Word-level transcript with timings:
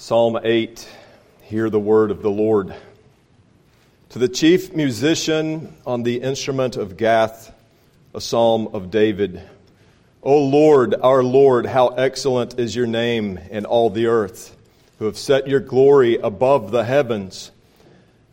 Psalm 0.00 0.38
8 0.40 0.88
Hear 1.42 1.68
the 1.68 1.80
word 1.80 2.12
of 2.12 2.22
the 2.22 2.30
Lord. 2.30 2.72
To 4.10 4.20
the 4.20 4.28
chief 4.28 4.72
musician 4.72 5.74
on 5.84 6.04
the 6.04 6.22
instrument 6.22 6.76
of 6.76 6.96
Gath, 6.96 7.52
a 8.14 8.20
psalm 8.20 8.68
of 8.74 8.92
David. 8.92 9.42
O 10.22 10.38
Lord, 10.38 10.94
our 10.94 11.24
Lord, 11.24 11.66
how 11.66 11.88
excellent 11.88 12.60
is 12.60 12.76
your 12.76 12.86
name 12.86 13.40
in 13.50 13.64
all 13.66 13.90
the 13.90 14.06
earth, 14.06 14.56
who 15.00 15.06
have 15.06 15.18
set 15.18 15.48
your 15.48 15.58
glory 15.58 16.14
above 16.14 16.70
the 16.70 16.84
heavens. 16.84 17.50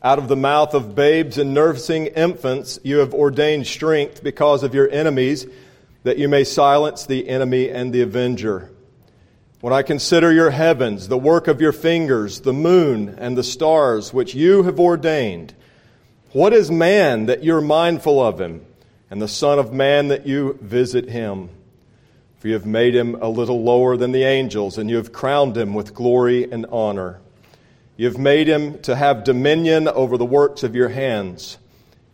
Out 0.03 0.19
of 0.19 0.27
the 0.27 0.35
mouth 0.35 0.75
of 0.75 0.93
babes 0.93 1.39
and 1.39 1.55
nursing 1.55 2.05
infants, 2.05 2.77
you 2.83 2.97
have 2.97 3.15
ordained 3.15 3.65
strength 3.65 4.23
because 4.23 4.61
of 4.61 4.75
your 4.75 4.87
enemies, 4.91 5.47
that 6.03 6.19
you 6.19 6.29
may 6.29 6.43
silence 6.43 7.07
the 7.07 7.27
enemy 7.27 7.71
and 7.71 7.91
the 7.91 8.03
avenger. 8.03 8.69
When 9.65 9.73
I 9.73 9.81
consider 9.81 10.31
your 10.31 10.51
heavens, 10.51 11.07
the 11.07 11.17
work 11.17 11.47
of 11.47 11.59
your 11.59 11.71
fingers, 11.71 12.41
the 12.41 12.53
moon 12.53 13.15
and 13.17 13.35
the 13.35 13.43
stars 13.43 14.13
which 14.13 14.35
you 14.35 14.61
have 14.61 14.79
ordained, 14.79 15.55
what 16.33 16.53
is 16.53 16.69
man 16.69 17.25
that 17.25 17.43
you're 17.43 17.61
mindful 17.61 18.23
of 18.23 18.39
him, 18.39 18.63
and 19.09 19.19
the 19.19 19.27
Son 19.27 19.57
of 19.57 19.73
Man 19.73 20.09
that 20.09 20.27
you 20.27 20.59
visit 20.61 21.09
him? 21.09 21.49
For 22.37 22.49
you 22.49 22.53
have 22.53 22.67
made 22.67 22.95
him 22.95 23.15
a 23.15 23.27
little 23.27 23.63
lower 23.63 23.97
than 23.97 24.11
the 24.11 24.21
angels, 24.21 24.77
and 24.77 24.87
you 24.87 24.97
have 24.97 25.11
crowned 25.11 25.57
him 25.57 25.73
with 25.73 25.95
glory 25.95 26.43
and 26.51 26.67
honor. 26.67 27.19
You 27.97 28.05
have 28.05 28.19
made 28.19 28.47
him 28.47 28.77
to 28.83 28.95
have 28.95 29.23
dominion 29.23 29.87
over 29.87 30.15
the 30.15 30.25
works 30.25 30.61
of 30.61 30.75
your 30.75 30.89
hands. 30.89 31.57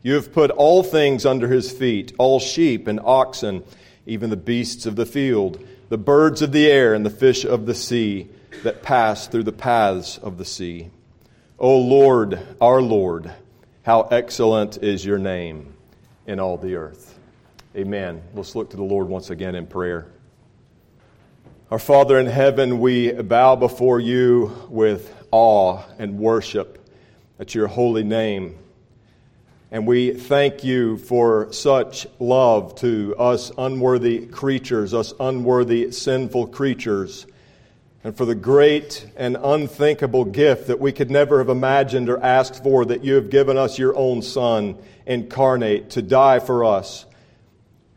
You 0.04 0.14
have 0.14 0.31
put 0.31 0.52
all 0.52 0.84
things 0.84 1.26
under 1.26 1.50
his 1.50 1.70
feet, 1.70 2.14
all 2.18 2.40
sheep 2.40 2.88
and 2.88 3.02
oxen, 3.04 3.66
even 4.06 4.30
the 4.30 4.38
beasts 4.38 4.86
of 4.86 4.95
the 4.95 5.06
field 5.06 5.62
the 5.91 5.98
birds 5.98 6.41
of 6.41 6.54
the 6.54 6.72
air 6.72 6.94
and 6.94 7.05
the 7.05 7.09
fish 7.09 7.44
of 7.44 7.66
the 7.66 7.76
sea 7.76 8.30
that 8.63 8.81
pass 8.81 9.27
through 9.27 9.44
the 9.44 9.52
paths 9.52 10.17
of 10.17 10.38
the 10.38 10.45
sea. 10.45 10.90
O 11.59 11.77
Lord, 11.80 12.40
our 12.62 12.81
Lord, 12.81 13.30
how 13.84 14.03
excellent 14.03 14.78
is 14.81 15.03
your 15.03 15.17
name 15.17 15.73
in 16.25 16.39
all 16.39 16.56
the 16.56 16.75
earth. 16.75 17.19
Amen. 17.75 18.23
Let's 18.34 18.56
look 18.56 18.69
to 18.69 18.78
the 18.78 18.84
Lord 18.84 19.09
once 19.09 19.31
again 19.31 19.53
in 19.53 19.67
prayer. 19.67 20.08
Our 21.69 21.80
Father 21.80 22.17
in 22.17 22.28
heaven, 22.28 22.80
we 22.80 23.12
bow 23.12 23.58
before 23.58 24.00
you 24.00 24.67
with 24.69 25.14
awe 25.31 25.84
and 26.00 26.17
worship 26.17 26.89
at 27.38 27.53
your 27.53 27.67
holy 27.67 28.06
name. 28.06 28.58
And 29.73 29.88
we 29.88 30.14
thank 30.14 30.66
you 30.66 30.97
for 30.97 31.53
such 31.53 32.05
love 32.19 32.75
to 32.75 33.16
us 33.17 33.53
unworthy 33.58 34.25
creatures, 34.28 34.94
us 34.94 35.13
unworthy, 35.17 35.94
sinful 35.94 36.47
creatures, 36.47 37.25
and 38.03 38.17
for 38.17 38.25
the 38.25 38.36
great 38.36 39.08
and 39.16 39.38
unthinkable 39.41 40.25
gift 40.25 40.67
that 40.67 40.81
we 40.81 40.91
could 40.91 41.09
never 41.09 41.38
have 41.38 41.47
imagined 41.47 42.09
or 42.09 42.22
asked 42.22 42.61
for 42.61 42.83
that 42.83 43.05
you 43.05 43.13
have 43.13 43.30
given 43.30 43.58
us 43.58 43.80
your 43.80 43.95
own 43.95 44.22
Son 44.22 44.78
incarnate 45.05 45.91
to 45.91 46.02
die 46.02 46.39
for 46.39 46.66
us. 46.66 47.06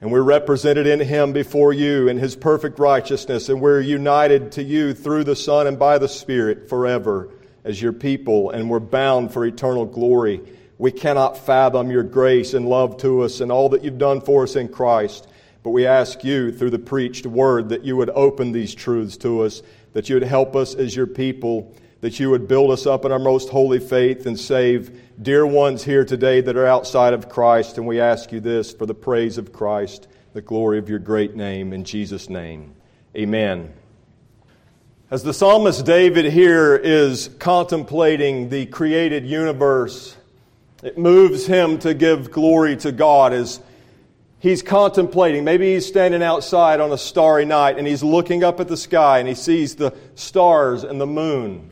And 0.00 0.12
we're 0.12 0.22
represented 0.22 0.86
in 0.86 1.00
Him 1.00 1.33
before 1.33 1.72
you 1.72 2.06
in 2.06 2.19
His 2.19 2.36
perfect 2.36 2.78
righteousness, 2.78 3.48
and 3.48 3.61
we're 3.61 3.81
united 3.81 4.53
to 4.53 4.62
you 4.62 4.94
through 4.94 5.25
the 5.25 5.34
Son 5.34 5.66
and 5.66 5.77
by 5.77 5.98
the 5.98 6.09
Spirit 6.09 6.69
forever 6.69 7.31
as 7.64 7.83
your 7.83 7.92
people, 7.92 8.50
and 8.50 8.70
we're 8.70 8.78
bound 8.78 9.33
for 9.33 9.44
eternal 9.44 9.86
glory. 9.86 10.41
We 10.78 10.91
cannot 10.91 11.39
fathom 11.39 11.91
your 11.91 12.03
grace 12.03 12.55
and 12.55 12.69
love 12.69 12.97
to 12.98 13.22
us 13.22 13.41
and 13.41 13.53
all 13.53 13.69
that 13.70 13.84
you've 13.84 13.98
done 13.98 14.20
for 14.20 14.42
us 14.42 14.56
in 14.56 14.69
Christ. 14.69 15.28
But 15.62 15.70
we 15.70 15.86
ask 15.86 16.25
you 16.25 16.53
through 16.53 16.70
the 16.70 16.78
preached 16.78 17.27
word 17.27 17.70
that 17.70 17.84
you 17.84 17.97
would 17.97 18.11
open 18.11 18.53
these 18.53 18.75
truths 18.75 19.16
to 19.19 19.42
us, 19.42 19.62
that 19.92 20.08
you 20.08 20.16
would 20.16 20.25
help 20.25 20.56
us 20.56 20.75
as 20.75 20.94
your 20.94 21.06
people, 21.06 21.75
that 22.00 22.20
you 22.20 22.28
would 22.28 22.47
build 22.47 22.70
us 22.70 22.86
up 22.86 23.05
in 23.05 23.12
our 23.12 23.19
most 23.19 23.48
holy 23.48 23.78
faith 23.78 24.27
and 24.27 24.39
save 24.39 25.00
dear 25.22 25.47
ones 25.47 25.84
here 25.84 26.05
today 26.05 26.42
that 26.42 26.56
are 26.56 26.66
outside 26.66 27.14
of 27.14 27.31
Christ. 27.31 27.78
And 27.78 27.86
we 27.86 28.00
ask 28.00 28.31
you 28.31 28.41
this 28.41 28.75
for 28.75 28.84
the 28.84 28.94
praise 28.94 29.38
of 29.38 29.53
Christ, 29.53 30.09
the 30.34 30.43
glory 30.43 30.78
of 30.78 30.91
your 30.91 30.99
great 30.99 31.34
name, 31.34 31.72
in 31.72 31.84
Jesus' 31.84 32.28
name. 32.28 32.75
Amen. 33.16 33.72
As 35.10 35.22
the 35.22 35.32
psalmist 35.32 35.87
David 35.87 36.26
here 36.26 36.75
is 36.75 37.31
contemplating 37.38 38.49
the 38.49 38.66
created 38.66 39.25
universe, 39.25 40.16
it 40.84 40.99
moves 40.99 41.47
him 41.47 41.78
to 41.78 41.95
give 41.95 42.31
glory 42.31 42.77
to 42.77 42.93
God 42.93 43.33
as 43.33 43.59
he's 44.39 44.62
contemplating. 44.62 45.43
Maybe 45.43 45.72
he's 45.72 45.87
standing 45.87 46.22
outside 46.22 46.78
on 46.78 46.93
a 46.93 46.99
starry 46.99 47.47
night 47.47 47.78
and 47.78 47.87
he's 47.87 48.03
looking 48.03 48.45
up 48.45 48.61
at 48.61 48.69
the 48.69 48.77
sky 48.77 49.19
and 49.19 49.27
he 49.27 49.34
sees 49.34 49.77
the 49.77 49.97
stars 50.15 50.84
and 50.84 51.00
the 51.00 51.06
moon. 51.06 51.71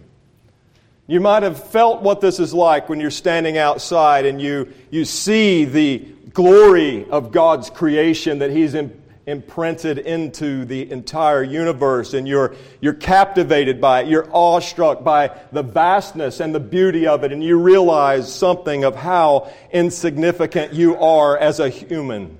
You 1.06 1.20
might 1.20 1.42
have 1.42 1.62
felt 1.62 2.00
what 2.00 2.22
this 2.22 2.40
is 2.40 2.54
like 2.54 2.88
when 2.88 3.00
you're 3.00 3.10
standing 3.10 3.58
outside 3.58 4.24
and 4.24 4.40
you, 4.40 4.72
you 4.90 5.04
see 5.04 5.66
the 5.66 5.98
glory 6.32 7.04
of 7.10 7.32
God's 7.32 7.68
creation 7.68 8.38
that 8.38 8.50
He's 8.50 8.72
in, 8.74 9.01
imprinted 9.26 9.98
into 9.98 10.64
the 10.64 10.90
entire 10.90 11.42
universe 11.42 12.12
and 12.12 12.26
you're, 12.26 12.54
you're 12.80 12.92
captivated 12.92 13.80
by 13.80 14.02
it. 14.02 14.08
You're 14.08 14.28
awestruck 14.32 15.04
by 15.04 15.30
the 15.52 15.62
vastness 15.62 16.40
and 16.40 16.54
the 16.54 16.60
beauty 16.60 17.06
of 17.06 17.22
it, 17.24 17.32
and 17.32 17.42
you 17.42 17.58
realize 17.58 18.32
something 18.32 18.84
of 18.84 18.96
how 18.96 19.52
insignificant 19.70 20.72
you 20.72 20.96
are 20.96 21.38
as 21.38 21.60
a 21.60 21.68
human. 21.68 22.36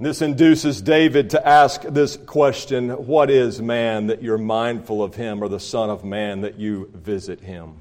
This 0.00 0.22
induces 0.22 0.80
David 0.80 1.30
to 1.30 1.46
ask 1.46 1.82
this 1.82 2.16
question 2.16 2.90
What 2.90 3.30
is 3.30 3.60
man 3.60 4.06
that 4.06 4.22
you're 4.22 4.38
mindful 4.38 5.02
of 5.02 5.16
him, 5.16 5.42
or 5.42 5.48
the 5.48 5.58
Son 5.58 5.90
of 5.90 6.04
Man 6.04 6.42
that 6.42 6.56
you 6.56 6.88
visit 6.94 7.40
him? 7.40 7.74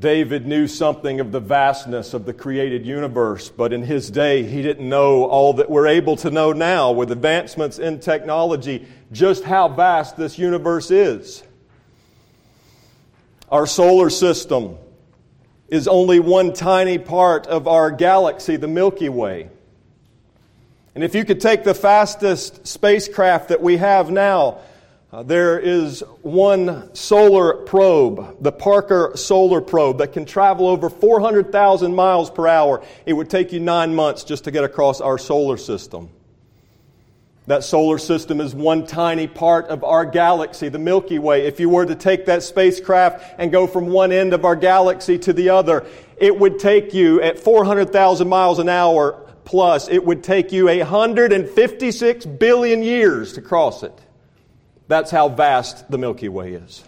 David 0.00 0.46
knew 0.46 0.66
something 0.66 1.20
of 1.20 1.30
the 1.32 1.40
vastness 1.40 2.12
of 2.14 2.24
the 2.24 2.32
created 2.32 2.84
universe, 2.84 3.48
but 3.50 3.72
in 3.72 3.82
his 3.82 4.10
day, 4.10 4.42
he 4.42 4.62
didn't 4.62 4.88
know 4.88 5.24
all 5.24 5.54
that 5.54 5.70
we're 5.70 5.86
able 5.86 6.16
to 6.16 6.30
know 6.30 6.52
now 6.52 6.90
with 6.92 7.12
advancements 7.12 7.78
in 7.78 8.00
technology, 8.00 8.86
just 9.12 9.44
how 9.44 9.68
vast 9.68 10.16
this 10.16 10.38
universe 10.38 10.90
is. 10.90 11.42
Our 13.48 13.66
solar 13.66 14.10
system 14.10 14.76
is 15.68 15.86
only 15.86 16.20
one 16.20 16.52
tiny 16.52 16.98
part 16.98 17.46
of 17.46 17.68
our 17.68 17.90
galaxy, 17.90 18.56
the 18.56 18.68
Milky 18.68 19.08
Way. 19.08 19.50
And 20.94 21.04
if 21.04 21.14
you 21.14 21.24
could 21.24 21.40
take 21.40 21.64
the 21.64 21.74
fastest 21.74 22.66
spacecraft 22.66 23.48
that 23.48 23.62
we 23.62 23.78
have 23.78 24.10
now, 24.10 24.58
uh, 25.12 25.22
there 25.22 25.58
is 25.58 26.02
one 26.22 26.94
solar 26.94 27.52
probe, 27.64 28.42
the 28.42 28.50
Parker 28.50 29.12
Solar 29.14 29.60
Probe, 29.60 29.98
that 29.98 30.14
can 30.14 30.24
travel 30.24 30.66
over 30.66 30.88
400,000 30.88 31.94
miles 31.94 32.30
per 32.30 32.48
hour. 32.48 32.82
It 33.04 33.12
would 33.12 33.28
take 33.28 33.52
you 33.52 33.60
nine 33.60 33.94
months 33.94 34.24
just 34.24 34.44
to 34.44 34.50
get 34.50 34.64
across 34.64 35.02
our 35.02 35.18
solar 35.18 35.58
system. 35.58 36.08
That 37.46 37.62
solar 37.62 37.98
system 37.98 38.40
is 38.40 38.54
one 38.54 38.86
tiny 38.86 39.26
part 39.26 39.66
of 39.66 39.84
our 39.84 40.06
galaxy, 40.06 40.70
the 40.70 40.78
Milky 40.78 41.18
Way. 41.18 41.46
If 41.46 41.60
you 41.60 41.68
were 41.68 41.84
to 41.84 41.94
take 41.94 42.24
that 42.26 42.42
spacecraft 42.42 43.34
and 43.36 43.52
go 43.52 43.66
from 43.66 43.88
one 43.88 44.12
end 44.12 44.32
of 44.32 44.46
our 44.46 44.56
galaxy 44.56 45.18
to 45.18 45.34
the 45.34 45.50
other, 45.50 45.84
it 46.16 46.38
would 46.38 46.58
take 46.58 46.94
you 46.94 47.20
at 47.20 47.38
400,000 47.38 48.28
miles 48.28 48.60
an 48.60 48.70
hour 48.70 49.18
plus, 49.44 49.88
it 49.88 50.06
would 50.06 50.24
take 50.24 50.52
you 50.52 50.66
156 50.66 52.26
billion 52.26 52.82
years 52.82 53.34
to 53.34 53.42
cross 53.42 53.82
it. 53.82 54.00
That's 54.92 55.10
how 55.10 55.30
vast 55.30 55.90
the 55.90 55.96
Milky 55.96 56.28
Way 56.28 56.52
is. 56.52 56.84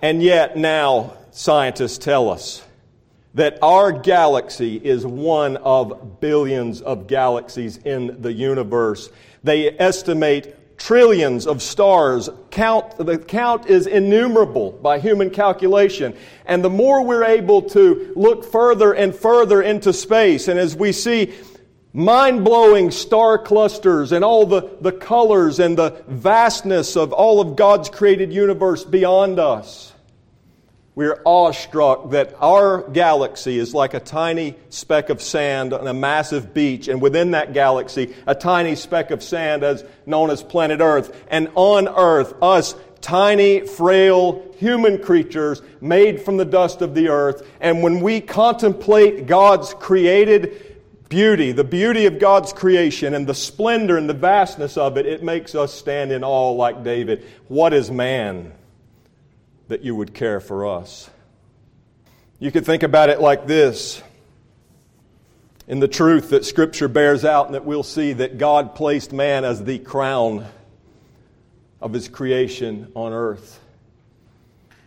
And 0.00 0.22
yet, 0.22 0.58
now 0.58 1.14
scientists 1.30 1.96
tell 1.96 2.28
us 2.28 2.62
that 3.32 3.58
our 3.62 3.90
galaxy 3.90 4.76
is 4.76 5.06
one 5.06 5.56
of 5.56 6.20
billions 6.20 6.82
of 6.82 7.06
galaxies 7.06 7.78
in 7.78 8.20
the 8.20 8.30
universe. 8.30 9.08
They 9.42 9.70
estimate 9.78 10.76
trillions 10.76 11.46
of 11.46 11.62
stars. 11.62 12.28
Count, 12.50 12.98
the 12.98 13.16
count 13.16 13.64
is 13.64 13.86
innumerable 13.86 14.72
by 14.72 14.98
human 14.98 15.30
calculation. 15.30 16.14
And 16.44 16.62
the 16.62 16.68
more 16.68 17.02
we're 17.02 17.24
able 17.24 17.62
to 17.70 18.12
look 18.14 18.44
further 18.44 18.92
and 18.92 19.16
further 19.16 19.62
into 19.62 19.94
space, 19.94 20.48
and 20.48 20.58
as 20.58 20.76
we 20.76 20.92
see 20.92 21.32
mind 21.96 22.44
blowing 22.44 22.90
star 22.90 23.38
clusters 23.38 24.12
and 24.12 24.22
all 24.22 24.44
the, 24.44 24.68
the 24.82 24.92
colors 24.92 25.58
and 25.58 25.78
the 25.78 26.02
vastness 26.06 26.94
of 26.94 27.14
all 27.14 27.40
of 27.40 27.56
God's 27.56 27.88
created 27.88 28.34
universe 28.34 28.84
beyond 28.84 29.38
us. 29.38 29.94
We're 30.94 31.22
awestruck 31.24 32.10
that 32.10 32.34
our 32.38 32.82
galaxy 32.90 33.58
is 33.58 33.74
like 33.74 33.94
a 33.94 34.00
tiny 34.00 34.56
speck 34.68 35.08
of 35.08 35.22
sand 35.22 35.72
on 35.72 35.86
a 35.86 35.94
massive 35.94 36.52
beach, 36.52 36.88
and 36.88 37.00
within 37.00 37.30
that 37.30 37.54
galaxy, 37.54 38.14
a 38.26 38.34
tiny 38.34 38.76
speck 38.76 39.10
of 39.10 39.22
sand 39.22 39.62
as 39.62 39.82
known 40.04 40.30
as 40.30 40.42
planet 40.42 40.80
Earth. 40.80 41.24
And 41.28 41.50
on 41.54 41.88
Earth, 41.88 42.34
us 42.42 42.74
tiny, 43.00 43.60
frail 43.60 44.42
human 44.58 45.00
creatures 45.00 45.62
made 45.80 46.20
from 46.20 46.36
the 46.38 46.44
dust 46.44 46.82
of 46.82 46.94
the 46.94 47.08
earth. 47.08 47.46
And 47.60 47.82
when 47.82 48.00
we 48.00 48.20
contemplate 48.20 49.26
God's 49.26 49.74
created 49.74 50.65
beauty, 51.08 51.52
the 51.52 51.64
beauty 51.64 52.06
of 52.06 52.18
God's 52.18 52.52
creation, 52.52 53.14
and 53.14 53.26
the 53.26 53.34
splendor 53.34 53.96
and 53.96 54.08
the 54.08 54.14
vastness 54.14 54.76
of 54.76 54.96
it, 54.96 55.06
it 55.06 55.22
makes 55.22 55.54
us 55.54 55.72
stand 55.72 56.12
in 56.12 56.24
awe 56.24 56.52
like 56.52 56.82
David. 56.82 57.24
What 57.48 57.72
is 57.72 57.90
man 57.90 58.52
that 59.68 59.82
you 59.82 59.94
would 59.94 60.14
care 60.14 60.40
for 60.40 60.66
us? 60.66 61.10
You 62.38 62.50
could 62.50 62.66
think 62.66 62.82
about 62.82 63.08
it 63.08 63.20
like 63.20 63.46
this 63.46 64.02
in 65.68 65.80
the 65.80 65.88
truth 65.88 66.30
that 66.30 66.44
Scripture 66.44 66.88
bears 66.88 67.24
out, 67.24 67.46
and 67.46 67.54
that 67.54 67.64
we'll 67.64 67.82
see 67.82 68.12
that 68.12 68.38
God 68.38 68.74
placed 68.74 69.12
man 69.12 69.44
as 69.44 69.64
the 69.64 69.78
crown 69.78 70.46
of 71.80 71.92
his 71.92 72.08
creation 72.08 72.90
on 72.94 73.12
earth. 73.12 73.60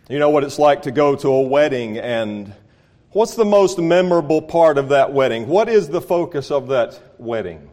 You 0.08 0.18
know 0.18 0.30
what 0.30 0.42
it's 0.42 0.58
like 0.58 0.82
to 0.82 0.90
go 0.90 1.14
to 1.16 1.28
a 1.28 1.40
wedding, 1.42 1.98
and 1.98 2.52
what's 3.12 3.34
the 3.34 3.44
most 3.44 3.78
memorable 3.78 4.42
part 4.42 4.78
of 4.78 4.90
that 4.90 5.12
wedding? 5.12 5.48
What 5.48 5.68
is 5.68 5.88
the 5.88 6.00
focus 6.00 6.50
of 6.50 6.68
that 6.68 7.00
wedding? 7.18 7.68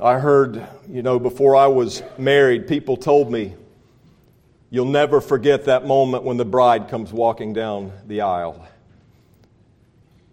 I 0.00 0.18
heard, 0.18 0.64
you 0.88 1.02
know, 1.02 1.18
before 1.18 1.56
I 1.56 1.66
was 1.66 2.02
married, 2.18 2.68
people 2.68 2.96
told 2.96 3.32
me, 3.32 3.54
you'll 4.70 4.84
never 4.84 5.20
forget 5.20 5.64
that 5.64 5.86
moment 5.86 6.22
when 6.22 6.36
the 6.36 6.44
bride 6.44 6.88
comes 6.88 7.12
walking 7.12 7.52
down 7.52 7.92
the 8.06 8.20
aisle. 8.20 8.64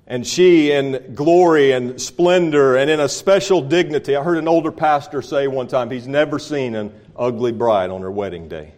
And 0.07 0.27
she, 0.27 0.71
in 0.71 1.15
glory 1.15 1.71
and 1.71 1.99
splendor 1.99 2.75
and 2.75 2.91
in 2.91 2.99
a 2.99 3.09
special 3.09 3.61
dignity, 3.61 4.15
I 4.15 4.21
heard 4.21 4.37
an 4.37 4.47
older 4.47 4.71
pastor 4.71 5.23
say 5.23 5.47
one 5.47 5.67
time 5.67 5.89
he's 5.89 6.07
never 6.07 6.37
seen 6.37 6.75
an 6.75 6.93
ugly 7.15 7.51
bride 7.51 7.89
on 7.89 8.01
her 8.01 8.11
wedding 8.11 8.47
day. 8.47 8.73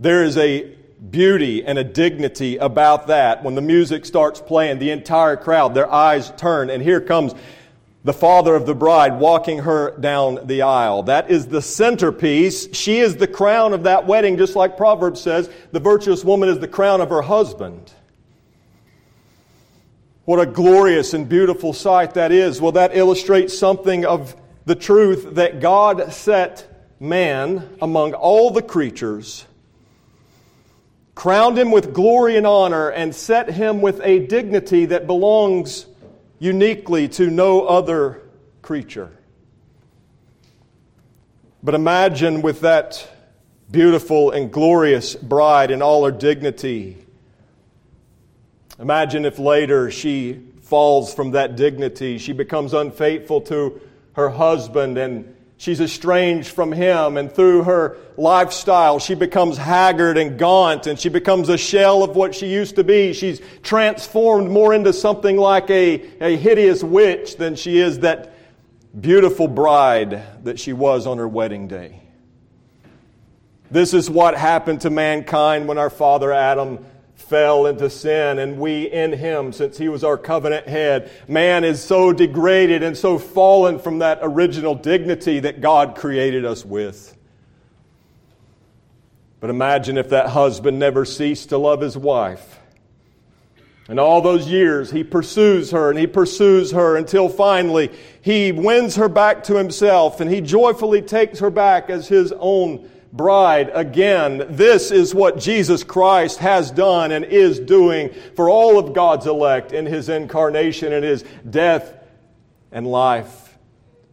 There 0.00 0.24
is 0.24 0.36
a 0.36 0.74
beauty 1.08 1.64
and 1.64 1.78
a 1.78 1.84
dignity 1.84 2.56
about 2.56 3.06
that. 3.06 3.42
When 3.42 3.54
the 3.54 3.62
music 3.62 4.04
starts 4.04 4.40
playing, 4.40 4.78
the 4.78 4.90
entire 4.90 5.36
crowd, 5.36 5.74
their 5.74 5.90
eyes 5.90 6.32
turn, 6.36 6.68
and 6.70 6.82
here 6.82 7.00
comes 7.00 7.34
the 8.02 8.12
father 8.12 8.54
of 8.54 8.66
the 8.66 8.74
bride 8.74 9.18
walking 9.18 9.58
her 9.58 9.96
down 9.98 10.46
the 10.46 10.62
aisle. 10.62 11.04
That 11.04 11.30
is 11.30 11.46
the 11.46 11.60
centerpiece. 11.60 12.74
She 12.74 12.98
is 12.98 13.16
the 13.16 13.26
crown 13.26 13.74
of 13.74 13.82
that 13.82 14.06
wedding, 14.06 14.38
just 14.38 14.56
like 14.56 14.76
Proverbs 14.76 15.20
says 15.20 15.50
the 15.72 15.80
virtuous 15.80 16.24
woman 16.24 16.48
is 16.48 16.58
the 16.58 16.68
crown 16.68 17.00
of 17.00 17.10
her 17.10 17.22
husband. 17.22 17.92
What 20.24 20.40
a 20.40 20.46
glorious 20.46 21.12
and 21.12 21.28
beautiful 21.28 21.72
sight 21.72 22.14
that 22.14 22.32
is. 22.32 22.60
Well, 22.60 22.72
that 22.72 22.96
illustrates 22.96 23.58
something 23.58 24.06
of 24.06 24.36
the 24.64 24.74
truth 24.74 25.34
that 25.34 25.60
God 25.60 26.12
set 26.12 26.94
man 27.00 27.76
among 27.82 28.14
all 28.14 28.50
the 28.50 28.62
creatures, 28.62 29.44
crowned 31.20 31.58
him 31.58 31.70
with 31.70 31.92
glory 31.92 32.36
and 32.38 32.46
honor, 32.46 32.88
and 32.88 33.14
set 33.14 33.50
him 33.50 33.82
with 33.82 34.00
a 34.02 34.20
dignity 34.26 34.86
that 34.86 35.06
belongs 35.06 35.84
uniquely 36.38 37.06
to 37.08 37.28
no 37.28 37.66
other 37.66 38.22
creature. 38.62 39.12
But 41.62 41.74
imagine 41.74 42.40
with 42.40 42.62
that 42.62 43.06
beautiful 43.70 44.30
and 44.30 44.50
glorious 44.50 45.14
bride 45.14 45.70
in 45.70 45.82
all 45.82 46.06
her 46.06 46.10
dignity 46.10 46.96
Imagine 48.80 49.26
if 49.26 49.38
later 49.38 49.90
she 49.90 50.40
falls 50.62 51.12
from 51.12 51.32
that 51.32 51.54
dignity, 51.54 52.16
she 52.16 52.32
becomes 52.32 52.72
unfaithful 52.72 53.42
to 53.42 53.78
her 54.14 54.30
husband 54.30 54.96
and 54.96 55.36
she's 55.60 55.78
estranged 55.78 56.48
from 56.48 56.72
him 56.72 57.18
and 57.18 57.30
through 57.30 57.62
her 57.64 57.98
lifestyle 58.16 58.98
she 58.98 59.14
becomes 59.14 59.58
haggard 59.58 60.16
and 60.16 60.38
gaunt 60.38 60.86
and 60.86 60.98
she 60.98 61.10
becomes 61.10 61.50
a 61.50 61.58
shell 61.58 62.02
of 62.02 62.16
what 62.16 62.34
she 62.34 62.46
used 62.46 62.76
to 62.76 62.82
be. 62.82 63.12
She's 63.12 63.42
transformed 63.62 64.50
more 64.50 64.72
into 64.72 64.94
something 64.94 65.36
like 65.36 65.68
a, 65.68 66.02
a 66.22 66.34
hideous 66.34 66.82
witch 66.82 67.36
than 67.36 67.56
she 67.56 67.76
is 67.76 67.98
that 67.98 68.34
beautiful 68.98 69.48
bride 69.48 70.44
that 70.44 70.58
she 70.58 70.72
was 70.72 71.06
on 71.06 71.18
her 71.18 71.28
wedding 71.28 71.68
day. 71.68 72.00
This 73.70 73.92
is 73.92 74.08
what 74.08 74.34
happened 74.34 74.80
to 74.80 74.90
mankind 74.90 75.68
when 75.68 75.76
our 75.76 75.90
father 75.90 76.32
adam 76.32 76.86
fell 77.20 77.66
into 77.66 77.88
sin, 77.90 78.38
and 78.38 78.58
we 78.58 78.90
in 78.90 79.12
him, 79.12 79.52
since 79.52 79.78
he 79.78 79.88
was 79.88 80.02
our 80.02 80.18
covenant 80.18 80.66
head. 80.66 81.10
Man 81.28 81.64
is 81.64 81.82
so 81.82 82.12
degraded 82.12 82.82
and 82.82 82.96
so 82.96 83.18
fallen 83.18 83.78
from 83.78 83.98
that 83.98 84.18
original 84.22 84.74
dignity 84.74 85.40
that 85.40 85.60
God 85.60 85.96
created 85.96 86.44
us 86.44 86.64
with. 86.64 87.16
But 89.40 89.50
imagine 89.50 89.96
if 89.96 90.10
that 90.10 90.28
husband 90.28 90.78
never 90.78 91.04
ceased 91.04 91.48
to 91.50 91.58
love 91.58 91.80
his 91.80 91.96
wife. 91.96 92.58
And 93.88 93.98
all 93.98 94.20
those 94.20 94.46
years, 94.46 94.90
he 94.90 95.02
pursues 95.02 95.72
her 95.72 95.90
and 95.90 95.98
he 95.98 96.06
pursues 96.06 96.70
her 96.70 96.96
until 96.96 97.28
finally 97.28 97.90
he 98.22 98.52
wins 98.52 98.94
her 98.96 99.08
back 99.08 99.42
to 99.44 99.56
himself 99.56 100.20
and 100.20 100.30
he 100.30 100.40
joyfully 100.40 101.02
takes 101.02 101.40
her 101.40 101.50
back 101.50 101.90
as 101.90 102.06
his 102.06 102.32
own 102.38 102.88
bride 103.12 103.70
again. 103.74 104.46
This 104.50 104.90
is 104.90 105.14
what 105.14 105.38
Jesus 105.38 105.82
Christ 105.82 106.38
has 106.38 106.70
done 106.70 107.12
and 107.12 107.24
is 107.24 107.58
doing 107.58 108.10
for 108.36 108.48
all 108.48 108.78
of 108.78 108.92
God's 108.92 109.26
elect 109.26 109.72
in 109.72 109.86
his 109.86 110.08
incarnation 110.08 110.92
and 110.92 111.04
his 111.04 111.24
death 111.48 111.96
and 112.72 112.86
life 112.86 113.49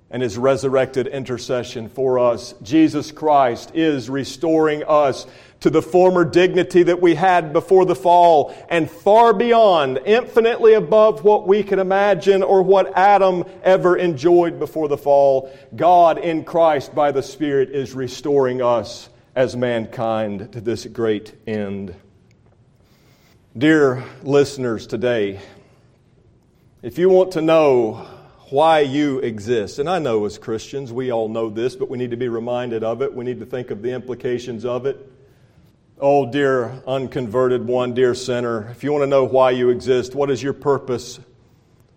and 0.09 0.23
his 0.23 0.37
resurrected 0.37 1.07
intercession 1.07 1.89
for 1.89 2.17
us. 2.17 2.53
Jesus 2.63 3.11
Christ 3.11 3.71
is 3.73 4.09
restoring 4.09 4.83
us 4.83 5.27
to 5.59 5.69
the 5.69 5.81
former 5.81 6.23
dignity 6.23 6.83
that 6.83 7.01
we 7.01 7.15
had 7.15 7.51
before 7.51 7.85
the 7.85 7.95
fall 7.95 8.55
and 8.69 8.89
far 8.89 9.33
beyond, 9.33 9.99
infinitely 10.05 10.73
above 10.73 11.23
what 11.23 11.47
we 11.47 11.63
can 11.63 11.79
imagine 11.79 12.43
or 12.43 12.61
what 12.61 12.95
Adam 12.95 13.43
ever 13.63 13.97
enjoyed 13.97 14.59
before 14.59 14.87
the 14.87 14.97
fall. 14.97 15.51
God 15.75 16.19
in 16.19 16.45
Christ 16.45 16.93
by 16.93 17.11
the 17.11 17.23
Spirit 17.23 17.71
is 17.71 17.93
restoring 17.93 18.61
us 18.61 19.09
as 19.35 19.55
mankind 19.55 20.53
to 20.53 20.61
this 20.61 20.85
great 20.85 21.33
end. 21.45 21.93
Dear 23.57 24.03
listeners 24.21 24.85
today, 24.85 25.39
if 26.83 26.99
you 26.99 27.09
want 27.09 27.31
to 27.31 27.41
know 27.41 28.07
why 28.49 28.79
you 28.79 29.19
exist. 29.19 29.79
And 29.79 29.89
I 29.89 29.99
know 29.99 30.25
as 30.25 30.37
Christians, 30.37 30.93
we 30.93 31.11
all 31.11 31.27
know 31.27 31.49
this, 31.49 31.75
but 31.75 31.89
we 31.89 31.97
need 31.97 32.11
to 32.11 32.17
be 32.17 32.29
reminded 32.29 32.83
of 32.83 33.01
it. 33.01 33.13
We 33.13 33.25
need 33.25 33.39
to 33.39 33.45
think 33.45 33.71
of 33.71 33.81
the 33.81 33.91
implications 33.91 34.63
of 34.63 34.85
it. 34.85 35.11
Oh, 35.99 36.31
dear 36.31 36.81
unconverted 36.87 37.65
one, 37.65 37.93
dear 37.93 38.13
sinner, 38.13 38.69
if 38.69 38.83
you 38.83 38.91
want 38.91 39.01
to 39.01 39.07
know 39.07 39.25
why 39.25 39.51
you 39.51 39.69
exist, 39.69 40.15
what 40.15 40.29
is 40.29 40.41
your 40.41 40.53
purpose 40.53 41.19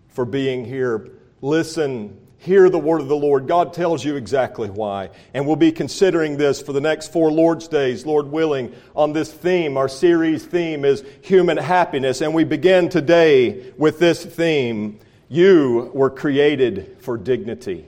for 0.09 0.25
being 0.25 0.65
here? 0.65 1.11
Listen, 1.41 2.19
hear 2.39 2.69
the 2.69 2.79
word 2.79 2.99
of 2.99 3.07
the 3.07 3.15
Lord. 3.15 3.47
God 3.47 3.73
tells 3.73 4.03
you 4.03 4.15
exactly 4.15 4.69
why. 4.69 5.11
And 5.33 5.45
we'll 5.45 5.55
be 5.55 5.71
considering 5.71 6.35
this 6.35 6.61
for 6.61 6.73
the 6.73 6.81
next 6.81 7.13
four 7.13 7.31
Lord's 7.31 7.67
Days, 7.67 8.05
Lord 8.05 8.27
willing, 8.27 8.75
on 8.95 9.13
this 9.13 9.31
theme. 9.31 9.77
Our 9.77 9.87
series 9.87 10.45
theme 10.45 10.83
is 10.83 11.03
human 11.21 11.57
happiness. 11.57 12.21
And 12.21 12.33
we 12.33 12.43
begin 12.43 12.89
today 12.89 13.71
with 13.77 13.99
this 13.99 14.25
theme 14.25 14.99
You 15.31 15.91
were 15.93 16.09
created 16.09 16.97
for 16.99 17.17
dignity. 17.17 17.85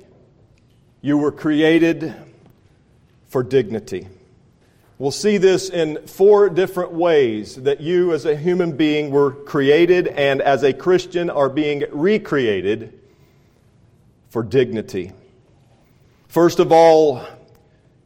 You 1.01 1.17
were 1.17 1.33
created 1.33 2.15
for 3.27 3.43
dignity. 3.43 4.07
We'll 4.97 5.11
see 5.11 5.37
this 5.37 5.69
in 5.69 6.07
four 6.07 6.49
different 6.49 6.93
ways 6.93 7.57
that 7.57 7.81
you, 7.81 8.13
as 8.13 8.23
a 8.23 8.37
human 8.37 8.77
being, 8.77 9.11
were 9.11 9.31
created 9.31 10.07
and 10.07 10.41
as 10.41 10.63
a 10.63 10.71
Christian 10.71 11.29
are 11.29 11.49
being 11.49 11.83
recreated 11.91 12.97
for 14.29 14.41
dignity. 14.41 15.11
First 16.29 16.59
of 16.59 16.71
all, 16.71 17.25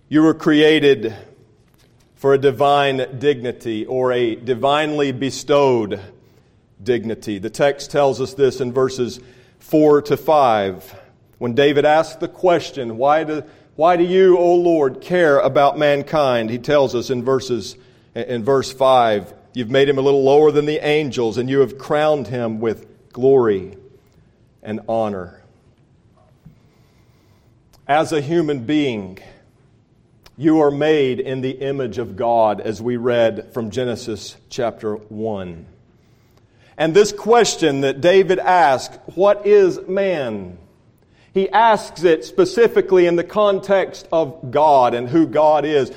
you 0.09 0.23
were 0.23 0.33
created 0.33 1.15
for 2.15 2.33
a 2.33 2.39
divine 2.39 3.19
dignity 3.19 3.85
or 3.85 4.11
a 4.13 4.33
divinely 4.33 5.11
bestowed 5.11 6.01
dignity. 6.81 7.39
The 7.39 7.49
text 7.49 7.91
tells 7.91 8.21
us 8.21 8.33
this 8.33 8.61
in 8.61 8.73
verses 8.73 9.19
4 9.59 10.03
to 10.03 10.17
5. 10.17 10.95
When 11.37 11.53
David 11.53 11.85
asked 11.85 12.19
the 12.19 12.27
question, 12.27 12.97
Why 12.97 13.23
do 13.23 13.43
why 13.75 13.95
do 13.95 14.03
you, 14.03 14.39
O 14.39 14.55
Lord, 14.55 15.01
care 15.01 15.37
about 15.37 15.77
mankind? 15.77 16.49
He 16.49 16.57
tells 16.57 16.95
us 16.95 17.11
in 17.11 17.23
verses 17.23 17.77
in 18.15 18.43
verse 18.43 18.73
5, 18.73 19.31
you've 19.53 19.69
made 19.69 19.87
him 19.87 19.99
a 19.99 20.01
little 20.01 20.23
lower 20.23 20.51
than 20.51 20.65
the 20.65 20.83
angels 20.83 21.37
and 21.37 21.47
you 21.47 21.59
have 21.59 21.77
crowned 21.77 22.25
him 22.25 22.59
with 22.59 22.87
glory 23.13 23.77
and 24.63 24.81
honor. 24.89 25.43
As 27.87 28.11
a 28.11 28.19
human 28.19 28.65
being, 28.65 29.19
you 30.35 30.59
are 30.61 30.71
made 30.71 31.19
in 31.19 31.41
the 31.41 31.51
image 31.51 31.99
of 31.99 32.15
God, 32.15 32.59
as 32.59 32.81
we 32.81 32.97
read 32.97 33.53
from 33.53 33.69
Genesis 33.69 34.35
chapter 34.49 34.95
1. 34.95 35.65
And 36.77 36.93
this 36.93 37.11
question 37.11 37.81
that 37.81 38.01
David 38.01 38.39
asked, 38.39 38.99
What 39.15 39.47
is 39.47 39.79
man? 39.87 40.57
He 41.33 41.49
asks 41.49 42.03
it 42.03 42.23
specifically 42.23 43.05
in 43.05 43.15
the 43.15 43.23
context 43.23 44.07
of 44.11 44.51
God 44.51 44.93
and 44.93 45.07
who 45.07 45.27
God 45.27 45.65
is. 45.65 45.91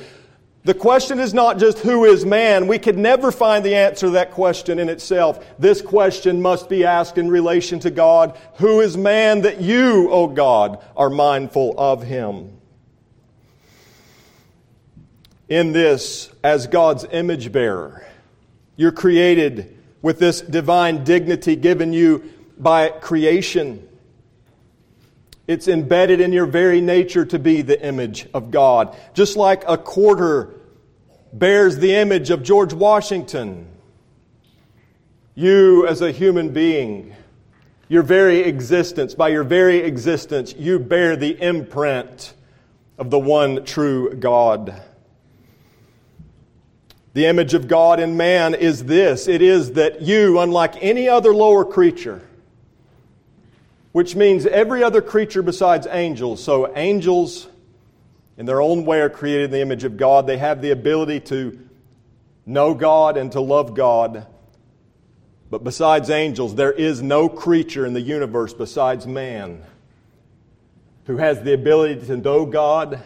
The 0.65 0.75
question 0.75 1.19
is 1.19 1.33
not 1.33 1.59
just 1.59 1.79
who 1.79 2.05
is 2.05 2.27
man. 2.27 2.67
We 2.67 2.79
could 2.79 2.99
never 2.99 3.33
find 3.33 3.65
the 3.65 3.75
answer 3.75 4.07
to 4.07 4.11
that 4.13 4.33
question 4.33 4.79
in 4.79 4.91
itself. 4.91 5.43
This 5.59 5.81
question 5.81 6.43
must 6.43 6.69
be 6.69 6.85
asked 6.85 7.17
in 7.17 7.31
relation 7.31 7.81
to 7.81 7.91
God. 7.91 8.39
Who 8.57 8.81
is 8.81 8.99
man 8.99 9.43
that 9.43 9.63
you, 9.63 10.11
O 10.11 10.27
God, 10.27 10.85
are 10.95 11.09
mindful 11.09 11.75
of 11.79 12.03
him? 12.03 12.59
In 15.49 15.73
this, 15.73 16.31
as 16.45 16.67
God's 16.67 17.07
image 17.11 17.51
bearer, 17.51 18.07
you're 18.77 18.93
created 18.93 19.80
with 20.03 20.19
this 20.19 20.41
divine 20.41 21.05
dignity 21.05 21.57
given 21.57 21.93
you 21.93 22.23
by 22.59 22.89
creation. 22.89 23.87
It's 25.47 25.67
embedded 25.67 26.21
in 26.21 26.33
your 26.33 26.47
very 26.47 26.81
nature 26.81 27.25
to 27.25 27.39
be 27.39 27.63
the 27.63 27.85
image 27.85 28.29
of 28.33 28.51
God. 28.51 28.97
Just 29.15 29.37
like 29.37 29.65
a 29.67 29.77
quarter 29.77 30.55
bears 31.33 31.79
the 31.79 31.95
image 31.95 32.31
of 32.31 32.43
George 32.43 32.73
Washington, 32.73 33.67
you 35.35 35.87
as 35.87 36.03
a 36.03 36.13
human 36.13 36.51
being, 36.51 37.15
your 37.89 38.03
very 38.03 38.41
existence, 38.41 39.15
by 39.15 39.29
your 39.29 39.43
very 39.43 39.79
existence, 39.79 40.55
you 40.57 40.79
bear 40.79 41.17
the 41.17 41.41
imprint 41.43 42.35
of 42.99 43.11
the 43.11 43.19
one 43.19 43.65
true 43.65 44.15
God. 44.15 44.81
The 47.13 47.27
image 47.27 47.55
of 47.55 47.67
God 47.67 47.99
in 47.99 48.17
man 48.17 48.55
is 48.55 48.85
this 48.85 49.27
it 49.27 49.43
is 49.43 49.73
that 49.73 50.03
you, 50.03 50.39
unlike 50.39 50.75
any 50.81 51.09
other 51.09 51.35
lower 51.35 51.65
creature, 51.65 52.23
which 53.93 54.15
means 54.15 54.47
every 54.47 54.85
other 54.85 55.03
creature 55.03 55.43
besides 55.43 55.87
angels. 55.91 56.43
So, 56.43 56.77
angels, 56.77 57.49
in 58.37 58.47
their 58.47 58.61
own 58.61 58.85
way, 58.85 59.01
are 59.01 59.11
created 59.11 59.47
in 59.47 59.51
the 59.51 59.61
image 59.61 59.83
of 59.83 59.97
God. 59.97 60.27
They 60.27 60.39
have 60.39 60.63
the 60.63 60.71
ability 60.71 61.21
to 61.21 61.59
know 62.47 62.75
God 62.75 63.17
and 63.17 63.33
to 63.33 63.41
love 63.41 63.75
God. 63.75 64.27
But 65.51 65.65
besides 65.65 66.11
angels, 66.11 66.55
there 66.55 66.73
is 66.73 67.03
no 67.03 67.29
creature 67.29 67.85
in 67.85 67.93
the 67.93 68.01
universe 68.01 68.55
besides 68.55 69.07
man 69.07 69.65
who 71.07 71.17
has 71.17 71.43
the 71.43 71.55
ability 71.55 72.07
to 72.07 72.17
know 72.17 72.47
God 72.47 73.03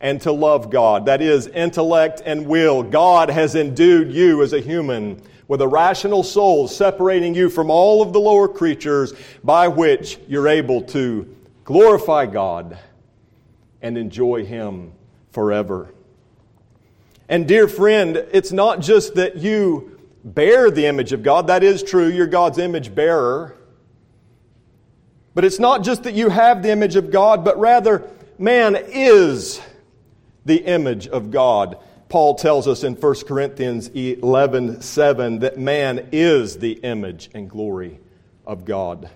and 0.00 0.20
to 0.22 0.32
love 0.32 0.70
God. 0.70 1.06
That 1.06 1.22
is, 1.22 1.46
intellect 1.46 2.22
and 2.24 2.46
will. 2.46 2.82
God 2.82 3.30
has 3.30 3.54
endued 3.54 4.12
you 4.12 4.42
as 4.42 4.52
a 4.52 4.60
human 4.60 5.22
with 5.48 5.60
a 5.60 5.68
rational 5.68 6.22
soul, 6.22 6.68
separating 6.68 7.34
you 7.34 7.48
from 7.48 7.70
all 7.70 8.02
of 8.02 8.12
the 8.12 8.20
lower 8.20 8.48
creatures 8.48 9.12
by 9.44 9.68
which 9.68 10.18
you're 10.26 10.48
able 10.48 10.82
to 10.82 11.34
glorify 11.64 12.26
God 12.26 12.78
and 13.80 13.96
enjoy 13.96 14.44
Him 14.44 14.92
forever. 15.30 15.92
And, 17.28 17.46
dear 17.46 17.68
friend, 17.68 18.16
it's 18.32 18.52
not 18.52 18.80
just 18.80 19.14
that 19.14 19.36
you 19.36 19.98
bear 20.24 20.70
the 20.70 20.86
image 20.86 21.12
of 21.12 21.22
God, 21.22 21.46
that 21.46 21.62
is 21.62 21.82
true, 21.82 22.08
you're 22.08 22.26
God's 22.26 22.58
image 22.58 22.94
bearer. 22.94 23.56
But 25.34 25.44
it's 25.44 25.58
not 25.58 25.84
just 25.84 26.04
that 26.04 26.14
you 26.14 26.28
have 26.28 26.62
the 26.62 26.70
image 26.70 26.96
of 26.96 27.10
God, 27.10 27.44
but 27.44 27.58
rather, 27.58 28.08
man 28.38 28.76
is 28.76 29.60
the 30.46 30.64
image 30.64 31.08
of 31.08 31.30
God. 31.30 31.76
Paul 32.08 32.36
tells 32.36 32.68
us 32.68 32.84
in 32.84 32.94
1 32.94 33.14
Corinthians 33.26 33.88
11 33.88 34.80
7 34.80 35.40
that 35.40 35.58
man 35.58 36.08
is 36.12 36.58
the 36.58 36.72
image 36.72 37.28
and 37.34 37.50
glory 37.50 37.98
of 38.46 38.64
God. 38.64 39.10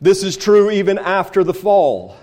This 0.00 0.22
is 0.22 0.36
true 0.36 0.70
even 0.70 0.98
after 0.98 1.44
the 1.44 1.54
fall. 1.54 2.16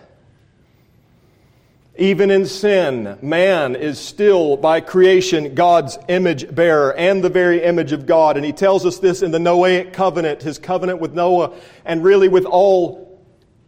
Even 1.97 2.31
in 2.31 2.45
sin, 2.45 3.17
man 3.21 3.75
is 3.75 3.99
still 3.99 4.55
by 4.55 4.79
creation 4.79 5.53
God's 5.53 5.99
image 6.07 6.53
bearer 6.55 6.95
and 6.95 7.21
the 7.21 7.29
very 7.29 7.61
image 7.61 7.91
of 7.91 8.05
God. 8.05 8.37
And 8.37 8.45
he 8.45 8.53
tells 8.53 8.85
us 8.85 8.99
this 8.99 9.21
in 9.21 9.31
the 9.31 9.37
Noahic 9.37 9.91
covenant, 9.91 10.41
his 10.41 10.57
covenant 10.57 11.01
with 11.01 11.13
Noah, 11.13 11.53
and 11.83 12.01
really 12.01 12.29
with 12.29 12.45
all 12.45 13.21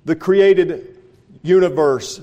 the 0.06 0.16
created 0.16 0.98
universe 1.44 2.22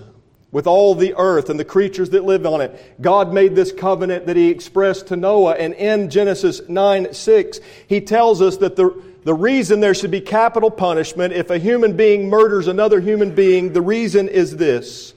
with 0.50 0.66
all 0.66 0.94
the 0.94 1.14
earth 1.16 1.50
and 1.50 1.60
the 1.60 1.64
creatures 1.64 2.10
that 2.10 2.24
live 2.24 2.46
on 2.46 2.60
it. 2.60 3.00
God 3.00 3.32
made 3.32 3.54
this 3.54 3.72
covenant 3.72 4.26
that 4.26 4.36
He 4.36 4.48
expressed 4.48 5.08
to 5.08 5.16
Noah. 5.16 5.54
And 5.54 5.74
in 5.74 6.08
Genesis 6.10 6.60
9 6.68 7.12
6, 7.12 7.60
He 7.86 8.00
tells 8.00 8.40
us 8.40 8.56
that 8.58 8.76
the, 8.76 9.02
the 9.24 9.34
reason 9.34 9.80
there 9.80 9.94
should 9.94 10.10
be 10.10 10.20
capital 10.20 10.70
punishment 10.70 11.34
if 11.34 11.50
a 11.50 11.58
human 11.58 11.96
being 11.96 12.30
murders 12.30 12.66
another 12.66 13.00
human 13.00 13.34
being, 13.34 13.72
the 13.72 13.82
reason 13.82 14.28
is 14.28 14.56
this. 14.56 15.14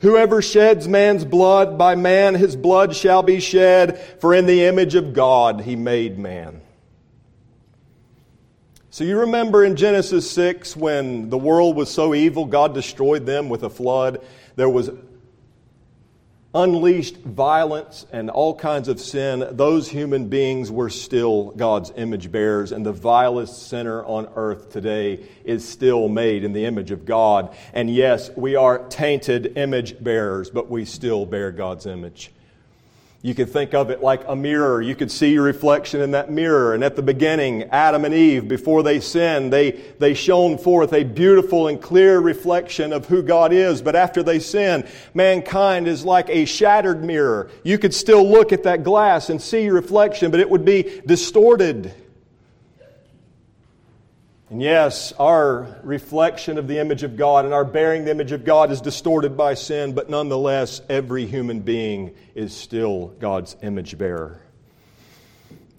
Whoever 0.00 0.42
sheds 0.42 0.88
man's 0.88 1.24
blood, 1.24 1.78
by 1.78 1.94
man 1.94 2.34
his 2.34 2.56
blood 2.56 2.96
shall 2.96 3.22
be 3.22 3.38
shed, 3.38 4.00
for 4.20 4.34
in 4.34 4.46
the 4.46 4.64
image 4.64 4.96
of 4.96 5.14
God 5.14 5.60
he 5.60 5.76
made 5.76 6.18
man. 6.18 6.60
So 8.92 9.04
you 9.04 9.20
remember 9.20 9.64
in 9.64 9.76
Genesis 9.76 10.30
6 10.32 10.76
when 10.76 11.30
the 11.30 11.38
world 11.38 11.76
was 11.76 11.90
so 11.90 12.14
evil, 12.14 12.44
God 12.44 12.74
destroyed 12.74 13.24
them 13.24 13.48
with 13.48 13.62
a 13.62 13.70
flood. 13.70 14.22
There 14.56 14.68
was 14.68 14.90
unleashed 16.54 17.16
violence 17.16 18.04
and 18.12 18.28
all 18.28 18.54
kinds 18.54 18.88
of 18.88 19.00
sin. 19.00 19.48
Those 19.52 19.88
human 19.88 20.28
beings 20.28 20.70
were 20.70 20.90
still 20.90 21.52
God's 21.52 21.90
image 21.96 22.30
bearers, 22.30 22.70
and 22.70 22.84
the 22.84 22.92
vilest 22.92 23.66
sinner 23.66 24.04
on 24.04 24.28
earth 24.36 24.68
today 24.68 25.26
is 25.42 25.66
still 25.66 26.10
made 26.10 26.44
in 26.44 26.52
the 26.52 26.66
image 26.66 26.90
of 26.90 27.06
God. 27.06 27.56
And 27.72 27.88
yes, 27.88 28.28
we 28.36 28.56
are 28.56 28.86
tainted 28.90 29.56
image 29.56 30.04
bearers, 30.04 30.50
but 30.50 30.68
we 30.70 30.84
still 30.84 31.24
bear 31.24 31.50
God's 31.50 31.86
image. 31.86 32.30
You 33.24 33.36
could 33.36 33.50
think 33.50 33.72
of 33.72 33.90
it 33.90 34.02
like 34.02 34.24
a 34.26 34.34
mirror. 34.34 34.82
You 34.82 34.96
could 34.96 35.10
see 35.10 35.32
your 35.32 35.44
reflection 35.44 36.00
in 36.00 36.10
that 36.10 36.28
mirror. 36.28 36.74
And 36.74 36.82
at 36.82 36.96
the 36.96 37.02
beginning, 37.02 37.62
Adam 37.70 38.04
and 38.04 38.12
Eve, 38.12 38.48
before 38.48 38.82
they 38.82 38.98
sinned, 38.98 39.52
they, 39.52 39.70
they 40.00 40.12
shone 40.12 40.58
forth 40.58 40.92
a 40.92 41.04
beautiful 41.04 41.68
and 41.68 41.80
clear 41.80 42.18
reflection 42.18 42.92
of 42.92 43.06
who 43.06 43.22
God 43.22 43.52
is. 43.52 43.80
But 43.80 43.94
after 43.94 44.24
they 44.24 44.40
sin, 44.40 44.84
mankind 45.14 45.86
is 45.86 46.04
like 46.04 46.30
a 46.30 46.44
shattered 46.46 47.04
mirror. 47.04 47.48
You 47.62 47.78
could 47.78 47.94
still 47.94 48.28
look 48.28 48.52
at 48.52 48.64
that 48.64 48.82
glass 48.82 49.30
and 49.30 49.40
see 49.40 49.66
your 49.66 49.74
reflection, 49.74 50.32
but 50.32 50.40
it 50.40 50.50
would 50.50 50.64
be 50.64 51.00
distorted. 51.06 51.94
And 54.52 54.60
yes, 54.60 55.12
our 55.12 55.80
reflection 55.82 56.58
of 56.58 56.68
the 56.68 56.78
image 56.78 57.04
of 57.04 57.16
God 57.16 57.46
and 57.46 57.54
our 57.54 57.64
bearing 57.64 58.04
the 58.04 58.10
image 58.10 58.32
of 58.32 58.44
God 58.44 58.70
is 58.70 58.82
distorted 58.82 59.34
by 59.34 59.54
sin, 59.54 59.94
but 59.94 60.10
nonetheless, 60.10 60.82
every 60.90 61.24
human 61.24 61.60
being 61.60 62.14
is 62.34 62.54
still 62.54 63.14
God's 63.18 63.56
image 63.62 63.96
bearer. 63.96 64.42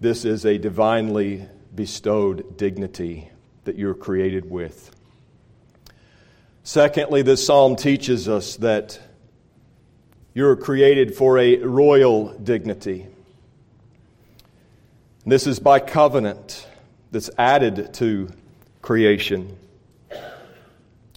This 0.01 0.25
is 0.25 0.43
a 0.43 0.57
divinely 0.57 1.47
bestowed 1.75 2.57
dignity 2.57 3.29
that 3.65 3.77
you're 3.77 3.93
created 3.93 4.49
with. 4.49 4.89
Secondly, 6.63 7.21
this 7.21 7.45
psalm 7.45 7.75
teaches 7.75 8.27
us 8.27 8.55
that 8.55 8.99
you're 10.33 10.55
created 10.55 11.13
for 11.13 11.37
a 11.37 11.57
royal 11.57 12.29
dignity. 12.39 13.05
This 15.27 15.45
is 15.45 15.59
by 15.59 15.79
covenant 15.79 16.65
that's 17.11 17.29
added 17.37 17.93
to 17.93 18.29
creation. 18.83 19.57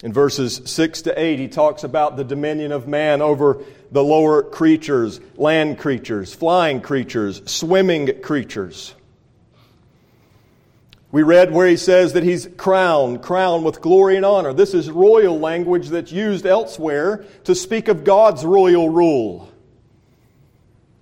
In 0.01 0.13
verses 0.13 0.61
6 0.65 1.03
to 1.03 1.19
8, 1.19 1.37
he 1.37 1.47
talks 1.47 1.83
about 1.83 2.17
the 2.17 2.23
dominion 2.23 2.71
of 2.71 2.87
man 2.87 3.21
over 3.21 3.63
the 3.91 4.03
lower 4.03 4.41
creatures, 4.41 5.19
land 5.35 5.77
creatures, 5.77 6.33
flying 6.33 6.81
creatures, 6.81 7.41
swimming 7.45 8.21
creatures. 8.21 8.95
We 11.11 11.23
read 11.23 11.51
where 11.51 11.67
he 11.67 11.77
says 11.77 12.13
that 12.13 12.23
he's 12.23 12.47
crowned, 12.57 13.21
crowned 13.21 13.63
with 13.63 13.81
glory 13.81 14.17
and 14.17 14.25
honor. 14.25 14.53
This 14.53 14.73
is 14.73 14.89
royal 14.89 15.39
language 15.39 15.89
that's 15.89 16.11
used 16.11 16.45
elsewhere 16.45 17.25
to 17.45 17.55
speak 17.55 17.87
of 17.87 18.03
God's 18.03 18.45
royal 18.45 18.89
rule. 18.89 19.51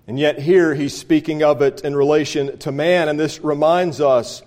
And 0.07 0.19
yet 0.19 0.39
here 0.39 0.73
he's 0.75 0.95
speaking 0.95 1.43
of 1.43 1.61
it 1.61 1.81
in 1.81 1.95
relation 1.95 2.57
to 2.59 2.71
man, 2.71 3.09
and 3.09 3.19
this 3.19 3.39
reminds 3.43 3.99
us 3.99 4.41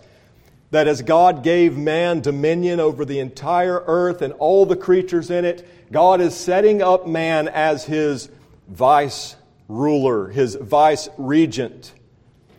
that 0.71 0.87
as 0.87 1.03
God 1.03 1.43
gave 1.43 1.77
man 1.77 2.21
dominion 2.21 2.79
over 2.81 3.05
the 3.05 3.21
entire 3.21 3.83
earth 3.87 4.23
and 4.23 4.33
all 4.35 4.67
the 4.67 4.77
creatures 4.77 5.31
in 5.31 5.45
it, 5.45 5.67
God 5.91 6.21
is 6.21 6.35
setting 6.35 6.83
up 6.83 7.07
man 7.07 7.49
as 7.49 7.85
his 7.85 8.29
vice 8.69 9.37
ruler, 9.67 10.29
his 10.29 10.57
vice 10.57 11.09
regent, 11.17 11.95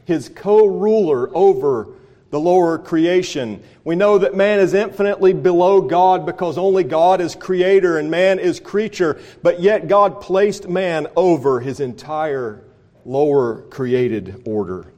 his 0.05 0.29
co 0.29 0.65
ruler 0.65 1.29
over 1.35 1.89
the 2.31 2.39
lower 2.39 2.77
creation. 2.77 3.61
We 3.83 3.95
know 3.95 4.17
that 4.19 4.35
man 4.35 4.59
is 4.59 4.73
infinitely 4.73 5.33
below 5.33 5.81
God 5.81 6.25
because 6.25 6.57
only 6.57 6.83
God 6.83 7.21
is 7.21 7.35
creator 7.35 7.97
and 7.97 8.09
man 8.09 8.39
is 8.39 8.59
creature, 8.59 9.19
but 9.43 9.59
yet 9.59 9.87
God 9.87 10.21
placed 10.21 10.67
man 10.67 11.07
over 11.15 11.59
his 11.59 11.79
entire 11.79 12.63
lower 13.05 13.63
created 13.69 14.43
order 14.45 14.93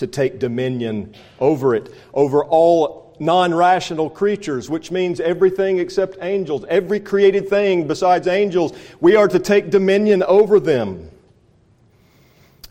to 0.00 0.06
take 0.06 0.38
dominion 0.38 1.14
over 1.38 1.74
it, 1.74 1.94
over 2.12 2.44
all 2.44 3.14
non 3.20 3.54
rational 3.54 4.10
creatures, 4.10 4.68
which 4.68 4.90
means 4.90 5.20
everything 5.20 5.78
except 5.78 6.18
angels. 6.22 6.64
Every 6.68 6.98
created 6.98 7.48
thing 7.48 7.86
besides 7.86 8.26
angels, 8.26 8.72
we 9.00 9.14
are 9.14 9.28
to 9.28 9.38
take 9.38 9.70
dominion 9.70 10.22
over 10.24 10.58
them 10.58 11.10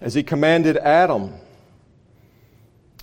as 0.01 0.13
he 0.13 0.23
commanded 0.23 0.77
Adam. 0.77 1.33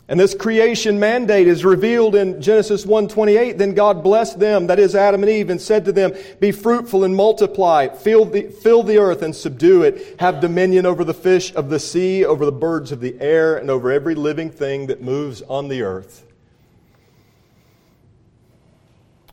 And 0.09 0.21
this 0.21 0.35
creation 0.35 1.01
mandate 1.01 1.49
is 1.49 1.65
revealed 1.65 2.15
in 2.15 2.41
Genesis 2.41 2.87
1:28. 2.87 3.59
Then 3.59 3.75
God 3.75 4.05
blessed 4.05 4.39
them, 4.39 4.69
that 4.69 4.79
is 4.79 4.95
Adam 4.95 5.25
and 5.25 5.31
Eve, 5.31 5.51
and 5.51 5.61
said 5.61 5.85
to 5.87 5.93
them, 5.93 6.13
"Be 6.39 6.53
fruitful 6.53 7.03
and 7.03 7.17
multiply, 7.17 7.89
fill 7.89 8.25
the, 8.25 8.43
fill 8.43 8.85
the 8.85 8.99
earth 8.99 9.23
and 9.23 9.35
subdue 9.35 9.83
it, 9.83 10.15
have 10.21 10.41
dominion 10.41 10.87
over 10.87 11.03
the 11.03 11.13
fish 11.13 11.53
of 11.57 11.71
the 11.71 11.81
sea, 11.81 12.25
over 12.25 12.45
the 12.45 12.53
birds 12.53 12.93
of 12.93 13.01
the 13.01 13.17
air, 13.21 13.57
and 13.57 13.69
over 13.69 13.91
every 13.91 14.15
living 14.15 14.51
thing 14.51 14.87
that 14.87 15.03
moves 15.03 15.43
on 15.49 15.67
the 15.67 15.83
earth." 15.83 16.25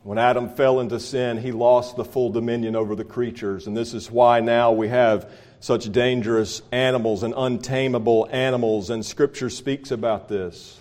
When 0.02 0.18
Adam 0.18 0.48
fell 0.50 0.80
into 0.80 0.98
sin, 0.98 1.38
he 1.38 1.52
lost 1.52 1.96
the 1.96 2.04
full 2.04 2.30
dominion 2.30 2.74
over 2.74 2.96
the 2.96 3.04
creatures, 3.04 3.68
and 3.68 3.76
this 3.76 3.94
is 3.94 4.10
why 4.10 4.40
now 4.40 4.72
we 4.72 4.88
have 4.88 5.30
such 5.64 5.90
dangerous 5.90 6.60
animals 6.72 7.22
and 7.22 7.32
untamable 7.34 8.28
animals, 8.30 8.90
and 8.90 9.02
Scripture 9.02 9.48
speaks 9.48 9.90
about 9.90 10.28
this. 10.28 10.78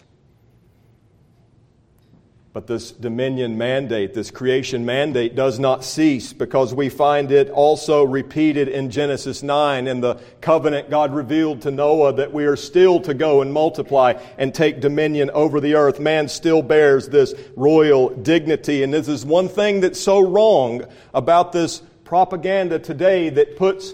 But 2.51 2.67
this 2.67 2.91
dominion 2.91 3.57
mandate, 3.57 4.13
this 4.13 4.29
creation 4.29 4.85
mandate, 4.85 5.35
does 5.35 5.57
not 5.57 5.85
cease 5.85 6.33
because 6.33 6.73
we 6.73 6.89
find 6.89 7.31
it 7.31 7.49
also 7.49 8.03
repeated 8.03 8.67
in 8.67 8.89
Genesis 8.89 9.41
9 9.41 9.87
in 9.87 10.01
the 10.01 10.15
covenant 10.41 10.89
God 10.89 11.15
revealed 11.15 11.61
to 11.61 11.71
Noah 11.71 12.11
that 12.15 12.33
we 12.33 12.43
are 12.43 12.57
still 12.57 12.99
to 13.03 13.13
go 13.13 13.41
and 13.41 13.53
multiply 13.53 14.21
and 14.37 14.53
take 14.53 14.81
dominion 14.81 15.29
over 15.29 15.61
the 15.61 15.75
earth. 15.75 16.01
Man 16.01 16.27
still 16.27 16.61
bears 16.61 17.07
this 17.07 17.33
royal 17.55 18.09
dignity. 18.09 18.83
And 18.83 18.93
this 18.93 19.07
is 19.07 19.25
one 19.25 19.47
thing 19.47 19.79
that's 19.79 20.01
so 20.01 20.19
wrong 20.19 20.83
about 21.13 21.53
this 21.53 21.81
propaganda 22.03 22.79
today 22.79 23.29
that 23.29 23.55
puts 23.55 23.93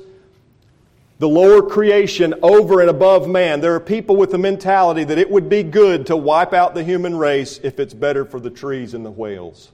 the 1.20 1.28
lower 1.28 1.62
creation 1.62 2.34
over 2.42 2.80
and 2.80 2.90
above 2.90 3.28
man. 3.28 3.60
There 3.60 3.76
are 3.76 3.80
people 3.82 4.16
with 4.16 4.32
the 4.32 4.38
mentality 4.38 5.04
that 5.04 5.18
it 5.18 5.30
would 5.30 5.50
be 5.50 5.64
good 5.64 6.08
to 6.08 6.18
wipe 6.18 6.54
out 6.54 6.74
the 6.74 6.84
human 6.84 7.16
race 7.16 7.60
if 7.62 7.80
it's 7.80 7.94
better 7.94 8.24
for 8.24 8.40
the 8.40 8.50
trees 8.50 8.94
and 8.94 9.06
the 9.06 9.12
whales. 9.12 9.70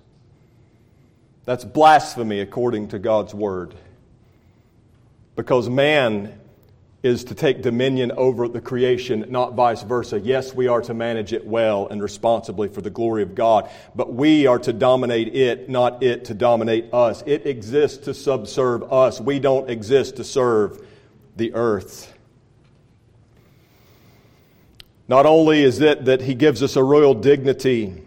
That's 1.46 1.64
blasphemy 1.64 2.40
according 2.40 2.90
to 2.90 3.00
God's 3.00 3.34
word. 3.34 3.76
Because 5.36 5.70
man 5.70 6.40
is 7.04 7.26
to 7.26 7.36
take 7.36 7.62
dominion 7.62 8.12
over 8.14 8.48
the 8.48 8.60
creation, 8.60 9.24
not 9.30 9.54
vice 9.54 9.84
versa. 9.84 10.20
Yes, 10.20 10.56
we 10.56 10.68
are 10.68 10.82
to 10.82 10.96
manage 10.96 11.34
it 11.34 11.46
well 11.46 11.88
and 11.88 12.02
responsibly 12.02 12.68
for 12.68 12.82
the 12.82 12.90
glory 12.90 13.22
of 13.22 13.36
God, 13.36 13.70
but 13.94 14.12
we 14.12 14.48
are 14.48 14.58
to 14.58 14.74
dominate 14.74 15.36
it, 15.36 15.70
not 15.70 16.02
it 16.02 16.26
to 16.26 16.34
dominate 16.34 16.92
us. 16.92 17.22
It 17.28 17.46
exists 17.46 18.06
to 18.06 18.16
subserve 18.16 18.92
us. 18.92 19.22
We 19.22 19.38
don't 19.38 19.70
exist 19.70 20.16
to 20.16 20.24
serve 20.24 20.82
the 21.36 21.54
earth. 21.54 22.14
Not 25.08 25.26
only 25.26 25.64
is 25.64 25.82
it 25.82 26.06
that 26.06 26.22
he 26.22 26.34
gives 26.34 26.64
us 26.64 26.76
a 26.76 26.84
royal 26.84 27.14
dignity 27.14 28.02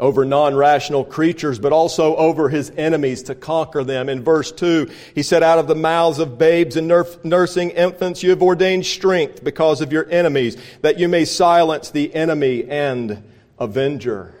over 0.00 0.24
non 0.24 0.54
rational 0.54 1.04
creatures, 1.04 1.60
but 1.60 1.72
also 1.72 2.16
over 2.16 2.48
his 2.48 2.70
enemies 2.76 3.22
to 3.24 3.36
conquer 3.36 3.84
them. 3.84 4.08
In 4.08 4.24
verse 4.24 4.50
2, 4.50 4.90
he 5.14 5.22
said, 5.22 5.44
Out 5.44 5.60
of 5.60 5.68
the 5.68 5.76
mouths 5.76 6.18
of 6.18 6.38
babes 6.38 6.76
and 6.76 6.88
nursing 7.22 7.70
infants 7.70 8.22
you 8.22 8.30
have 8.30 8.42
ordained 8.42 8.84
strength 8.84 9.44
because 9.44 9.80
of 9.80 9.92
your 9.92 10.10
enemies, 10.10 10.56
that 10.80 10.98
you 10.98 11.08
may 11.08 11.24
silence 11.24 11.90
the 11.90 12.12
enemy 12.14 12.64
and 12.68 13.22
avenger. 13.60 14.34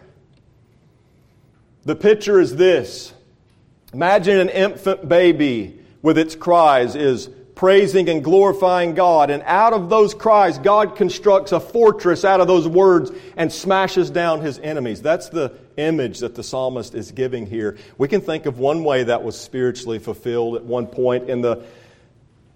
The 1.84 1.96
picture 1.96 2.40
is 2.40 2.56
this 2.56 3.12
Imagine 3.92 4.40
an 4.40 4.48
infant 4.48 5.08
baby 5.08 5.78
with 6.00 6.18
its 6.18 6.34
cries 6.34 6.96
is 6.96 7.30
praising 7.62 8.08
and 8.08 8.24
glorifying 8.24 8.92
God. 8.92 9.30
And 9.30 9.40
out 9.46 9.72
of 9.72 9.88
those 9.88 10.14
cries, 10.14 10.58
God 10.58 10.96
constructs 10.96 11.52
a 11.52 11.60
fortress 11.60 12.24
out 12.24 12.40
of 12.40 12.48
those 12.48 12.66
words 12.66 13.12
and 13.36 13.52
smashes 13.52 14.10
down 14.10 14.40
his 14.40 14.58
enemies. 14.58 15.00
That's 15.00 15.28
the 15.28 15.52
image 15.76 16.18
that 16.18 16.34
the 16.34 16.42
psalmist 16.42 16.96
is 16.96 17.12
giving 17.12 17.46
here. 17.46 17.78
We 17.98 18.08
can 18.08 18.20
think 18.20 18.46
of 18.46 18.58
one 18.58 18.82
way 18.82 19.04
that 19.04 19.22
was 19.22 19.38
spiritually 19.38 20.00
fulfilled 20.00 20.56
at 20.56 20.64
one 20.64 20.88
point 20.88 21.30
in 21.30 21.40
the 21.40 21.62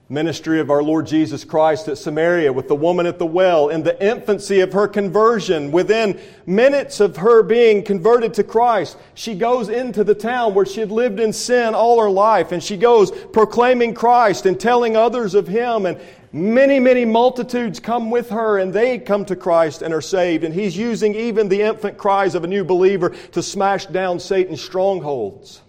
ministry 0.08 0.60
of 0.60 0.70
our 0.70 0.84
Lord 0.84 1.04
Jesus 1.04 1.42
Christ 1.42 1.88
at 1.88 1.98
Samaria 1.98 2.52
with 2.52 2.68
the 2.68 2.76
woman 2.76 3.06
at 3.06 3.18
the 3.18 3.26
well 3.26 3.70
in 3.70 3.82
the 3.82 4.00
infancy 4.04 4.60
of 4.60 4.72
her 4.72 4.86
conversion. 4.86 5.72
Within 5.72 6.20
minutes 6.46 7.00
of 7.00 7.16
her 7.16 7.42
being 7.42 7.82
converted 7.82 8.34
to 8.34 8.44
Christ, 8.44 8.96
she 9.14 9.34
goes 9.34 9.68
into 9.68 10.04
the 10.04 10.14
town 10.14 10.54
where 10.54 10.64
she 10.64 10.78
had 10.78 10.92
lived 10.92 11.18
in 11.18 11.32
sin 11.32 11.74
all 11.74 12.00
her 12.00 12.10
life 12.10 12.52
and 12.52 12.62
she 12.62 12.76
goes 12.76 13.10
proclaiming 13.10 13.94
Christ 13.94 14.46
and 14.46 14.60
telling 14.60 14.96
others 14.96 15.34
of 15.34 15.48
Him 15.48 15.86
and 15.86 16.00
Many, 16.32 16.80
many 16.80 17.06
multitudes 17.06 17.80
come 17.80 18.10
with 18.10 18.28
her 18.28 18.58
and 18.58 18.70
they 18.70 18.98
come 18.98 19.24
to 19.24 19.36
Christ 19.36 19.80
and 19.80 19.94
are 19.94 20.02
saved. 20.02 20.44
And 20.44 20.52
he's 20.52 20.76
using 20.76 21.14
even 21.14 21.48
the 21.48 21.62
infant 21.62 21.96
cries 21.96 22.34
of 22.34 22.44
a 22.44 22.46
new 22.46 22.62
believer 22.62 23.10
to 23.32 23.42
smash 23.42 23.86
down 23.86 24.20
Satan's 24.20 24.60
strongholds. 24.60 25.62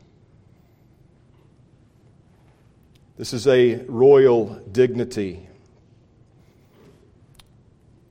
This 3.17 3.33
is 3.33 3.47
a 3.47 3.83
royal 3.87 4.61
dignity. 4.71 5.47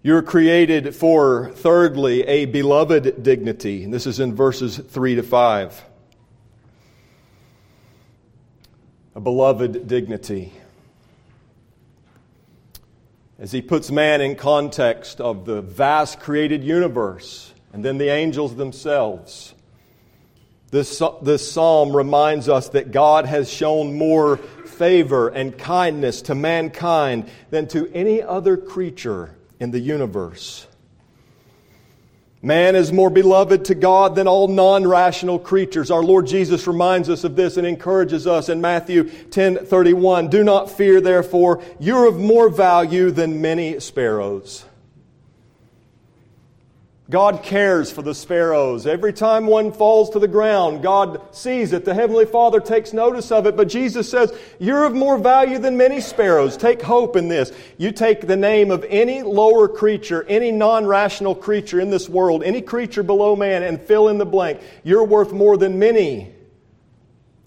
You're 0.02 0.22
created 0.22 0.96
for, 0.96 1.52
thirdly, 1.52 2.22
a 2.22 2.46
beloved 2.46 3.22
dignity. 3.22 3.84
And 3.84 3.94
this 3.94 4.08
is 4.08 4.18
in 4.18 4.34
verses 4.34 4.78
3 4.78 5.14
to 5.14 5.22
5. 5.22 5.84
A 9.14 9.20
beloved 9.20 9.86
dignity. 9.86 10.52
As 13.38 13.52
he 13.52 13.62
puts 13.62 13.92
man 13.92 14.20
in 14.20 14.34
context 14.34 15.20
of 15.20 15.44
the 15.44 15.62
vast 15.62 16.18
created 16.18 16.64
universe 16.64 17.52
and 17.72 17.84
then 17.84 17.98
the 17.98 18.08
angels 18.08 18.56
themselves. 18.56 19.54
This, 20.70 21.00
this 21.22 21.50
psalm 21.50 21.94
reminds 21.94 22.48
us 22.48 22.70
that 22.70 22.90
God 22.90 23.24
has 23.24 23.48
shown 23.48 23.96
more 23.96 24.40
favor 24.76 25.28
and 25.28 25.56
kindness 25.56 26.22
to 26.22 26.34
mankind 26.34 27.30
than 27.50 27.66
to 27.68 27.90
any 27.92 28.22
other 28.22 28.56
creature 28.56 29.34
in 29.58 29.70
the 29.70 29.80
universe. 29.80 30.66
Man 32.42 32.76
is 32.76 32.92
more 32.92 33.10
beloved 33.10 33.64
to 33.64 33.74
God 33.74 34.14
than 34.14 34.28
all 34.28 34.46
non 34.46 34.86
rational 34.86 35.38
creatures. 35.38 35.90
Our 35.90 36.02
Lord 36.02 36.26
Jesus 36.26 36.66
reminds 36.66 37.08
us 37.08 37.24
of 37.24 37.34
this 37.34 37.56
and 37.56 37.66
encourages 37.66 38.26
us 38.26 38.48
in 38.48 38.60
Matthew 38.60 39.10
10 39.30 39.66
31. 39.66 40.28
Do 40.28 40.44
not 40.44 40.70
fear, 40.70 41.00
therefore, 41.00 41.62
you're 41.80 42.06
of 42.06 42.18
more 42.20 42.48
value 42.48 43.10
than 43.10 43.40
many 43.40 43.80
sparrows. 43.80 44.64
God 47.08 47.44
cares 47.44 47.92
for 47.92 48.02
the 48.02 48.14
sparrows. 48.14 48.84
Every 48.84 49.12
time 49.12 49.46
one 49.46 49.70
falls 49.70 50.10
to 50.10 50.18
the 50.18 50.26
ground, 50.26 50.82
God 50.82 51.22
sees 51.32 51.72
it. 51.72 51.84
The 51.84 51.94
Heavenly 51.94 52.26
Father 52.26 52.58
takes 52.58 52.92
notice 52.92 53.30
of 53.30 53.46
it. 53.46 53.56
But 53.56 53.68
Jesus 53.68 54.10
says, 54.10 54.32
You're 54.58 54.84
of 54.84 54.92
more 54.92 55.16
value 55.16 55.60
than 55.60 55.76
many 55.76 56.00
sparrows. 56.00 56.56
Take 56.56 56.82
hope 56.82 57.14
in 57.14 57.28
this. 57.28 57.52
You 57.78 57.92
take 57.92 58.26
the 58.26 58.36
name 58.36 58.72
of 58.72 58.84
any 58.88 59.22
lower 59.22 59.68
creature, 59.68 60.24
any 60.24 60.50
non 60.50 60.84
rational 60.84 61.36
creature 61.36 61.78
in 61.78 61.90
this 61.90 62.08
world, 62.08 62.42
any 62.42 62.60
creature 62.60 63.04
below 63.04 63.36
man, 63.36 63.62
and 63.62 63.80
fill 63.80 64.08
in 64.08 64.18
the 64.18 64.26
blank. 64.26 64.60
You're 64.82 65.04
worth 65.04 65.32
more 65.32 65.56
than 65.56 65.78
many 65.78 66.34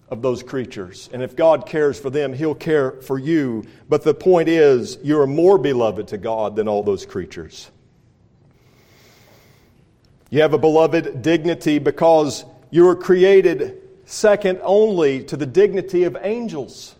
of 0.08 0.22
those 0.22 0.42
creatures. 0.42 1.10
And 1.12 1.22
if 1.22 1.36
God 1.36 1.66
cares 1.66 2.00
for 2.00 2.08
them, 2.08 2.32
He'll 2.32 2.54
care 2.54 2.92
for 2.92 3.18
you. 3.18 3.64
But 3.90 4.04
the 4.04 4.14
point 4.14 4.48
is, 4.48 4.96
you're 5.02 5.26
more 5.26 5.58
beloved 5.58 6.08
to 6.08 6.18
God 6.18 6.56
than 6.56 6.66
all 6.66 6.82
those 6.82 7.04
creatures. 7.04 7.70
You 10.30 10.42
have 10.42 10.54
a 10.54 10.58
beloved 10.58 11.22
dignity 11.22 11.78
because 11.78 12.44
you 12.70 12.84
were 12.84 12.96
created 12.96 13.82
second 14.04 14.60
only 14.62 15.24
to 15.24 15.36
the 15.36 15.46
dignity 15.46 16.04
of 16.04 16.16
angels. 16.20 16.94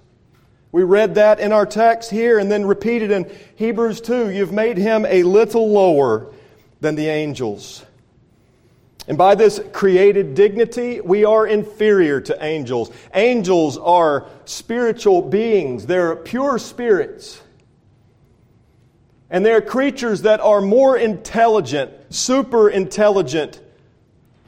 We 0.73 0.83
read 0.83 1.15
that 1.15 1.41
in 1.41 1.53
our 1.53 1.67
text 1.67 2.11
here 2.11 2.39
and 2.39 2.51
then 2.51 2.65
repeated 2.65 3.11
in 3.11 3.31
Hebrews 3.57 4.01
2. 4.01 4.31
You've 4.31 4.53
made 4.53 4.77
him 4.77 5.07
a 5.07 5.23
little 5.23 5.71
lower 5.71 6.33
than 6.81 6.95
the 6.95 7.09
angels. 7.09 7.85
And 9.09 9.19
by 9.19 9.35
this 9.35 9.61
created 9.73 10.35
dignity, 10.35 11.01
we 11.01 11.25
are 11.25 11.47
inferior 11.47 12.21
to 12.23 12.45
angels. 12.45 12.93
Angels 13.15 13.77
are 13.79 14.29
spiritual 14.45 15.23
beings, 15.23 15.87
they're 15.87 16.15
pure 16.15 16.59
spirits. 16.59 17.41
And 19.29 19.47
they're 19.47 19.61
creatures 19.61 20.23
that 20.23 20.41
are 20.41 20.61
more 20.61 20.97
intelligent, 20.97 21.93
super 22.11 22.69
intelligent, 22.69 23.61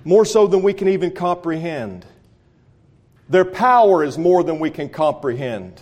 more 0.05 0.25
so 0.25 0.47
than 0.47 0.63
we 0.63 0.75
can 0.75 0.89
even 0.89 1.11
comprehend. 1.13 2.05
Their 3.29 3.45
power 3.45 4.05
is 4.05 4.19
more 4.19 4.43
than 4.45 4.59
we 4.59 4.71
can 4.71 4.89
comprehend. 4.89 5.81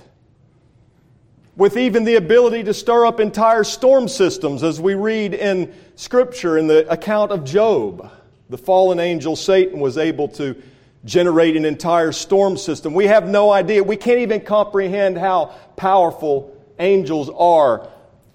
With 1.56 1.76
even 1.76 2.04
the 2.04 2.14
ability 2.14 2.62
to 2.64 2.74
stir 2.74 3.06
up 3.06 3.18
entire 3.18 3.64
storm 3.64 4.06
systems, 4.06 4.62
as 4.62 4.80
we 4.80 4.94
read 4.94 5.34
in 5.34 5.74
Scripture 5.96 6.56
in 6.56 6.66
the 6.66 6.90
account 6.90 7.30
of 7.32 7.44
Job. 7.44 8.10
The 8.48 8.56
fallen 8.56 8.98
angel 8.98 9.36
Satan 9.36 9.80
was 9.80 9.98
able 9.98 10.28
to 10.28 10.60
generate 11.04 11.56
an 11.56 11.64
entire 11.64 12.12
storm 12.12 12.56
system. 12.56 12.94
We 12.94 13.06
have 13.06 13.28
no 13.28 13.50
idea. 13.50 13.82
We 13.82 13.96
can't 13.96 14.20
even 14.20 14.40
comprehend 14.40 15.18
how 15.18 15.54
powerful 15.76 16.56
angels 16.78 17.30
are. 17.30 17.88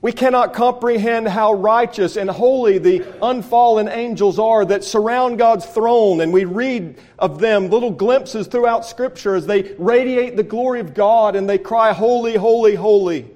We 0.06 0.12
cannot 0.12 0.54
comprehend 0.54 1.28
how 1.28 1.54
righteous 1.54 2.16
and 2.16 2.30
holy 2.30 2.78
the 2.78 3.04
unfallen 3.24 3.88
angels 3.88 4.38
are 4.38 4.64
that 4.64 4.84
surround 4.84 5.40
God's 5.40 5.66
throne. 5.66 6.22
And 6.22 6.32
we 6.32 6.46
read 6.46 7.00
of 7.18 7.40
them 7.40 7.72
little 7.72 7.90
glimpses 7.90 8.46
throughout 8.46 8.86
Scripture 8.86 9.34
as 9.34 9.48
they 9.48 9.74
radiate 9.80 10.36
the 10.36 10.44
glory 10.44 10.80
of 10.80 10.94
God 10.94 11.36
and 11.36 11.50
they 11.50 11.58
cry, 11.58 11.92
Holy, 11.92 12.36
holy, 12.36 12.76
holy. 12.76 13.32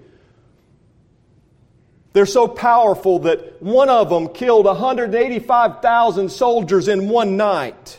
They're 2.13 2.27
so 2.27 2.47
powerful 2.47 3.17
that 3.21 3.60
one 3.63 3.89
of 3.89 4.12
them 4.12 4.29
killed 4.29 4.67
185,000 4.67 6.29
soldiers 6.29 6.88
in 6.88 7.10
one 7.10 7.36
night. 7.36 7.97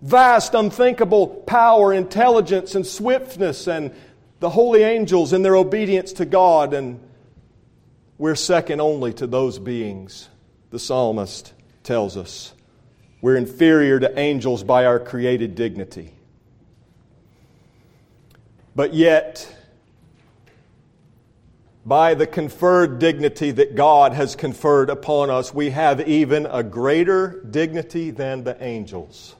Vast, 0.00 0.54
unthinkable 0.54 1.26
power, 1.26 1.92
intelligence, 1.92 2.76
and 2.76 2.86
swiftness, 2.86 3.66
and 3.66 3.92
the 4.40 4.50
holy 4.50 4.82
angels 4.82 5.32
in 5.32 5.42
their 5.42 5.54
obedience 5.54 6.14
to 6.14 6.24
God, 6.24 6.74
and 6.74 6.98
we're 8.18 8.34
second 8.34 8.80
only 8.80 9.12
to 9.14 9.26
those 9.26 9.58
beings, 9.58 10.28
the 10.70 10.78
psalmist 10.78 11.52
tells 11.82 12.16
us. 12.16 12.54
We're 13.20 13.36
inferior 13.36 14.00
to 14.00 14.18
angels 14.18 14.64
by 14.64 14.86
our 14.86 14.98
created 14.98 15.54
dignity. 15.54 16.14
But 18.74 18.94
yet, 18.94 19.54
by 21.84 22.14
the 22.14 22.26
conferred 22.26 22.98
dignity 22.98 23.50
that 23.50 23.74
God 23.74 24.14
has 24.14 24.36
conferred 24.36 24.88
upon 24.88 25.28
us, 25.28 25.52
we 25.52 25.70
have 25.70 26.06
even 26.08 26.46
a 26.46 26.62
greater 26.62 27.44
dignity 27.50 28.10
than 28.10 28.44
the 28.44 28.62
angels. 28.62 29.34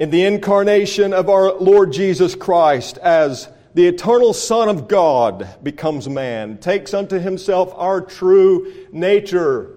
In 0.00 0.08
the 0.08 0.24
incarnation 0.24 1.12
of 1.12 1.28
our 1.28 1.52
Lord 1.58 1.92
Jesus 1.92 2.34
Christ, 2.34 2.96
as 2.96 3.50
the 3.74 3.86
eternal 3.86 4.32
Son 4.32 4.70
of 4.70 4.88
God 4.88 5.46
becomes 5.62 6.08
man, 6.08 6.56
takes 6.56 6.94
unto 6.94 7.18
himself 7.18 7.74
our 7.76 8.00
true 8.00 8.72
nature, 8.92 9.76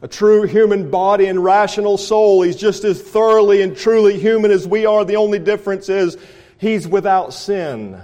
a 0.00 0.06
true 0.06 0.44
human 0.44 0.92
body 0.92 1.26
and 1.26 1.42
rational 1.42 1.98
soul. 1.98 2.42
He's 2.42 2.54
just 2.54 2.84
as 2.84 3.02
thoroughly 3.02 3.60
and 3.60 3.76
truly 3.76 4.16
human 4.16 4.52
as 4.52 4.64
we 4.64 4.86
are. 4.86 5.04
The 5.04 5.16
only 5.16 5.40
difference 5.40 5.88
is 5.88 6.16
he's 6.58 6.86
without 6.86 7.34
sin. 7.34 8.00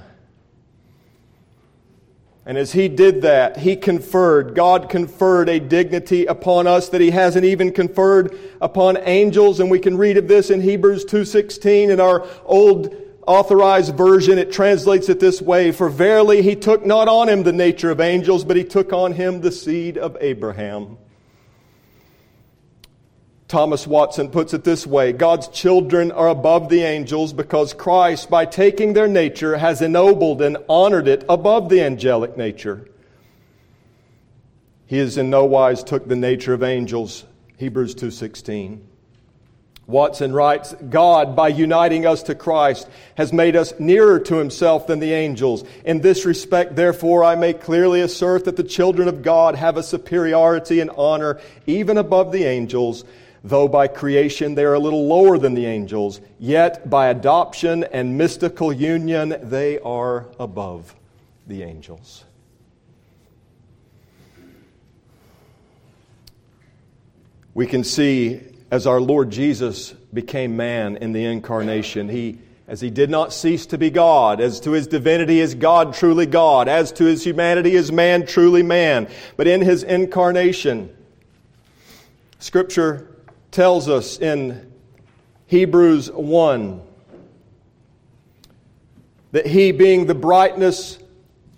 And 2.47 2.59
as 2.59 2.73
he 2.73 2.89
did 2.89 3.23
that, 3.23 3.57
he 3.57 3.75
conferred, 3.75 4.55
God 4.55 4.91
conferred 4.91 5.49
a 5.49 5.59
dignity 5.59 6.27
upon 6.27 6.67
us 6.67 6.91
that 6.91 7.01
he 7.01 7.11
hasn't 7.11 7.47
even 7.47 7.73
conferred 7.73 8.39
upon 8.61 8.99
angels. 8.99 9.61
And 9.61 9.71
we 9.71 9.79
can 9.79 9.97
read 9.97 10.19
of 10.19 10.29
this 10.29 10.51
in 10.51 10.61
Hebrews 10.61 11.07
2.16 11.07 11.89
in 11.89 12.01
our 12.01 12.27
old 12.45 12.95
authorized 13.27 13.97
version. 13.97 14.37
It 14.39 14.53
translates 14.53 15.09
it 15.09 15.21
this 15.21 15.41
way, 15.41 15.73
For 15.73 15.89
verily 15.89 16.43
he 16.43 16.55
took 16.55 16.85
not 16.85 17.09
on 17.09 17.31
him 17.31 17.45
the 17.45 17.53
nature 17.53 17.91
of 17.91 18.01
angels, 18.01 18.45
but 18.45 18.59
he 18.59 18.65
took 18.65 18.93
on 18.93 19.13
him 19.13 19.41
the 19.41 19.53
seed 19.53 19.97
of 19.97 20.19
Abraham. 20.21 20.99
Thomas 23.55 23.87
Watson 23.87 24.31
puts 24.31 24.53
it 24.53 24.65
this 24.65 24.85
way 24.85 25.13
God's 25.13 25.47
children 25.47 26.11
are 26.11 26.27
above 26.27 26.69
the 26.69 26.83
angels 26.83 27.33
because 27.33 27.73
Christ, 27.73 28.29
by 28.29 28.47
taking 28.47 28.95
their 28.95 29.07
nature, 29.07 29.57
has 29.57 29.81
ennobled 29.81 30.43
and 30.43 30.57
honored 30.69 31.07
it 31.07 31.25
above 31.29 31.69
the 31.69 31.81
angelic 31.81 32.37
nature. 32.37 32.89
He 34.87 34.99
has 34.99 35.17
in 35.17 35.31
no 35.31 35.45
wise 35.45 35.85
took 35.85 36.09
the 36.09 36.17
nature 36.17 36.53
of 36.53 36.65
angels. 36.65 37.27
Hebrews 37.57 37.95
2:16. 37.95 38.81
Watson 39.87 40.33
writes, 40.33 40.75
God, 40.91 41.37
by 41.37 41.49
uniting 41.49 42.07
us 42.07 42.25
to 42.25 42.35
Christ, 42.35 42.89
has 43.17 43.33
made 43.33 43.55
us 43.55 43.73
nearer 43.79 44.19
to 44.19 44.37
himself 44.37 44.89
than 44.89 44.99
the 44.99 45.13
angels. 45.13 45.63
In 45.85 46.01
this 46.01 46.25
respect, 46.25 46.75
therefore, 46.75 47.23
I 47.23 47.37
may 47.37 47.53
clearly 47.53 48.01
assert 48.01 48.47
that 48.47 48.57
the 48.57 48.65
children 48.65 49.07
of 49.07 49.23
God 49.23 49.55
have 49.55 49.77
a 49.77 49.83
superiority 49.85 50.81
and 50.81 50.91
honor 50.97 51.39
even 51.67 51.99
above 51.99 52.33
the 52.33 52.45
angels 52.45 53.05
Though 53.47 53.69
by 53.69 53.89
creation 53.89 54.55
they 54.55 54.65
are 54.65 54.73
a 54.73 54.79
little 54.79 55.07
lower 55.07 55.37
than 55.37 55.53
the 55.53 55.67
angels, 55.67 56.23
yet 56.39 56.89
by 56.89 57.09
adoption 57.09 57.85
and 57.85 58.17
mystical 58.17 58.73
union 58.73 59.37
they 59.43 59.79
are 59.81 60.27
above 60.41 60.95
the 61.47 61.63
angels. 61.63 62.25
We 67.53 67.67
can 67.67 67.85
see 67.85 68.41
as 68.71 68.87
our 68.87 69.01
Lord 69.01 69.31
Jesus 69.31 69.93
became 70.13 70.57
man 70.57 70.97
in 70.97 71.13
the 71.13 71.27
incarnation, 71.27 72.09
he 72.09 72.39
as 72.67 72.81
he 72.81 72.89
did 72.89 73.11
not 73.11 73.35
cease 73.35 73.67
to 73.67 73.77
be 73.77 73.91
God, 73.91 74.41
as 74.41 74.59
to 74.61 74.71
his 74.71 74.87
divinity 74.87 75.39
is 75.39 75.55
God 75.55 75.93
truly 75.93 76.25
God, 76.25 76.67
as 76.67 76.93
to 76.93 77.05
his 77.05 77.23
humanity 77.23 77.75
is 77.75 77.93
man 77.93 78.25
truly 78.25 78.63
man. 78.63 79.07
But 79.37 79.47
in 79.47 79.61
his 79.61 79.83
incarnation, 79.83 80.97
Scripture 82.39 83.14
tells 83.55 83.89
us 83.89 84.19
in 84.19 84.73
Hebrews 85.47 86.11
1 86.11 86.83
that 89.31 89.47
he, 89.47 89.71
being 89.71 90.07
the 90.07 90.15
brightness 90.15 90.99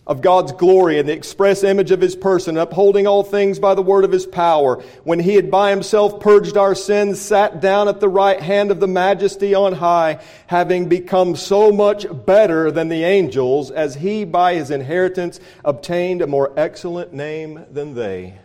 of 0.06 0.20
God's 0.20 0.52
glory 0.52 0.98
and 0.98 1.08
the 1.08 1.14
express 1.14 1.64
image 1.64 1.90
of 1.90 2.00
his 2.02 2.14
person, 2.14 2.58
upholding 2.58 3.06
all 3.06 3.22
things 3.22 3.58
by 3.58 3.74
the 3.74 3.82
word 3.82 4.04
of 4.04 4.12
his 4.12 4.26
power, 4.26 4.82
when 5.04 5.18
he 5.18 5.34
had 5.34 5.50
by 5.50 5.70
himself 5.70 6.20
purged 6.20 6.58
our 6.58 6.74
sins, 6.74 7.18
sat 7.18 7.62
down 7.62 7.88
at 7.88 7.98
the 7.98 8.08
right 8.08 8.40
hand 8.40 8.70
of 8.70 8.78
the 8.78 8.86
majesty 8.86 9.54
on 9.54 9.72
high, 9.72 10.22
having 10.48 10.90
become 10.90 11.34
so 11.34 11.72
much 11.72 12.06
better 12.26 12.70
than 12.70 12.88
the 12.88 13.04
angels, 13.04 13.70
as 13.70 13.94
he 13.94 14.24
by 14.24 14.54
his 14.54 14.70
inheritance 14.70 15.40
obtained 15.64 16.20
a 16.20 16.26
more 16.26 16.52
excellent 16.58 17.14
name 17.14 17.64
than 17.70 17.94
they 17.94 18.38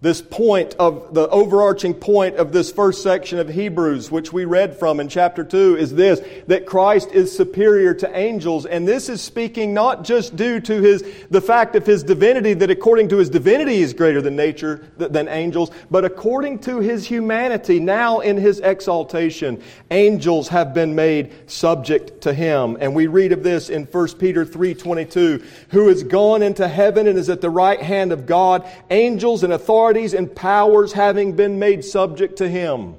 this 0.00 0.22
point 0.22 0.76
of 0.78 1.12
the 1.12 1.28
overarching 1.28 1.92
point 1.92 2.36
of 2.36 2.52
this 2.52 2.70
first 2.70 3.02
section 3.02 3.40
of 3.40 3.48
Hebrews, 3.48 4.12
which 4.12 4.32
we 4.32 4.44
read 4.44 4.78
from 4.78 5.00
in 5.00 5.08
chapter 5.08 5.42
2, 5.42 5.76
is 5.76 5.92
this 5.92 6.20
that 6.46 6.66
Christ 6.66 7.10
is 7.10 7.36
superior 7.36 7.94
to 7.94 8.16
angels. 8.16 8.64
And 8.64 8.86
this 8.86 9.08
is 9.08 9.20
speaking 9.20 9.74
not 9.74 10.04
just 10.04 10.36
due 10.36 10.60
to 10.60 10.80
his, 10.80 11.02
the 11.30 11.40
fact 11.40 11.74
of 11.74 11.84
his 11.84 12.04
divinity, 12.04 12.54
that 12.54 12.70
according 12.70 13.08
to 13.08 13.16
his 13.16 13.28
divinity 13.28 13.80
is 13.80 13.92
greater 13.92 14.22
than 14.22 14.36
nature, 14.36 14.88
than 14.98 15.26
angels, 15.26 15.72
but 15.90 16.04
according 16.04 16.60
to 16.60 16.78
his 16.78 17.04
humanity, 17.04 17.80
now 17.80 18.20
in 18.20 18.36
his 18.36 18.60
exaltation, 18.60 19.60
angels 19.90 20.46
have 20.46 20.72
been 20.72 20.94
made 20.94 21.32
subject 21.50 22.20
to 22.20 22.32
him. 22.32 22.76
And 22.80 22.94
we 22.94 23.08
read 23.08 23.32
of 23.32 23.42
this 23.42 23.68
in 23.68 23.84
1 23.84 24.08
Peter 24.18 24.46
3.22, 24.46 25.44
who 25.70 25.88
is 25.88 26.04
gone 26.04 26.42
into 26.42 26.68
heaven 26.68 27.08
and 27.08 27.18
is 27.18 27.28
at 27.28 27.40
the 27.40 27.50
right 27.50 27.82
hand 27.82 28.12
of 28.12 28.26
God, 28.26 28.64
angels 28.90 29.42
and 29.42 29.52
authorities 29.52 29.87
authorities 29.88 30.12
and 30.12 30.34
powers 30.34 30.92
having 30.92 31.32
been 31.32 31.58
made 31.58 31.82
subject 31.82 32.36
to 32.36 32.48
him. 32.48 32.94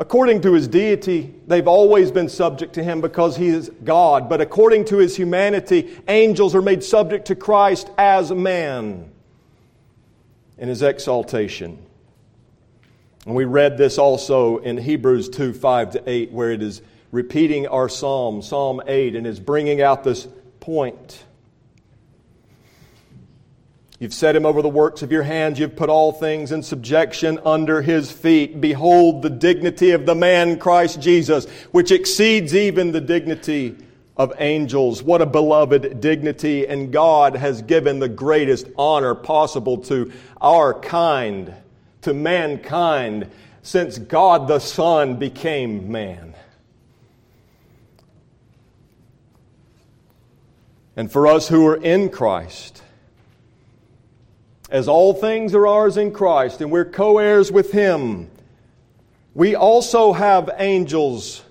According 0.00 0.40
to 0.40 0.54
his 0.54 0.66
deity, 0.66 1.32
they've 1.46 1.68
always 1.68 2.10
been 2.10 2.28
subject 2.28 2.74
to 2.74 2.82
him 2.82 3.00
because 3.00 3.36
he 3.36 3.46
is 3.46 3.70
God. 3.84 4.28
But 4.28 4.40
according 4.40 4.86
to 4.86 4.96
his 4.96 5.16
humanity, 5.16 5.96
angels 6.08 6.56
are 6.56 6.62
made 6.62 6.82
subject 6.82 7.26
to 7.26 7.36
Christ 7.36 7.88
as 7.96 8.32
man 8.32 9.12
in 10.58 10.68
his 10.68 10.82
exaltation. 10.82 11.78
And 13.26 13.36
we 13.36 13.44
read 13.44 13.78
this 13.78 13.96
also 13.96 14.58
in 14.58 14.76
Hebrews 14.76 15.28
2 15.28 15.52
5 15.52 15.92
to 15.92 16.10
8, 16.10 16.32
where 16.32 16.50
it 16.50 16.62
is 16.62 16.82
repeating 17.12 17.68
our 17.68 17.88
psalm, 17.88 18.42
Psalm 18.42 18.82
8, 18.84 19.14
and 19.14 19.24
is 19.24 19.38
bringing 19.38 19.80
out 19.80 20.02
this 20.02 20.26
point. 20.58 21.22
You've 24.00 24.14
set 24.14 24.34
him 24.34 24.44
over 24.44 24.60
the 24.60 24.68
works 24.68 25.02
of 25.02 25.12
your 25.12 25.22
hands. 25.22 25.58
You've 25.58 25.76
put 25.76 25.88
all 25.88 26.12
things 26.12 26.50
in 26.52 26.62
subjection 26.62 27.38
under 27.44 27.80
his 27.80 28.10
feet. 28.10 28.60
Behold 28.60 29.22
the 29.22 29.30
dignity 29.30 29.92
of 29.92 30.04
the 30.04 30.16
man 30.16 30.58
Christ 30.58 31.00
Jesus, 31.00 31.46
which 31.70 31.92
exceeds 31.92 32.54
even 32.54 32.92
the 32.92 33.00
dignity 33.00 33.76
of 34.16 34.32
angels. 34.38 35.02
What 35.02 35.22
a 35.22 35.26
beloved 35.26 36.00
dignity. 36.00 36.66
And 36.66 36.92
God 36.92 37.36
has 37.36 37.62
given 37.62 38.00
the 38.00 38.08
greatest 38.08 38.66
honor 38.76 39.14
possible 39.14 39.78
to 39.84 40.12
our 40.40 40.74
kind, 40.74 41.54
to 42.02 42.12
mankind, 42.12 43.30
since 43.62 43.98
God 43.98 44.48
the 44.48 44.58
Son 44.58 45.16
became 45.16 45.90
man. 45.90 46.34
And 50.96 51.10
for 51.10 51.26
us 51.26 51.48
who 51.48 51.66
are 51.66 51.76
in 51.76 52.08
Christ, 52.08 52.83
as 54.74 54.88
all 54.88 55.14
things 55.14 55.54
are 55.54 55.68
ours 55.68 55.96
in 55.96 56.10
Christ, 56.10 56.60
and 56.60 56.68
we're 56.68 56.84
co 56.84 57.18
heirs 57.18 57.52
with 57.52 57.70
Him, 57.70 58.28
we 59.32 59.54
also 59.54 60.12
have 60.12 60.50
angels 60.58 61.44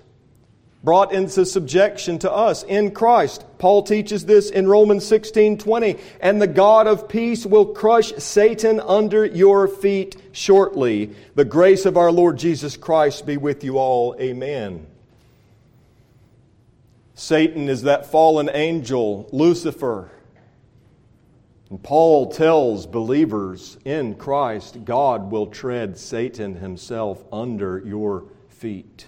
brought 0.82 1.10
into 1.10 1.46
subjection 1.46 2.18
to 2.18 2.30
us 2.30 2.64
in 2.64 2.90
Christ. 2.90 3.46
Paul 3.56 3.82
teaches 3.82 4.26
this 4.26 4.50
in 4.50 4.68
Romans 4.68 5.06
16 5.06 5.56
20. 5.56 5.96
And 6.20 6.40
the 6.40 6.46
God 6.46 6.86
of 6.86 7.08
peace 7.08 7.46
will 7.46 7.64
crush 7.64 8.12
Satan 8.16 8.78
under 8.80 9.24
your 9.24 9.68
feet 9.68 10.16
shortly. 10.32 11.14
The 11.34 11.46
grace 11.46 11.86
of 11.86 11.96
our 11.96 12.12
Lord 12.12 12.36
Jesus 12.36 12.76
Christ 12.76 13.24
be 13.24 13.38
with 13.38 13.64
you 13.64 13.78
all. 13.78 14.14
Amen. 14.20 14.86
Satan 17.14 17.70
is 17.70 17.84
that 17.84 18.10
fallen 18.10 18.50
angel, 18.52 19.30
Lucifer. 19.32 20.10
And 21.70 21.82
Paul 21.82 22.30
tells 22.30 22.86
believers 22.86 23.78
in 23.84 24.14
Christ, 24.16 24.84
God 24.84 25.30
will 25.30 25.46
tread 25.46 25.98
Satan 25.98 26.56
himself 26.56 27.24
under 27.32 27.78
your 27.78 28.24
feet. 28.48 29.06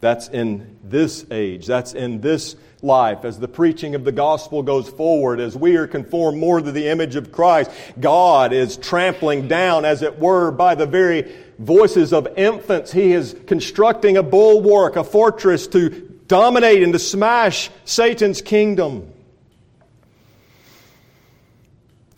That's 0.00 0.28
in 0.28 0.78
this 0.82 1.26
age. 1.30 1.66
That's 1.66 1.92
in 1.92 2.22
this 2.22 2.56
life. 2.80 3.24
As 3.26 3.38
the 3.38 3.48
preaching 3.48 3.94
of 3.94 4.04
the 4.04 4.12
gospel 4.12 4.62
goes 4.62 4.88
forward, 4.88 5.40
as 5.40 5.56
we 5.56 5.76
are 5.76 5.86
conformed 5.86 6.38
more 6.38 6.60
to 6.60 6.72
the 6.72 6.88
image 6.88 7.16
of 7.16 7.30
Christ, 7.30 7.70
God 8.00 8.54
is 8.54 8.78
trampling 8.78 9.46
down, 9.46 9.84
as 9.84 10.00
it 10.00 10.18
were, 10.18 10.50
by 10.50 10.74
the 10.74 10.86
very 10.86 11.34
voices 11.58 12.14
of 12.14 12.26
infants. 12.38 12.90
He 12.90 13.12
is 13.12 13.36
constructing 13.46 14.16
a 14.16 14.22
bulwark, 14.22 14.96
a 14.96 15.04
fortress 15.04 15.66
to 15.68 15.90
dominate 16.26 16.82
and 16.82 16.94
to 16.94 16.98
smash 16.98 17.68
Satan's 17.84 18.40
kingdom. 18.40 19.12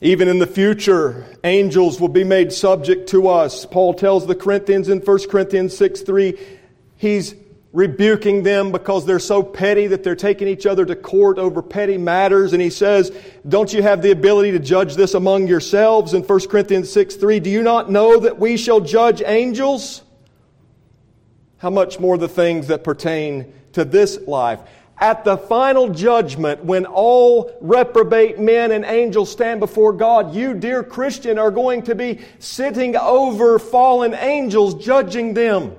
Even 0.04 0.26
in 0.26 0.40
the 0.40 0.48
future, 0.48 1.24
angels 1.44 2.00
will 2.00 2.08
be 2.08 2.24
made 2.24 2.52
subject 2.52 3.08
to 3.10 3.28
us. 3.28 3.64
Paul 3.64 3.94
tells 3.94 4.26
the 4.26 4.34
Corinthians 4.34 4.88
in 4.88 4.98
1 4.98 5.28
Corinthians 5.28 5.76
6 5.76 6.00
3, 6.00 6.36
he's 6.96 7.36
rebuking 7.72 8.42
them 8.42 8.72
because 8.72 9.06
they're 9.06 9.20
so 9.20 9.44
petty 9.44 9.86
that 9.86 10.02
they're 10.02 10.16
taking 10.16 10.48
each 10.48 10.66
other 10.66 10.84
to 10.84 10.96
court 10.96 11.38
over 11.38 11.62
petty 11.62 11.98
matters. 11.98 12.52
And 12.52 12.60
he 12.60 12.68
says, 12.68 13.12
Don't 13.48 13.72
you 13.72 13.80
have 13.82 14.02
the 14.02 14.10
ability 14.10 14.50
to 14.50 14.58
judge 14.58 14.96
this 14.96 15.14
among 15.14 15.46
yourselves? 15.46 16.14
In 16.14 16.22
1 16.24 16.48
Corinthians 16.48 16.90
6 16.90 17.14
3, 17.14 17.38
do 17.38 17.48
you 17.48 17.62
not 17.62 17.88
know 17.88 18.18
that 18.18 18.40
we 18.40 18.56
shall 18.56 18.80
judge 18.80 19.22
angels? 19.24 20.02
How 21.58 21.70
much 21.70 22.00
more 22.00 22.18
the 22.18 22.28
things 22.28 22.66
that 22.66 22.82
pertain 22.82 23.54
to 23.74 23.84
this 23.84 24.18
life? 24.26 24.58
At 25.02 25.24
the 25.24 25.36
final 25.36 25.88
judgment, 25.88 26.64
when 26.64 26.86
all 26.86 27.50
reprobate 27.60 28.38
men 28.38 28.70
and 28.70 28.84
angels 28.84 29.32
stand 29.32 29.58
before 29.58 29.92
God, 29.92 30.32
you, 30.32 30.54
dear 30.54 30.84
Christian, 30.84 31.40
are 31.40 31.50
going 31.50 31.82
to 31.82 31.96
be 31.96 32.20
sitting 32.38 32.94
over 32.94 33.58
fallen 33.58 34.14
angels, 34.14 34.74
judging 34.76 35.34
them. 35.34 35.74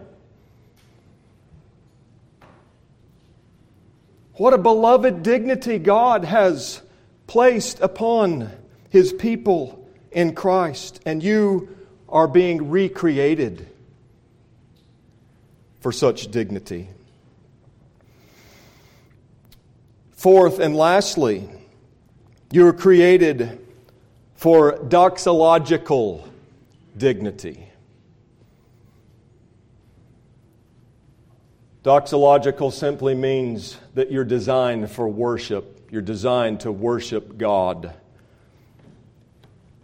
What 4.33 4.53
a 4.53 4.57
beloved 4.57 5.23
dignity 5.23 5.79
God 5.79 6.25
has 6.25 6.81
placed 7.25 7.79
upon 7.79 8.51
His 8.89 9.13
people 9.13 9.87
in 10.11 10.35
Christ. 10.35 10.99
And 11.05 11.23
you 11.23 11.77
are 12.09 12.27
being 12.27 12.69
recreated 12.69 13.69
for 15.79 15.93
such 15.93 16.29
dignity. 16.29 16.89
Fourth 20.23 20.59
and 20.59 20.73
lastly, 20.73 21.49
you 22.49 22.63
were 22.63 22.71
created 22.71 23.59
for 24.35 24.77
doxological 24.77 26.25
dignity. 26.95 27.67
Doxological 31.83 32.71
simply 32.71 33.13
means 33.15 33.77
that 33.95 34.13
you're 34.13 34.23
designed 34.23 34.89
for 34.89 35.09
worship. 35.09 35.89
You're 35.91 36.01
designed 36.01 36.61
to 36.61 36.71
worship 36.71 37.37
God. 37.37 37.93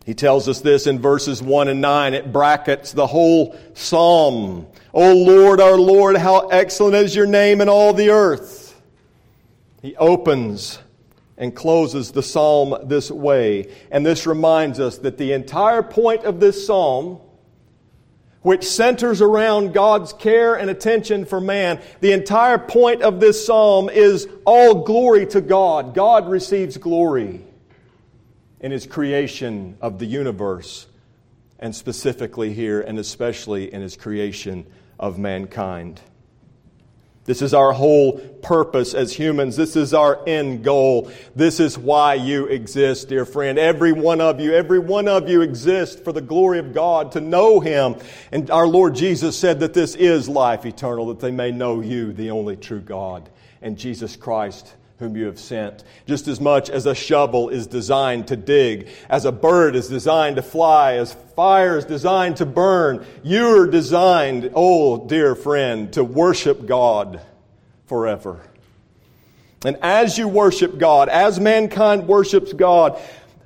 He 0.06 0.14
tells 0.14 0.48
us 0.48 0.62
this 0.62 0.88
in 0.88 1.00
verses 1.00 1.44
1 1.44 1.68
and 1.68 1.82
9. 1.82 2.14
It 2.14 2.32
brackets 2.32 2.94
the 2.94 3.08
whole 3.08 3.60
psalm. 3.74 4.68
O 4.94 5.14
Lord, 5.18 5.60
our 5.60 5.78
Lord, 5.78 6.16
how 6.16 6.48
excellent 6.48 6.96
is 6.96 7.14
your 7.14 7.28
name 7.28 7.60
in 7.60 7.68
all 7.68 7.92
the 7.92 8.12
earth. 8.12 8.59
He 9.82 9.96
opens 9.96 10.80
and 11.38 11.56
closes 11.56 12.12
the 12.12 12.24
psalm 12.24 12.76
this 12.84 13.10
way. 13.10 13.72
And 13.92 14.06
this 14.06 14.28
reminds 14.28 14.80
us 14.80 14.98
that 15.00 15.18
the 15.18 15.32
entire 15.32 15.82
point 15.82 16.26
of 16.26 16.40
this 16.40 16.68
psalm 16.68 17.22
which 18.42 18.64
centers 18.64 19.22
around 19.22 19.74
God's 19.74 20.14
care 20.14 20.56
and 20.56 20.70
attention 20.70 21.26
for 21.26 21.42
man. 21.42 21.82
The 22.00 22.14
entire 22.14 22.58
point 22.58 23.02
of 23.02 23.20
this 23.20 23.46
psalm 23.46 23.90
is 23.90 24.28
all 24.46 24.84
glory 24.84 25.26
to 25.28 25.42
God. 25.42 25.94
God 25.94 26.30
receives 26.30 26.78
glory 26.78 27.42
in 28.62 28.72
his 28.72 28.86
creation 28.86 29.78
of 29.82 30.00
the 30.00 30.06
universe, 30.06 30.88
and 31.60 31.74
specifically 31.74 32.54
here, 32.54 32.82
and 32.82 33.00
especially 33.00 33.74
in 33.74 33.82
his 33.82 33.96
creation 33.96 34.66
of 35.00 35.18
mankind. 35.18 36.02
This 37.30 37.44
is 37.44 37.54
our 37.54 37.74
whole 37.74 38.14
purpose 38.14 38.96
as 38.96 39.14
humans. 39.14 39.56
This 39.56 39.76
is 39.76 39.94
our 39.94 40.20
end 40.28 40.64
goal. 40.64 41.12
This 41.36 41.60
is 41.60 41.78
why 41.78 42.16
you 42.16 42.48
exist, 42.48 43.08
dear 43.10 43.24
friend. 43.24 43.60
Every 43.60 43.92
one 43.92 44.20
of 44.20 44.40
you, 44.40 44.56
every 44.56 44.80
one 44.80 45.08
of 45.08 45.30
you 45.30 45.42
exists 45.42 46.02
for 46.02 46.12
the 46.12 46.22
glory 46.22 46.58
of 46.58 46.74
God, 46.74 47.12
to 47.12 47.22
know 47.22 47.60
Him. 47.60 47.98
And 48.32 48.50
our 48.50 48.66
Lord 48.66 48.96
Jesus 48.96 49.38
said 49.38 49.60
that 49.60 49.76
this 49.76 49.94
is 49.94 50.28
life 50.28 50.66
eternal, 50.66 51.06
that 51.10 51.20
they 51.20 51.30
may 51.30 51.52
know 51.52 51.82
you, 51.82 52.14
the 52.14 52.32
only 52.32 52.56
true 52.56 52.82
God, 52.82 53.30
and 53.62 53.78
Jesus 53.78 54.16
Christ, 54.16 54.74
whom 55.00 55.16
you 55.16 55.26
have 55.26 55.40
sent. 55.40 55.84
Just 56.06 56.28
as 56.28 56.42
much 56.42 56.70
as 56.70 56.86
a 56.86 56.94
shovel 56.94 57.50
is 57.50 57.68
designed 57.68 58.28
to 58.28 58.36
dig, 58.36 58.90
as 59.10 59.24
a 59.24 59.32
bird 59.32 59.76
is 59.76 59.88
designed 59.88 60.36
to 60.36 60.42
fly, 60.42 60.96
as 60.96 61.14
fire 61.36 61.78
is 61.78 61.86
designed 61.86 62.38
to 62.38 62.46
burn, 62.46 63.06
you 63.24 63.62
are 63.62 63.68
designed, 63.68 64.52
oh 64.54 65.08
dear 65.08 65.36
friend, 65.36 65.94
to 65.94 66.04
worship 66.04 66.66
God 66.66 67.22
forever. 67.88 68.42
And 69.66 69.78
as 69.82 70.18
you 70.18 70.28
worship 70.28 70.78
God, 70.78 71.10
as 71.10 71.40
mankind 71.40 72.08
worships 72.08 72.52
God, 72.52 73.00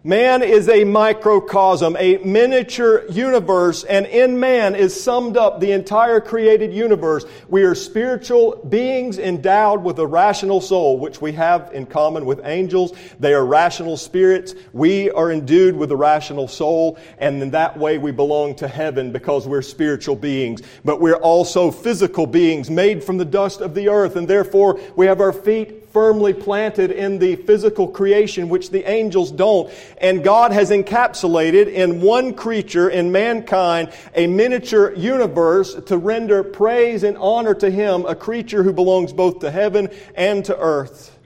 Man 0.06 0.44
is 0.44 0.68
a 0.68 0.84
microcosm, 0.84 1.96
a 1.98 2.18
miniature 2.18 3.06
universe, 3.10 3.86
and 3.86 4.06
in 4.06 4.38
man 4.38 4.76
is 4.76 5.02
summed 5.02 5.38
up 5.38 5.62
the 5.62 5.72
entire 5.72 6.20
created 6.20 6.74
universe. 6.74 7.24
We 7.48 7.64
are 7.64 7.74
spiritual 7.74 8.58
beings 8.68 9.18
endowed 9.18 9.82
with 9.82 10.00
a 10.00 10.06
rational 10.06 10.60
soul, 10.60 11.00
which 11.00 11.22
we 11.22 11.32
have 11.32 11.72
in 11.74 11.86
common 11.86 12.26
with 12.26 12.42
angels. 12.44 12.92
They 13.22 13.34
are 13.34 13.46
rational 13.46 13.96
spirits. 13.96 14.56
We 14.74 15.10
are 15.12 15.32
endued 15.32 15.78
with 15.78 15.90
a 15.90 15.96
rational 15.96 16.50
soul, 16.50 16.98
and 17.18 17.42
in 17.42 17.52
that 17.52 17.80
way 17.80 17.98
we 17.98 18.12
belong 18.12 18.56
to 18.56 18.68
heaven 18.68 19.14
because 19.14 19.48
we're 19.48 19.62
spiritual 19.62 20.18
beings. 20.18 20.62
But 20.84 21.00
we're 21.00 21.16
also 21.16 21.72
physical 21.72 22.28
beings 22.28 22.70
made 22.70 23.06
from 23.06 23.20
the 23.20 23.24
dust 23.24 23.62
of 23.62 23.74
the 23.74 23.88
earth, 23.88 24.18
and 24.18 24.28
therefore 24.28 24.82
we 24.98 25.06
have 25.06 25.22
our 25.22 25.32
feet 25.32 25.83
firmly 25.94 26.34
planted 26.34 26.90
in 26.90 27.20
the 27.20 27.36
physical 27.36 27.88
creation, 27.88 28.50
which 28.50 28.72
the 28.72 28.90
angels 28.90 29.32
don't. 29.32 29.72
And 30.00 30.24
God 30.24 30.52
has 30.52 30.72
encapsulated 30.72 31.68
in 31.72 32.02
one 32.02 32.34
creature, 32.34 32.90
in 32.90 33.12
mankind, 33.12 33.94
a 34.16 34.26
miniature 34.26 34.92
universe 34.96 35.76
to 35.86 35.98
render 35.98 36.44
praise 36.44 37.04
and 37.04 37.16
honor 37.18 37.54
to 37.54 37.70
Him, 37.70 38.06
a 38.08 38.16
creature 38.16 38.64
who 38.64 38.74
belongs 38.74 39.14
both 39.14 39.40
to 39.40 39.52
heaven 39.52 39.90
and 40.16 40.44
to 40.46 40.58
earth 40.58 41.18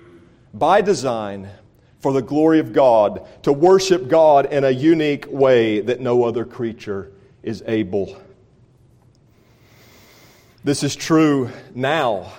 by 0.54 0.82
design 0.82 1.50
for 2.02 2.12
the 2.12 2.22
glory 2.22 2.60
of 2.60 2.74
God, 2.74 3.26
to 3.44 3.54
worship 3.54 4.08
God 4.08 4.52
in 4.52 4.64
a 4.64 4.70
unique 4.70 5.26
way 5.30 5.80
that 5.80 6.00
no 6.00 6.26
other 6.26 6.46
creature 6.46 7.12
is 7.42 7.64
able. 7.66 8.22
This 10.64 10.84
is 10.84 10.96
true 10.96 11.50
now 11.74 12.34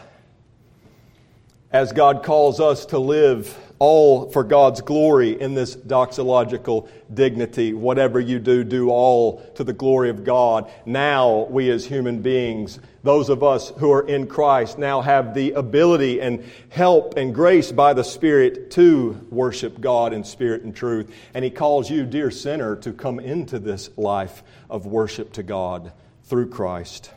as 1.73 1.93
God 1.93 2.23
calls 2.23 2.61
us 2.61 2.87
to 2.87 2.99
live 2.99 3.57
all 3.79 4.31
for 4.31 4.43
God's 4.43 4.81
glory 4.81 5.41
in 5.41 5.55
this 5.55 5.77
doxological 5.77 6.89
dignity. 7.13 7.73
Whatever 7.75 8.19
you 8.19 8.39
do, 8.39 8.65
do 8.65 8.91
all 8.91 9.41
to 9.55 9.63
the 9.63 9.73
glory 9.73 10.11
of 10.11 10.25
God. 10.25 10.71
Now, 10.85 11.47
we 11.51 11.71
as 11.71 11.85
human 11.85 12.21
beings, 12.21 12.81
those 13.05 13.29
of 13.29 13.45
us 13.45 13.71
who 13.79 13.93
are 13.93 14.07
in 14.09 14.27
Christ, 14.27 14.79
now 14.79 15.01
have 15.01 15.33
the 15.35 15.53
ability 15.53 16.21
and 16.21 16.45
help 16.71 17.17
and 17.17 17.35
grace 17.35 17.71
by 17.71 17.93
the 17.93 18.03
Spirit 18.03 18.71
to 18.73 19.27
worship 19.31 19.81
God 19.81 20.13
in 20.13 20.25
spirit 20.25 20.63
and 20.63 20.75
truth. 20.75 21.15
And 21.35 21.45
He 21.45 21.51
calls 21.51 21.89
you, 21.89 22.05
dear 22.05 22.31
sinner, 22.31 22.75
to 22.77 22.93
come 22.93 23.21
into 23.21 23.59
this 23.59 23.91
life 23.97 24.43
of 24.69 24.87
worship 24.87 25.33
to 25.35 25.43
God 25.45 25.93
through 26.25 26.49
Christ. 26.49 27.13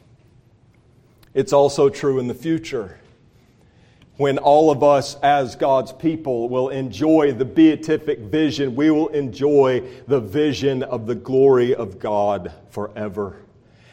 It's 1.34 1.54
also 1.54 1.90
true 1.90 2.20
in 2.20 2.28
the 2.28 2.34
future 2.36 3.01
when 4.18 4.38
all 4.38 4.70
of 4.70 4.84
us 4.84 5.16
as 5.24 5.56
God's 5.56 5.92
people 5.94 6.48
will 6.50 6.70
enjoy 6.70 7.32
the 7.32 7.46
beatific 7.46 8.20
vision, 8.20 8.76
we 8.76 8.92
will 8.92 9.08
enjoy 9.08 9.82
the 10.08 10.20
vision 10.20 10.84
of 10.84 11.08
the 11.08 11.16
glory 11.16 11.74
of 11.74 11.98
God 11.98 12.52
forever. 12.70 13.38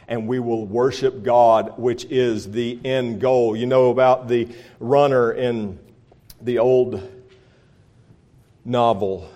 and 0.08 0.26
we 0.26 0.38
will 0.40 0.64
worship 0.64 1.22
God, 1.22 1.78
which 1.78 2.06
is 2.06 2.50
the 2.50 2.80
end 2.84 3.20
goal. 3.20 3.54
You 3.54 3.66
know 3.66 3.90
about 3.90 4.26
the 4.26 4.48
runner 4.80 5.32
in 5.32 5.78
the 6.40 6.58
old 6.58 7.06
novel 8.64 9.30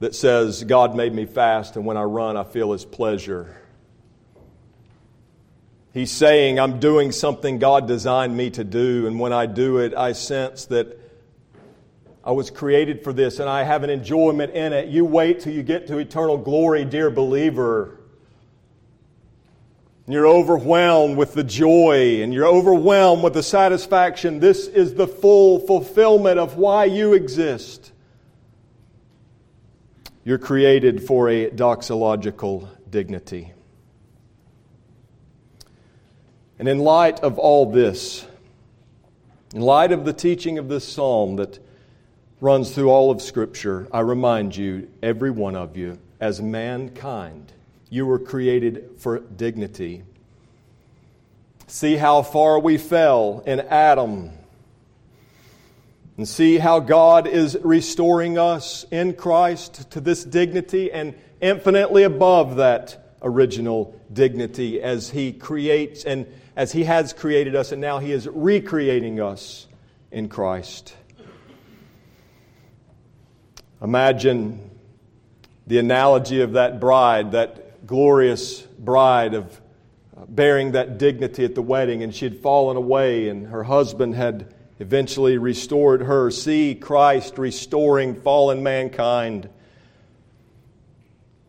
that 0.00 0.14
says, 0.14 0.62
God 0.64 0.94
made 0.94 1.14
me 1.14 1.24
fast, 1.24 1.76
and 1.76 1.86
when 1.86 1.96
I 1.96 2.02
run, 2.02 2.36
I 2.36 2.44
feel 2.44 2.72
his 2.72 2.84
pleasure. 2.84 3.56
He's 5.92 6.10
saying, 6.12 6.60
I'm 6.60 6.80
doing 6.80 7.12
something 7.12 7.58
God 7.58 7.88
designed 7.88 8.36
me 8.36 8.50
to 8.50 8.64
do, 8.64 9.06
and 9.06 9.18
when 9.18 9.32
I 9.32 9.46
do 9.46 9.78
it, 9.78 9.94
I 9.94 10.12
sense 10.12 10.66
that 10.66 10.98
I 12.28 12.32
was 12.32 12.50
created 12.50 13.02
for 13.02 13.14
this 13.14 13.38
and 13.38 13.48
I 13.48 13.62
have 13.62 13.84
an 13.84 13.88
enjoyment 13.88 14.52
in 14.52 14.74
it. 14.74 14.88
You 14.88 15.06
wait 15.06 15.40
till 15.40 15.54
you 15.54 15.62
get 15.62 15.86
to 15.86 15.96
eternal 15.96 16.36
glory, 16.36 16.84
dear 16.84 17.08
believer. 17.08 18.00
You're 20.06 20.26
overwhelmed 20.26 21.16
with 21.16 21.32
the 21.32 21.42
joy 21.42 22.22
and 22.22 22.34
you're 22.34 22.46
overwhelmed 22.46 23.22
with 23.22 23.32
the 23.32 23.42
satisfaction. 23.42 24.40
This 24.40 24.66
is 24.66 24.92
the 24.92 25.06
full 25.06 25.60
fulfillment 25.60 26.38
of 26.38 26.56
why 26.56 26.84
you 26.84 27.14
exist. 27.14 27.92
You're 30.22 30.36
created 30.36 31.02
for 31.02 31.30
a 31.30 31.48
doxological 31.48 32.68
dignity. 32.90 33.54
And 36.58 36.68
in 36.68 36.78
light 36.78 37.20
of 37.20 37.38
all 37.38 37.70
this, 37.70 38.26
in 39.54 39.60
light 39.60 39.92
of 39.92 40.04
the 40.04 40.12
teaching 40.12 40.58
of 40.58 40.68
this 40.68 40.86
psalm 40.86 41.36
that 41.36 41.58
runs 42.40 42.74
through 42.74 42.90
all 42.90 43.10
of 43.10 43.22
Scripture, 43.22 43.86
I 43.92 44.00
remind 44.00 44.56
you, 44.56 44.88
every 45.02 45.30
one 45.30 45.54
of 45.54 45.76
you, 45.76 45.98
as 46.20 46.42
mankind, 46.42 47.52
you 47.90 48.06
were 48.06 48.18
created 48.18 48.90
for 48.98 49.20
dignity. 49.20 50.02
See 51.68 51.96
how 51.96 52.22
far 52.22 52.58
we 52.58 52.76
fell 52.76 53.42
in 53.46 53.60
Adam. 53.60 54.30
And 56.16 56.26
see 56.26 56.58
how 56.58 56.80
God 56.80 57.28
is 57.28 57.56
restoring 57.62 58.38
us 58.38 58.84
in 58.90 59.14
Christ 59.14 59.88
to 59.92 60.00
this 60.00 60.24
dignity 60.24 60.90
and 60.90 61.14
infinitely 61.40 62.02
above 62.02 62.56
that 62.56 63.07
original 63.22 63.98
dignity 64.12 64.80
as 64.80 65.10
He 65.10 65.32
creates 65.32 66.04
and 66.04 66.26
as 66.56 66.72
He 66.72 66.84
has 66.84 67.12
created 67.12 67.54
us, 67.54 67.72
and 67.72 67.80
now 67.80 67.98
He 67.98 68.12
is 68.12 68.26
recreating 68.26 69.20
us 69.20 69.66
in 70.10 70.28
Christ. 70.28 70.94
Imagine 73.80 74.70
the 75.66 75.78
analogy 75.78 76.40
of 76.40 76.52
that 76.54 76.80
bride, 76.80 77.32
that 77.32 77.86
glorious 77.86 78.62
bride 78.62 79.34
of 79.34 79.60
uh, 80.16 80.24
bearing 80.26 80.72
that 80.72 80.98
dignity 80.98 81.44
at 81.44 81.54
the 81.54 81.62
wedding, 81.62 82.02
and 82.02 82.14
she 82.14 82.24
had 82.24 82.38
fallen 82.40 82.76
away, 82.76 83.28
and 83.28 83.46
her 83.46 83.62
husband 83.62 84.14
had 84.14 84.52
eventually 84.80 85.38
restored 85.38 86.02
her. 86.02 86.30
See 86.30 86.74
Christ 86.74 87.38
restoring 87.38 88.20
fallen 88.20 88.62
mankind. 88.62 89.48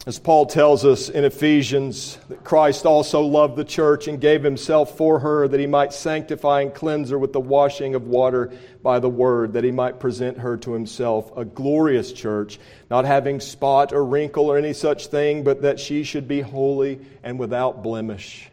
As 0.07 0.17
Paul 0.17 0.45
tells 0.45 0.85
us 0.85 1.09
in 1.09 1.25
Ephesians, 1.25 2.17
that 2.29 2.45
Christ 2.45 2.85
also 2.85 3.21
loved 3.21 3.57
the 3.57 3.65
church 3.65 4.07
and 4.07 4.19
gave 4.19 4.43
himself 4.43 4.95
for 4.95 5.19
her 5.19 5.45
that 5.49 5.59
he 5.59 5.67
might 5.67 5.91
sanctify 5.91 6.61
and 6.61 6.73
cleanse 6.73 7.09
her 7.09 7.19
with 7.19 7.33
the 7.33 7.41
washing 7.41 7.95
of 7.95 8.07
water 8.07 8.53
by 8.81 8.99
the 8.99 9.09
word, 9.09 9.51
that 9.53 9.65
he 9.65 9.71
might 9.71 9.99
present 9.99 10.37
her 10.37 10.55
to 10.55 10.71
himself 10.71 11.35
a 11.35 11.43
glorious 11.43 12.13
church, 12.13 12.59
not 12.89 13.03
having 13.03 13.41
spot 13.41 13.91
or 13.91 14.05
wrinkle 14.05 14.49
or 14.49 14.57
any 14.57 14.71
such 14.71 15.07
thing, 15.07 15.43
but 15.43 15.61
that 15.63 15.81
she 15.81 16.03
should 16.03 16.29
be 16.29 16.39
holy 16.39 17.05
and 17.21 17.37
without 17.37 17.83
blemish. 17.83 18.49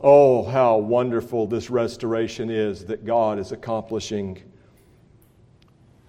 Oh, 0.00 0.44
how 0.44 0.76
wonderful 0.76 1.48
this 1.48 1.70
restoration 1.70 2.50
is 2.50 2.84
that 2.84 3.04
God 3.04 3.40
is 3.40 3.50
accomplishing 3.50 4.40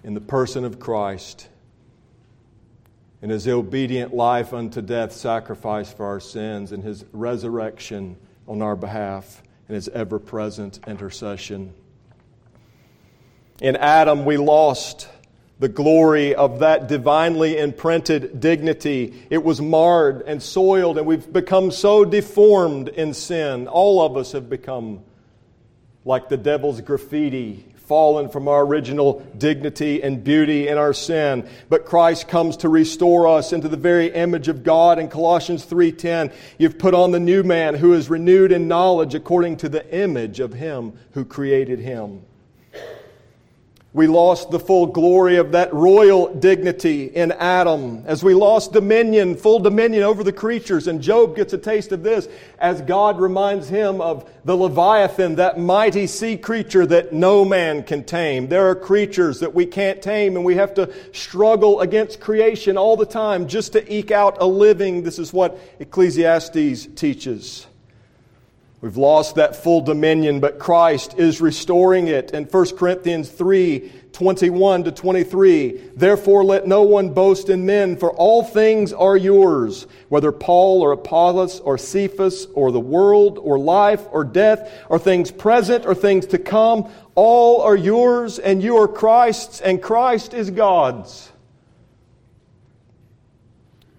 in 0.04 0.14
the 0.14 0.20
person 0.20 0.64
of 0.64 0.78
Christ 0.78 1.48
in 3.22 3.30
his 3.30 3.48
obedient 3.48 4.14
life 4.14 4.52
unto 4.52 4.82
death, 4.82 5.12
sacrifice 5.12 5.92
for 5.92 6.06
our 6.06 6.20
sins, 6.20 6.72
and 6.72 6.82
his 6.82 7.04
resurrection 7.12 8.16
on 8.46 8.62
our 8.62 8.76
behalf, 8.76 9.42
and 9.68 9.74
his 9.74 9.88
ever 9.88 10.18
present 10.18 10.78
intercession. 10.86 11.72
In 13.60 13.76
Adam, 13.76 14.24
we 14.24 14.36
lost 14.36 15.08
the 15.58 15.68
glory 15.68 16.34
of 16.34 16.58
that 16.58 16.86
divinely 16.86 17.56
imprinted 17.56 18.40
dignity. 18.40 19.26
It 19.30 19.42
was 19.42 19.60
marred 19.60 20.22
and 20.26 20.42
soiled, 20.42 20.98
and 20.98 21.06
we've 21.06 21.32
become 21.32 21.70
so 21.70 22.04
deformed 22.04 22.88
in 22.88 23.14
sin. 23.14 23.66
All 23.66 24.02
of 24.02 24.16
us 24.18 24.32
have 24.32 24.50
become 24.50 25.02
like 26.04 26.28
the 26.28 26.36
devil's 26.36 26.82
graffiti 26.82 27.66
fallen 27.86 28.28
from 28.28 28.48
our 28.48 28.64
original 28.64 29.24
dignity 29.38 30.02
and 30.02 30.24
beauty 30.24 30.68
in 30.68 30.78
our 30.78 30.92
sin. 30.92 31.48
But 31.68 31.86
Christ 31.86 32.28
comes 32.28 32.56
to 32.58 32.68
restore 32.68 33.28
us 33.28 33.52
into 33.52 33.68
the 33.68 33.76
very 33.76 34.12
image 34.12 34.48
of 34.48 34.62
God. 34.62 34.98
In 34.98 35.08
Colossians 35.08 35.64
3:10 35.64 36.32
you've 36.58 36.78
put 36.78 36.94
on 36.94 37.12
the 37.12 37.20
new 37.20 37.42
man 37.42 37.74
who 37.74 37.92
is 37.92 38.10
renewed 38.10 38.52
in 38.52 38.68
knowledge 38.68 39.14
according 39.14 39.56
to 39.58 39.68
the 39.68 39.88
image 39.94 40.40
of 40.40 40.54
him 40.54 40.92
who 41.12 41.24
created 41.24 41.78
him 41.78 42.22
we 43.96 44.06
lost 44.06 44.50
the 44.50 44.60
full 44.60 44.88
glory 44.88 45.36
of 45.36 45.52
that 45.52 45.72
royal 45.72 46.34
dignity 46.34 47.06
in 47.06 47.32
Adam, 47.32 48.02
as 48.04 48.22
we 48.22 48.34
lost 48.34 48.74
dominion, 48.74 49.34
full 49.34 49.58
dominion 49.58 50.02
over 50.02 50.22
the 50.22 50.34
creatures. 50.34 50.86
And 50.86 51.00
Job 51.00 51.34
gets 51.34 51.54
a 51.54 51.58
taste 51.58 51.92
of 51.92 52.02
this 52.02 52.28
as 52.58 52.82
God 52.82 53.18
reminds 53.18 53.70
him 53.70 54.02
of 54.02 54.30
the 54.44 54.54
Leviathan, 54.54 55.36
that 55.36 55.58
mighty 55.58 56.06
sea 56.06 56.36
creature 56.36 56.84
that 56.84 57.14
no 57.14 57.42
man 57.42 57.82
can 57.84 58.04
tame. 58.04 58.48
There 58.48 58.68
are 58.68 58.74
creatures 58.74 59.40
that 59.40 59.54
we 59.54 59.64
can't 59.64 60.02
tame, 60.02 60.36
and 60.36 60.44
we 60.44 60.56
have 60.56 60.74
to 60.74 60.92
struggle 61.14 61.80
against 61.80 62.20
creation 62.20 62.76
all 62.76 62.98
the 62.98 63.06
time 63.06 63.48
just 63.48 63.72
to 63.72 63.90
eke 63.90 64.10
out 64.10 64.36
a 64.42 64.46
living. 64.46 65.04
This 65.04 65.18
is 65.18 65.32
what 65.32 65.58
Ecclesiastes 65.80 66.88
teaches. 66.96 67.66
We've 68.82 68.96
lost 68.96 69.36
that 69.36 69.56
full 69.56 69.80
dominion, 69.80 70.40
but 70.40 70.58
Christ 70.58 71.14
is 71.18 71.40
restoring 71.40 72.08
it. 72.08 72.32
In 72.32 72.44
1 72.44 72.76
Corinthians 72.76 73.30
3 73.30 73.90
21 74.12 74.84
to 74.84 74.92
23, 74.92 75.90
therefore 75.94 76.42
let 76.42 76.66
no 76.66 76.82
one 76.82 77.10
boast 77.10 77.50
in 77.50 77.66
men, 77.66 77.98
for 77.98 78.10
all 78.12 78.42
things 78.42 78.94
are 78.94 79.16
yours, 79.16 79.86
whether 80.08 80.32
Paul 80.32 80.80
or 80.80 80.92
Apollos 80.92 81.60
or 81.60 81.76
Cephas 81.76 82.46
or 82.54 82.72
the 82.72 82.80
world 82.80 83.38
or 83.38 83.58
life 83.58 84.06
or 84.10 84.24
death 84.24 84.72
or 84.88 84.98
things 84.98 85.30
present 85.30 85.84
or 85.84 85.94
things 85.94 86.24
to 86.28 86.38
come, 86.38 86.90
all 87.14 87.60
are 87.60 87.76
yours, 87.76 88.38
and 88.38 88.62
you 88.62 88.78
are 88.78 88.88
Christ's, 88.88 89.60
and 89.60 89.82
Christ 89.82 90.32
is 90.32 90.50
God's. 90.50 91.30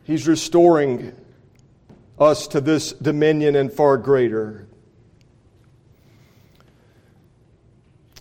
He's 0.03 0.27
restoring 0.27 1.13
us 2.17 2.47
to 2.47 2.61
this 2.61 2.93
dominion 2.93 3.55
and 3.55 3.71
far 3.71 3.97
greater. 3.97 4.66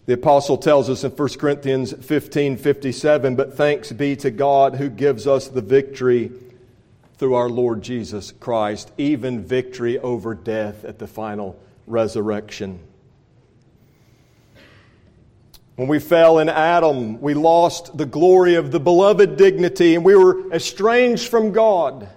The 0.06 0.14
apostle 0.14 0.56
tells 0.56 0.88
us 0.88 1.02
in 1.02 1.10
1 1.10 1.28
Corinthians 1.30 1.92
15 1.92 2.56
57, 2.56 3.34
but 3.34 3.56
thanks 3.56 3.90
be 3.90 4.14
to 4.16 4.30
God 4.30 4.76
who 4.76 4.88
gives 4.88 5.26
us 5.26 5.48
the 5.48 5.60
victory 5.60 6.30
through 7.18 7.34
our 7.34 7.48
Lord 7.48 7.82
Jesus 7.82 8.32
Christ, 8.32 8.92
even 8.98 9.42
victory 9.42 9.98
over 9.98 10.34
death 10.34 10.84
at 10.84 11.00
the 11.00 11.08
final 11.08 11.58
resurrection. 11.88 12.78
When 15.74 15.88
we 15.88 15.98
fell 15.98 16.38
in 16.38 16.48
Adam, 16.48 17.20
we 17.20 17.34
lost 17.34 17.98
the 17.98 18.06
glory 18.06 18.54
of 18.54 18.70
the 18.70 18.80
beloved 18.80 19.36
dignity 19.36 19.96
and 19.96 20.04
we 20.04 20.14
were 20.14 20.50
estranged 20.52 21.28
from 21.28 21.52
God. 21.52 22.08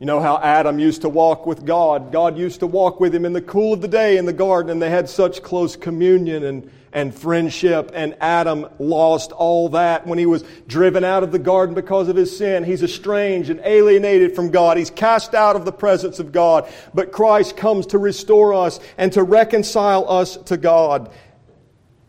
You 0.00 0.06
know 0.06 0.20
how 0.20 0.38
Adam 0.42 0.80
used 0.80 1.02
to 1.02 1.08
walk 1.08 1.46
with 1.46 1.64
God. 1.64 2.10
God 2.10 2.36
used 2.36 2.60
to 2.60 2.66
walk 2.66 2.98
with 2.98 3.14
him 3.14 3.24
in 3.24 3.32
the 3.32 3.40
cool 3.40 3.74
of 3.74 3.80
the 3.80 3.88
day 3.88 4.16
in 4.16 4.26
the 4.26 4.32
garden, 4.32 4.72
and 4.72 4.82
they 4.82 4.90
had 4.90 5.08
such 5.08 5.40
close 5.40 5.76
communion 5.76 6.42
and, 6.42 6.70
and 6.92 7.14
friendship. 7.14 7.92
And 7.94 8.16
Adam 8.20 8.66
lost 8.80 9.30
all 9.30 9.68
that 9.68 10.04
when 10.04 10.18
he 10.18 10.26
was 10.26 10.42
driven 10.66 11.04
out 11.04 11.22
of 11.22 11.30
the 11.30 11.38
garden 11.38 11.76
because 11.76 12.08
of 12.08 12.16
his 12.16 12.36
sin. 12.36 12.64
He's 12.64 12.82
estranged 12.82 13.50
and 13.50 13.60
alienated 13.60 14.34
from 14.34 14.50
God. 14.50 14.78
He's 14.78 14.90
cast 14.90 15.32
out 15.32 15.54
of 15.54 15.64
the 15.64 15.72
presence 15.72 16.18
of 16.18 16.32
God. 16.32 16.68
But 16.92 17.12
Christ 17.12 17.56
comes 17.56 17.86
to 17.86 17.98
restore 17.98 18.52
us 18.52 18.80
and 18.98 19.12
to 19.12 19.22
reconcile 19.22 20.10
us 20.10 20.36
to 20.38 20.56
God. 20.56 21.12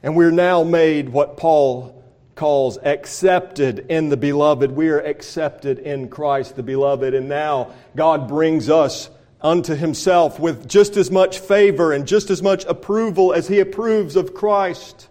And 0.02 0.16
we're 0.16 0.32
now 0.32 0.64
made 0.64 1.10
what 1.10 1.38
Paul 1.38 1.95
calls 2.36 2.78
accepted 2.84 3.86
in 3.90 4.10
the 4.10 4.18
beloved. 4.18 4.72
We 4.72 4.90
are 4.90 5.00
accepted 5.00 5.80
in 5.80 6.10
Christ 6.10 6.56
the 6.56 6.64
beloved. 6.64 7.14
And 7.14 7.30
now 7.30 7.72
God 7.96 8.28
brings 8.28 8.70
us 8.70 9.10
unto 9.42 9.76
himself 9.76 10.40
with 10.40 10.68
just 10.68 10.98
as 10.98 11.10
much 11.10 11.40
favor 11.40 11.94
and 11.94 12.08
just 12.08 12.30
as 12.30 12.42
much 12.42 12.66
approval 12.66 13.34
as 13.34 13.48
he 13.48 13.60
approves 13.60 14.16
of 14.16 14.34
Christ 14.34 15.08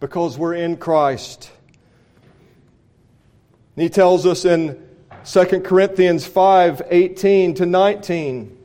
because 0.00 0.38
we're 0.38 0.54
in 0.54 0.76
Christ. 0.76 1.50
he 3.76 3.88
tells 3.88 4.26
us 4.26 4.44
in 4.44 4.84
2 5.24 5.44
Corinthians 5.60 6.26
5 6.26 6.82
18 6.90 7.54
to 7.54 7.66
19, 7.66 8.56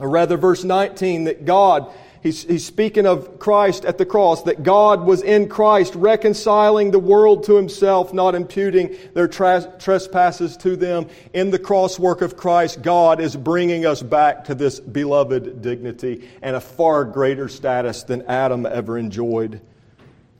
or 0.00 0.08
rather, 0.08 0.36
verse 0.36 0.64
19, 0.64 1.24
that 1.24 1.44
God 1.44 1.92
He's, 2.22 2.44
he's 2.44 2.66
speaking 2.66 3.06
of 3.06 3.38
Christ 3.38 3.84
at 3.84 3.98
the 3.98 4.06
cross, 4.06 4.42
that 4.42 4.62
God 4.62 5.04
was 5.04 5.22
in 5.22 5.48
Christ 5.48 5.94
reconciling 5.94 6.90
the 6.90 6.98
world 6.98 7.44
to 7.44 7.54
himself, 7.54 8.12
not 8.12 8.34
imputing 8.34 8.96
their 9.14 9.28
tra- 9.28 9.72
trespasses 9.78 10.56
to 10.58 10.76
them. 10.76 11.08
In 11.32 11.50
the 11.50 11.58
cross 11.58 11.98
work 11.98 12.20
of 12.22 12.36
Christ, 12.36 12.82
God 12.82 13.20
is 13.20 13.36
bringing 13.36 13.86
us 13.86 14.02
back 14.02 14.44
to 14.44 14.54
this 14.54 14.80
beloved 14.80 15.62
dignity 15.62 16.28
and 16.42 16.56
a 16.56 16.60
far 16.60 17.04
greater 17.04 17.48
status 17.48 18.02
than 18.02 18.22
Adam 18.22 18.66
ever 18.66 18.98
enjoyed 18.98 19.60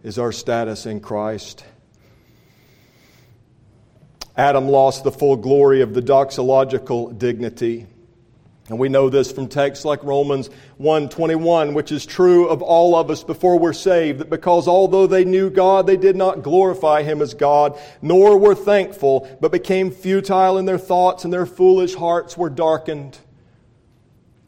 is 0.02 0.18
our 0.18 0.32
status 0.32 0.86
in 0.86 1.00
Christ. 1.00 1.64
Adam 4.36 4.68
lost 4.68 5.02
the 5.02 5.10
full 5.10 5.36
glory 5.36 5.80
of 5.80 5.94
the 5.94 6.02
doxological 6.02 7.18
dignity. 7.18 7.86
And 8.68 8.78
we 8.78 8.90
know 8.90 9.08
this 9.08 9.32
from 9.32 9.48
texts 9.48 9.84
like 9.84 10.04
Romans 10.04 10.50
1:21, 10.78 11.72
which 11.72 11.90
is 11.90 12.04
true 12.04 12.48
of 12.48 12.60
all 12.60 12.94
of 12.94 13.10
us 13.10 13.24
before 13.24 13.58
we're 13.58 13.72
saved, 13.72 14.18
that 14.20 14.28
because 14.28 14.68
although 14.68 15.06
they 15.06 15.24
knew 15.24 15.48
God, 15.48 15.86
they 15.86 15.96
did 15.96 16.16
not 16.16 16.42
glorify 16.42 17.02
him 17.02 17.22
as 17.22 17.32
God, 17.32 17.78
nor 18.02 18.36
were 18.36 18.54
thankful, 18.54 19.26
but 19.40 19.52
became 19.52 19.90
futile 19.90 20.58
in 20.58 20.66
their 20.66 20.78
thoughts 20.78 21.24
and 21.24 21.32
their 21.32 21.46
foolish 21.46 21.94
hearts 21.94 22.36
were 22.36 22.50
darkened. 22.50 23.18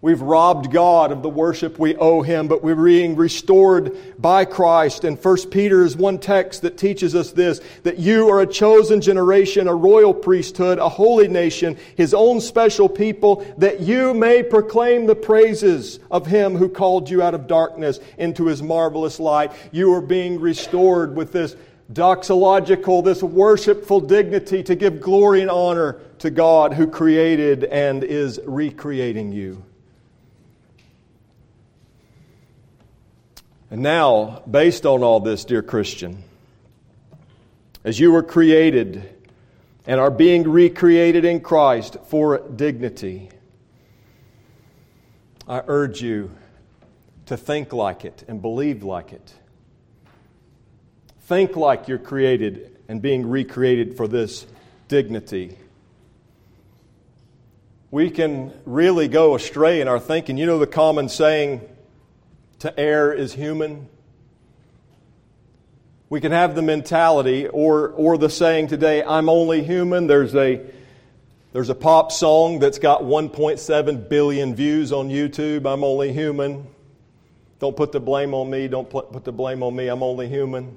We've 0.02 0.22
robbed 0.22 0.72
God 0.72 1.12
of 1.12 1.22
the 1.22 1.28
worship 1.28 1.78
we 1.78 1.94
owe 1.94 2.22
Him, 2.22 2.48
but 2.48 2.64
we're 2.64 2.74
being 2.74 3.16
restored 3.16 3.94
by 4.18 4.46
Christ. 4.46 5.04
And 5.04 5.22
1 5.22 5.50
Peter 5.50 5.82
is 5.82 5.94
one 5.94 6.18
text 6.18 6.62
that 6.62 6.78
teaches 6.78 7.14
us 7.14 7.32
this 7.32 7.60
that 7.82 7.98
you 7.98 8.30
are 8.30 8.40
a 8.40 8.46
chosen 8.46 9.02
generation, 9.02 9.68
a 9.68 9.74
royal 9.74 10.14
priesthood, 10.14 10.78
a 10.78 10.88
holy 10.88 11.28
nation, 11.28 11.76
His 11.96 12.14
own 12.14 12.40
special 12.40 12.88
people, 12.88 13.44
that 13.58 13.80
you 13.80 14.14
may 14.14 14.42
proclaim 14.42 15.04
the 15.04 15.14
praises 15.14 16.00
of 16.10 16.26
Him 16.26 16.56
who 16.56 16.70
called 16.70 17.10
you 17.10 17.20
out 17.22 17.34
of 17.34 17.46
darkness 17.46 18.00
into 18.16 18.46
His 18.46 18.62
marvelous 18.62 19.20
light. 19.20 19.52
You 19.70 19.92
are 19.92 20.00
being 20.00 20.40
restored 20.40 21.14
with 21.14 21.30
this 21.30 21.56
doxological, 21.92 23.04
this 23.04 23.22
worshipful 23.22 24.00
dignity 24.00 24.62
to 24.62 24.74
give 24.74 25.02
glory 25.02 25.42
and 25.42 25.50
honor 25.50 26.00
to 26.20 26.30
God 26.30 26.72
who 26.72 26.86
created 26.86 27.64
and 27.64 28.02
is 28.02 28.40
recreating 28.46 29.30
you. 29.30 29.62
And 33.70 33.82
now, 33.82 34.42
based 34.50 34.84
on 34.84 35.04
all 35.04 35.20
this, 35.20 35.44
dear 35.44 35.62
Christian, 35.62 36.24
as 37.84 38.00
you 38.00 38.10
were 38.10 38.24
created 38.24 39.08
and 39.86 40.00
are 40.00 40.10
being 40.10 40.42
recreated 40.42 41.24
in 41.24 41.40
Christ 41.40 41.96
for 42.08 42.38
dignity, 42.48 43.30
I 45.46 45.62
urge 45.66 46.02
you 46.02 46.32
to 47.26 47.36
think 47.36 47.72
like 47.72 48.04
it 48.04 48.24
and 48.26 48.42
believe 48.42 48.82
like 48.82 49.12
it. 49.12 49.32
Think 51.22 51.54
like 51.54 51.86
you're 51.86 51.98
created 51.98 52.76
and 52.88 53.00
being 53.00 53.28
recreated 53.28 53.96
for 53.96 54.08
this 54.08 54.46
dignity. 54.88 55.56
We 57.92 58.10
can 58.10 58.52
really 58.66 59.06
go 59.06 59.36
astray 59.36 59.80
in 59.80 59.86
our 59.86 60.00
thinking. 60.00 60.36
You 60.38 60.46
know 60.46 60.58
the 60.58 60.66
common 60.66 61.08
saying, 61.08 61.60
to 62.60 62.78
err 62.78 63.12
is 63.12 63.34
human. 63.34 63.88
We 66.08 66.20
can 66.20 66.32
have 66.32 66.54
the 66.54 66.62
mentality 66.62 67.46
or, 67.46 67.88
or 67.90 68.18
the 68.18 68.28
saying 68.28 68.68
today, 68.68 69.02
I'm 69.02 69.28
only 69.28 69.62
human. 69.62 70.06
There's 70.06 70.34
a, 70.34 70.60
there's 71.52 71.68
a 71.68 71.74
pop 71.74 72.12
song 72.12 72.58
that's 72.58 72.78
got 72.78 73.02
1.7 73.02 74.08
billion 74.08 74.54
views 74.54 74.92
on 74.92 75.08
YouTube. 75.08 75.72
I'm 75.72 75.84
only 75.84 76.12
human. 76.12 76.66
Don't 77.60 77.76
put 77.76 77.92
the 77.92 78.00
blame 78.00 78.34
on 78.34 78.50
me. 78.50 78.68
Don't 78.68 78.88
put 78.88 79.24
the 79.24 79.32
blame 79.32 79.62
on 79.62 79.74
me. 79.74 79.88
I'm 79.88 80.02
only 80.02 80.28
human. 80.28 80.76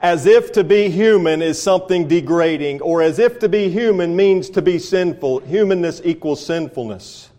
As 0.00 0.26
if 0.26 0.52
to 0.52 0.62
be 0.62 0.90
human 0.90 1.42
is 1.42 1.60
something 1.60 2.06
degrading, 2.06 2.82
or 2.82 3.00
as 3.02 3.18
if 3.18 3.38
to 3.38 3.48
be 3.48 3.70
human 3.70 4.14
means 4.14 4.50
to 4.50 4.62
be 4.62 4.78
sinful. 4.78 5.40
Humanness 5.40 6.02
equals 6.04 6.44
sinfulness. 6.44 7.30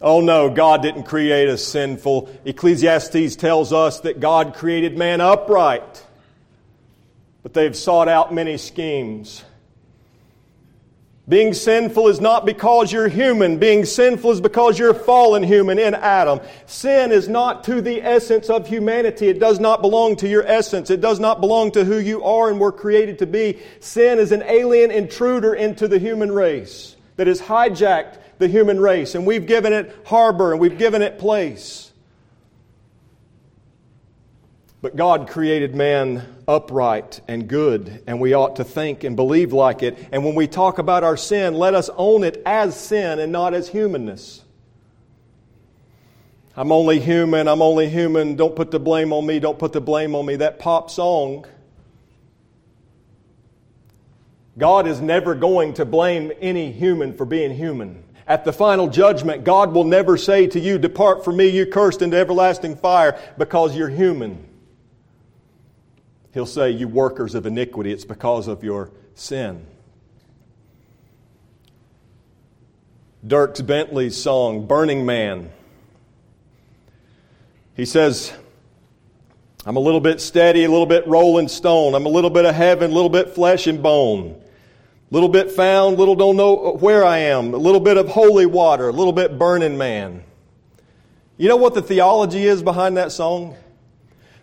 Oh 0.00 0.20
no, 0.20 0.48
God 0.48 0.82
didn't 0.82 1.04
create 1.04 1.48
us 1.48 1.64
sinful. 1.64 2.30
Ecclesiastes 2.44 3.36
tells 3.36 3.72
us 3.72 4.00
that 4.00 4.20
God 4.20 4.54
created 4.54 4.96
man 4.96 5.20
upright, 5.20 6.04
but 7.42 7.52
they've 7.52 7.74
sought 7.74 8.08
out 8.08 8.32
many 8.32 8.58
schemes. 8.58 9.44
Being 11.28 11.52
sinful 11.52 12.08
is 12.08 12.22
not 12.22 12.46
because 12.46 12.90
you're 12.90 13.08
human. 13.08 13.58
Being 13.58 13.84
sinful 13.84 14.30
is 14.30 14.40
because 14.40 14.78
you're 14.78 14.94
fallen 14.94 15.42
human 15.42 15.78
in 15.78 15.94
Adam. 15.94 16.40
Sin 16.64 17.12
is 17.12 17.28
not 17.28 17.64
to 17.64 17.82
the 17.82 18.00
essence 18.00 18.48
of 18.48 18.66
humanity. 18.66 19.28
It 19.28 19.38
does 19.38 19.60
not 19.60 19.82
belong 19.82 20.16
to 20.16 20.28
your 20.28 20.46
essence. 20.46 20.88
It 20.88 21.02
does 21.02 21.20
not 21.20 21.42
belong 21.42 21.72
to 21.72 21.84
who 21.84 21.98
you 21.98 22.24
are 22.24 22.48
and 22.48 22.58
were 22.58 22.72
created 22.72 23.18
to 23.18 23.26
be. 23.26 23.58
Sin 23.80 24.18
is 24.18 24.32
an 24.32 24.42
alien 24.44 24.90
intruder 24.90 25.52
into 25.54 25.86
the 25.86 25.98
human 25.98 26.32
race 26.32 26.96
that 27.16 27.26
has 27.26 27.42
hijacked 27.42 28.16
the 28.38 28.48
human 28.48 28.80
race, 28.80 29.14
and 29.14 29.26
we've 29.26 29.46
given 29.46 29.72
it 29.72 29.94
harbor 30.06 30.52
and 30.52 30.60
we've 30.60 30.78
given 30.78 31.02
it 31.02 31.18
place. 31.18 31.92
But 34.80 34.94
God 34.94 35.28
created 35.28 35.74
man 35.74 36.22
upright 36.46 37.20
and 37.26 37.48
good, 37.48 38.02
and 38.06 38.20
we 38.20 38.32
ought 38.34 38.56
to 38.56 38.64
think 38.64 39.02
and 39.02 39.16
believe 39.16 39.52
like 39.52 39.82
it. 39.82 39.98
And 40.12 40.24
when 40.24 40.36
we 40.36 40.46
talk 40.46 40.78
about 40.78 41.02
our 41.02 41.16
sin, 41.16 41.54
let 41.54 41.74
us 41.74 41.90
own 41.96 42.22
it 42.22 42.40
as 42.46 42.78
sin 42.78 43.18
and 43.18 43.32
not 43.32 43.54
as 43.54 43.68
humanness. 43.68 44.44
I'm 46.56 46.70
only 46.70 47.00
human, 47.00 47.48
I'm 47.48 47.62
only 47.62 47.88
human, 47.88 48.36
don't 48.36 48.54
put 48.54 48.70
the 48.70 48.80
blame 48.80 49.12
on 49.12 49.26
me, 49.26 49.40
don't 49.40 49.58
put 49.58 49.72
the 49.72 49.80
blame 49.80 50.14
on 50.14 50.26
me. 50.26 50.36
That 50.36 50.58
pop 50.58 50.90
song 50.90 51.44
God 54.58 54.88
is 54.88 55.00
never 55.00 55.36
going 55.36 55.74
to 55.74 55.84
blame 55.84 56.32
any 56.40 56.72
human 56.72 57.14
for 57.14 57.24
being 57.24 57.54
human. 57.54 58.02
At 58.28 58.44
the 58.44 58.52
final 58.52 58.88
judgment, 58.88 59.42
God 59.42 59.72
will 59.72 59.84
never 59.84 60.18
say 60.18 60.46
to 60.48 60.60
you, 60.60 60.76
Depart 60.78 61.24
from 61.24 61.38
me, 61.38 61.48
you 61.48 61.64
cursed, 61.64 62.02
into 62.02 62.18
everlasting 62.18 62.76
fire, 62.76 63.18
because 63.38 63.74
you're 63.74 63.88
human. 63.88 64.46
He'll 66.34 66.44
say, 66.44 66.70
You 66.70 66.88
workers 66.88 67.34
of 67.34 67.46
iniquity, 67.46 67.90
it's 67.90 68.04
because 68.04 68.46
of 68.46 68.62
your 68.62 68.90
sin. 69.14 69.66
Dierks 73.26 73.66
Bentley's 73.66 74.16
song, 74.16 74.66
Burning 74.66 75.06
Man. 75.06 75.50
He 77.74 77.86
says, 77.86 78.32
I'm 79.64 79.76
a 79.76 79.80
little 79.80 80.00
bit 80.00 80.20
steady, 80.20 80.64
a 80.64 80.70
little 80.70 80.86
bit 80.86 81.06
rolling 81.06 81.48
stone. 81.48 81.94
I'm 81.94 82.04
a 82.06 82.10
little 82.10 82.30
bit 82.30 82.44
of 82.44 82.54
heaven, 82.54 82.90
a 82.90 82.94
little 82.94 83.08
bit 83.08 83.30
flesh 83.30 83.66
and 83.66 83.82
bone. 83.82 84.40
Little 85.10 85.28
bit 85.28 85.50
found, 85.50 85.98
little 85.98 86.16
don't 86.16 86.36
know 86.36 86.76
where 86.80 87.04
I 87.04 87.18
am. 87.18 87.54
A 87.54 87.56
little 87.56 87.80
bit 87.80 87.96
of 87.96 88.08
holy 88.08 88.44
water, 88.44 88.88
a 88.88 88.92
little 88.92 89.12
bit 89.12 89.38
burning 89.38 89.78
man. 89.78 90.22
You 91.38 91.48
know 91.48 91.56
what 91.56 91.74
the 91.74 91.82
theology 91.82 92.44
is 92.44 92.62
behind 92.62 92.96
that 92.98 93.12
song? 93.12 93.56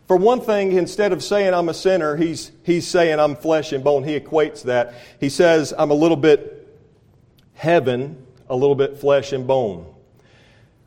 For 0.07 0.17
one 0.17 0.41
thing, 0.41 0.71
instead 0.73 1.11
of 1.11 1.23
saying 1.23 1.53
I'm 1.53 1.69
a 1.69 1.73
sinner, 1.73 2.15
he's, 2.15 2.51
he's 2.63 2.87
saying 2.87 3.19
I'm 3.19 3.35
flesh 3.35 3.73
and 3.73 3.83
bone. 3.83 4.03
He 4.03 4.19
equates 4.19 4.63
that. 4.63 4.93
He 5.19 5.29
says 5.29 5.73
I'm 5.77 5.91
a 5.91 5.95
little 5.95 6.17
bit 6.17 6.67
heaven, 7.53 8.25
a 8.49 8.55
little 8.55 8.75
bit 8.75 8.97
flesh 8.97 9.33
and 9.33 9.45
bone. 9.45 9.91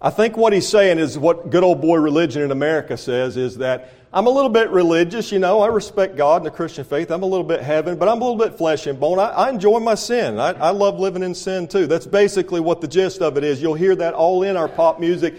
I 0.00 0.10
think 0.10 0.36
what 0.36 0.52
he's 0.52 0.68
saying 0.68 0.98
is 0.98 1.18
what 1.18 1.50
good 1.50 1.64
old 1.64 1.80
boy 1.80 1.96
religion 1.96 2.42
in 2.42 2.52
America 2.52 2.96
says 2.96 3.36
is 3.36 3.58
that 3.58 3.92
I'm 4.12 4.26
a 4.26 4.30
little 4.30 4.50
bit 4.50 4.70
religious, 4.70 5.30
you 5.32 5.38
know. 5.38 5.60
I 5.60 5.66
respect 5.66 6.16
God 6.16 6.36
and 6.38 6.46
the 6.46 6.50
Christian 6.50 6.84
faith. 6.84 7.10
I'm 7.10 7.22
a 7.22 7.26
little 7.26 7.44
bit 7.44 7.60
heaven, 7.60 7.98
but 7.98 8.08
I'm 8.08 8.22
a 8.22 8.24
little 8.24 8.42
bit 8.42 8.56
flesh 8.56 8.86
and 8.86 8.98
bone. 8.98 9.18
I, 9.18 9.28
I 9.28 9.50
enjoy 9.50 9.80
my 9.80 9.96
sin. 9.96 10.38
I, 10.38 10.52
I 10.52 10.70
love 10.70 10.98
living 10.98 11.22
in 11.22 11.34
sin 11.34 11.68
too. 11.68 11.86
That's 11.86 12.06
basically 12.06 12.60
what 12.60 12.80
the 12.80 12.88
gist 12.88 13.20
of 13.20 13.36
it 13.36 13.44
is. 13.44 13.60
You'll 13.60 13.74
hear 13.74 13.94
that 13.96 14.14
all 14.14 14.42
in 14.42 14.56
our 14.56 14.68
pop 14.68 14.98
music 14.98 15.34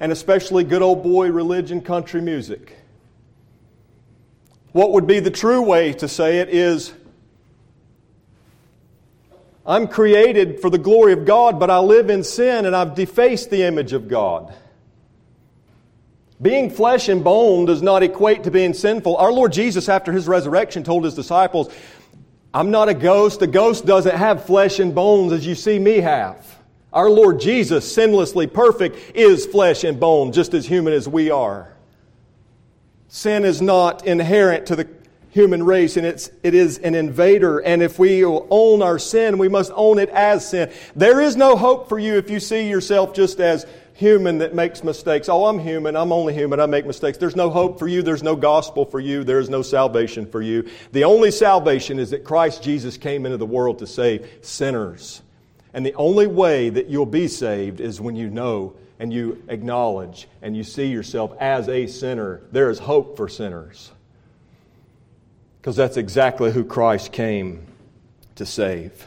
and 0.00 0.10
especially 0.10 0.64
good 0.64 0.80
old 0.80 1.02
boy 1.02 1.30
religion 1.30 1.82
country 1.82 2.22
music. 2.22 2.76
What 4.72 4.92
would 4.92 5.06
be 5.06 5.20
the 5.20 5.30
true 5.30 5.62
way 5.62 5.92
to 5.94 6.08
say 6.08 6.38
it 6.38 6.48
is 6.48 6.94
I'm 9.66 9.86
created 9.86 10.60
for 10.60 10.68
the 10.68 10.78
glory 10.78 11.12
of 11.12 11.24
God, 11.24 11.60
but 11.60 11.70
I 11.70 11.78
live 11.78 12.10
in 12.10 12.24
sin 12.24 12.64
and 12.66 12.74
I've 12.74 12.94
defaced 12.94 13.50
the 13.50 13.62
image 13.62 13.92
of 13.92 14.08
God. 14.08 14.54
Being 16.42 16.70
flesh 16.70 17.08
and 17.08 17.22
bone 17.22 17.64
does 17.64 17.82
not 17.82 18.02
equate 18.02 18.44
to 18.44 18.50
being 18.50 18.74
sinful. 18.74 19.16
Our 19.16 19.32
Lord 19.32 19.52
Jesus, 19.52 19.88
after 19.88 20.12
his 20.12 20.26
resurrection, 20.26 20.82
told 20.82 21.04
his 21.04 21.14
disciples, 21.14 21.72
I'm 22.52 22.70
not 22.70 22.88
a 22.88 22.94
ghost. 22.94 23.42
A 23.42 23.46
ghost 23.46 23.86
doesn't 23.86 24.16
have 24.16 24.44
flesh 24.44 24.78
and 24.78 24.94
bones 24.94 25.32
as 25.32 25.46
you 25.46 25.54
see 25.54 25.78
me 25.78 25.98
have. 25.98 26.58
Our 26.92 27.10
Lord 27.10 27.40
Jesus, 27.40 27.96
sinlessly 27.96 28.52
perfect, 28.52 29.16
is 29.16 29.46
flesh 29.46 29.82
and 29.82 29.98
bone, 29.98 30.32
just 30.32 30.54
as 30.54 30.66
human 30.66 30.92
as 30.92 31.08
we 31.08 31.30
are. 31.30 31.72
Sin 33.08 33.44
is 33.44 33.60
not 33.60 34.06
inherent 34.06 34.66
to 34.66 34.76
the 34.76 34.88
human 35.30 35.64
race, 35.64 35.96
and 35.96 36.06
it's, 36.06 36.30
it 36.44 36.54
is 36.54 36.78
an 36.78 36.94
invader. 36.94 37.58
And 37.58 37.82
if 37.82 37.98
we 37.98 38.24
own 38.24 38.82
our 38.82 39.00
sin, 39.00 39.38
we 39.38 39.48
must 39.48 39.72
own 39.74 39.98
it 39.98 40.08
as 40.10 40.48
sin. 40.48 40.72
There 40.94 41.20
is 41.20 41.36
no 41.36 41.56
hope 41.56 41.88
for 41.88 41.98
you 41.98 42.16
if 42.16 42.30
you 42.30 42.38
see 42.38 42.68
yourself 42.68 43.14
just 43.14 43.40
as 43.40 43.66
human 43.94 44.38
that 44.38 44.54
makes 44.54 44.84
mistakes. 44.84 45.28
Oh, 45.28 45.46
I'm 45.46 45.58
human. 45.58 45.96
I'm 45.96 46.12
only 46.12 46.34
human. 46.34 46.60
I 46.60 46.66
make 46.66 46.84
mistakes. 46.84 47.16
There's 47.16 47.36
no 47.36 47.48
hope 47.48 47.78
for 47.78 47.88
you. 47.88 48.02
There's 48.02 48.22
no 48.22 48.36
gospel 48.36 48.84
for 48.84 49.00
you. 49.00 49.24
There 49.24 49.38
is 49.38 49.48
no 49.48 49.62
salvation 49.62 50.26
for 50.26 50.42
you. 50.42 50.68
The 50.92 51.04
only 51.04 51.30
salvation 51.30 51.98
is 51.98 52.10
that 52.10 52.24
Christ 52.24 52.62
Jesus 52.62 52.96
came 52.96 53.24
into 53.24 53.38
the 53.38 53.46
world 53.46 53.78
to 53.78 53.86
save 53.86 54.28
sinners. 54.42 55.22
And 55.72 55.86
the 55.86 55.94
only 55.94 56.26
way 56.26 56.68
that 56.70 56.88
you'll 56.88 57.06
be 57.06 57.28
saved 57.28 57.80
is 57.80 58.00
when 58.00 58.16
you 58.16 58.28
know 58.28 58.76
and 58.98 59.12
you 59.12 59.42
acknowledge 59.48 60.28
and 60.42 60.56
you 60.56 60.64
see 60.64 60.86
yourself 60.86 61.32
as 61.40 61.68
a 61.68 61.86
sinner. 61.86 62.42
There 62.52 62.70
is 62.70 62.78
hope 62.78 63.16
for 63.16 63.28
sinners 63.28 63.90
because 65.60 65.76
that's 65.76 65.96
exactly 65.96 66.52
who 66.52 66.64
Christ 66.64 67.10
came 67.10 67.66
to 68.34 68.44
save. 68.44 69.06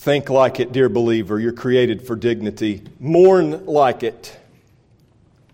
Think 0.00 0.30
like 0.30 0.60
it, 0.60 0.72
dear 0.72 0.88
believer. 0.88 1.38
You're 1.38 1.52
created 1.52 2.06
for 2.06 2.16
dignity. 2.16 2.82
Mourn 2.98 3.66
like 3.66 4.02
it. 4.02 4.34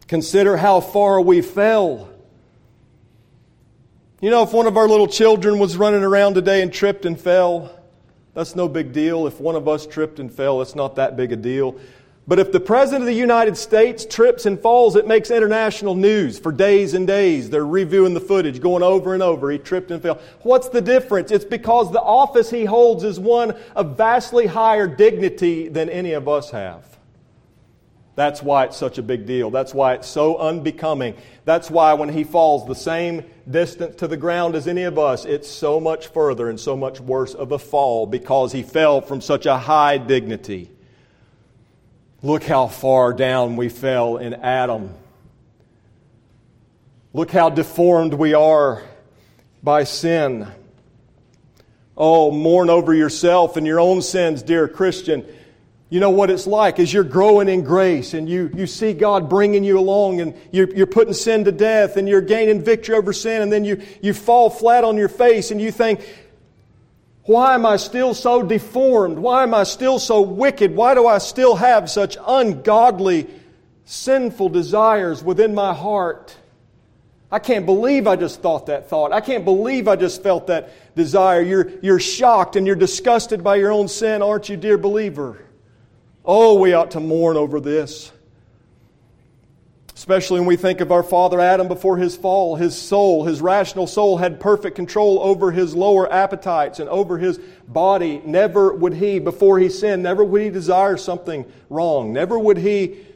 Consider 0.06 0.56
how 0.56 0.80
far 0.80 1.20
we 1.20 1.42
fell. 1.42 2.08
You 4.20 4.30
know, 4.30 4.44
if 4.44 4.52
one 4.52 4.68
of 4.68 4.76
our 4.76 4.86
little 4.86 5.08
children 5.08 5.58
was 5.58 5.76
running 5.76 6.04
around 6.04 6.34
today 6.34 6.62
and 6.62 6.72
tripped 6.72 7.06
and 7.06 7.20
fell, 7.20 7.76
that's 8.34 8.54
no 8.54 8.68
big 8.68 8.92
deal. 8.92 9.26
If 9.26 9.40
one 9.40 9.56
of 9.56 9.66
us 9.66 9.84
tripped 9.84 10.20
and 10.20 10.32
fell, 10.32 10.62
it's 10.62 10.76
not 10.76 10.94
that 10.94 11.16
big 11.16 11.32
a 11.32 11.36
deal. 11.36 11.80
But 12.28 12.40
if 12.40 12.50
the 12.50 12.58
President 12.58 13.02
of 13.02 13.06
the 13.06 13.14
United 13.14 13.56
States 13.56 14.04
trips 14.04 14.46
and 14.46 14.58
falls, 14.58 14.96
it 14.96 15.06
makes 15.06 15.30
international 15.30 15.94
news 15.94 16.40
for 16.40 16.50
days 16.50 16.94
and 16.94 17.06
days. 17.06 17.50
They're 17.50 17.64
reviewing 17.64 18.14
the 18.14 18.20
footage, 18.20 18.60
going 18.60 18.82
over 18.82 19.14
and 19.14 19.22
over. 19.22 19.48
He 19.48 19.58
tripped 19.58 19.92
and 19.92 20.02
fell. 20.02 20.18
What's 20.42 20.68
the 20.68 20.80
difference? 20.80 21.30
It's 21.30 21.44
because 21.44 21.92
the 21.92 22.00
office 22.00 22.50
he 22.50 22.64
holds 22.64 23.04
is 23.04 23.20
one 23.20 23.54
of 23.76 23.96
vastly 23.96 24.46
higher 24.46 24.88
dignity 24.88 25.68
than 25.68 25.88
any 25.88 26.12
of 26.12 26.26
us 26.26 26.50
have. 26.50 26.84
That's 28.16 28.42
why 28.42 28.64
it's 28.64 28.76
such 28.76 28.98
a 28.98 29.02
big 29.02 29.26
deal. 29.26 29.50
That's 29.50 29.74
why 29.74 29.94
it's 29.94 30.08
so 30.08 30.38
unbecoming. 30.38 31.14
That's 31.44 31.70
why 31.70 31.92
when 31.92 32.08
he 32.08 32.24
falls 32.24 32.66
the 32.66 32.74
same 32.74 33.22
distance 33.48 33.94
to 33.96 34.08
the 34.08 34.16
ground 34.16 34.56
as 34.56 34.66
any 34.66 34.82
of 34.82 34.98
us, 34.98 35.26
it's 35.26 35.48
so 35.48 35.78
much 35.78 36.08
further 36.08 36.48
and 36.48 36.58
so 36.58 36.76
much 36.76 36.98
worse 36.98 37.34
of 37.34 37.52
a 37.52 37.58
fall 37.58 38.06
because 38.06 38.50
he 38.50 38.64
fell 38.64 39.00
from 39.00 39.20
such 39.20 39.46
a 39.46 39.58
high 39.58 39.98
dignity. 39.98 40.70
Look 42.26 42.42
how 42.42 42.66
far 42.66 43.12
down 43.12 43.54
we 43.54 43.68
fell 43.68 44.16
in 44.16 44.34
Adam. 44.34 44.92
Look 47.12 47.30
how 47.30 47.50
deformed 47.50 48.14
we 48.14 48.34
are 48.34 48.82
by 49.62 49.84
sin. 49.84 50.48
Oh, 51.96 52.32
mourn 52.32 52.68
over 52.68 52.92
yourself 52.92 53.56
and 53.56 53.64
your 53.64 53.78
own 53.78 54.02
sins, 54.02 54.42
dear 54.42 54.66
Christian. 54.66 55.24
You 55.88 56.00
know 56.00 56.10
what 56.10 56.30
it's 56.30 56.48
like 56.48 56.80
as 56.80 56.92
you're 56.92 57.04
growing 57.04 57.48
in 57.48 57.62
grace 57.62 58.12
and 58.12 58.28
you, 58.28 58.50
you 58.56 58.66
see 58.66 58.92
God 58.92 59.30
bringing 59.30 59.62
you 59.62 59.78
along 59.78 60.20
and 60.20 60.34
you're, 60.50 60.68
you're 60.74 60.88
putting 60.88 61.14
sin 61.14 61.44
to 61.44 61.52
death 61.52 61.96
and 61.96 62.08
you're 62.08 62.20
gaining 62.20 62.60
victory 62.60 62.96
over 62.96 63.12
sin 63.12 63.40
and 63.40 63.52
then 63.52 63.64
you, 63.64 63.80
you 64.02 64.12
fall 64.12 64.50
flat 64.50 64.82
on 64.82 64.96
your 64.96 65.08
face 65.08 65.52
and 65.52 65.60
you 65.60 65.70
think, 65.70 66.00
why 67.26 67.54
am 67.54 67.66
I 67.66 67.76
still 67.76 68.14
so 68.14 68.42
deformed? 68.42 69.18
Why 69.18 69.42
am 69.42 69.52
I 69.52 69.64
still 69.64 69.98
so 69.98 70.22
wicked? 70.22 70.74
Why 70.74 70.94
do 70.94 71.06
I 71.06 71.18
still 71.18 71.56
have 71.56 71.90
such 71.90 72.16
ungodly, 72.24 73.28
sinful 73.84 74.50
desires 74.50 75.24
within 75.24 75.54
my 75.54 75.74
heart? 75.74 76.36
I 77.30 77.40
can't 77.40 77.66
believe 77.66 78.06
I 78.06 78.14
just 78.14 78.40
thought 78.40 78.66
that 78.66 78.88
thought. 78.88 79.12
I 79.12 79.20
can't 79.20 79.44
believe 79.44 79.88
I 79.88 79.96
just 79.96 80.22
felt 80.22 80.46
that 80.46 80.70
desire. 80.94 81.42
You're, 81.42 81.70
you're 81.82 81.98
shocked 81.98 82.54
and 82.54 82.64
you're 82.64 82.76
disgusted 82.76 83.42
by 83.42 83.56
your 83.56 83.72
own 83.72 83.88
sin, 83.88 84.22
aren't 84.22 84.48
you, 84.48 84.56
dear 84.56 84.78
believer? 84.78 85.44
Oh, 86.24 86.58
we 86.60 86.74
ought 86.74 86.92
to 86.92 87.00
mourn 87.00 87.36
over 87.36 87.58
this. 87.58 88.12
Especially 89.96 90.38
when 90.38 90.46
we 90.46 90.56
think 90.56 90.82
of 90.82 90.92
our 90.92 91.02
father 91.02 91.40
Adam 91.40 91.68
before 91.68 91.96
his 91.96 92.14
fall, 92.14 92.56
his 92.56 92.76
soul, 92.76 93.24
his 93.24 93.40
rational 93.40 93.86
soul 93.86 94.18
had 94.18 94.38
perfect 94.38 94.76
control 94.76 95.18
over 95.22 95.50
his 95.50 95.74
lower 95.74 96.12
appetites 96.12 96.80
and 96.80 96.88
over 96.90 97.16
his 97.16 97.38
body. 97.66 98.20
Never 98.22 98.74
would 98.74 98.92
he, 98.92 99.18
before 99.18 99.58
he 99.58 99.70
sinned, 99.70 100.02
never 100.02 100.22
would 100.22 100.42
he 100.42 100.50
desire 100.50 100.98
something 100.98 101.50
wrong. 101.70 102.12
Never 102.12 102.38
would 102.38 102.58
he 102.58 103.06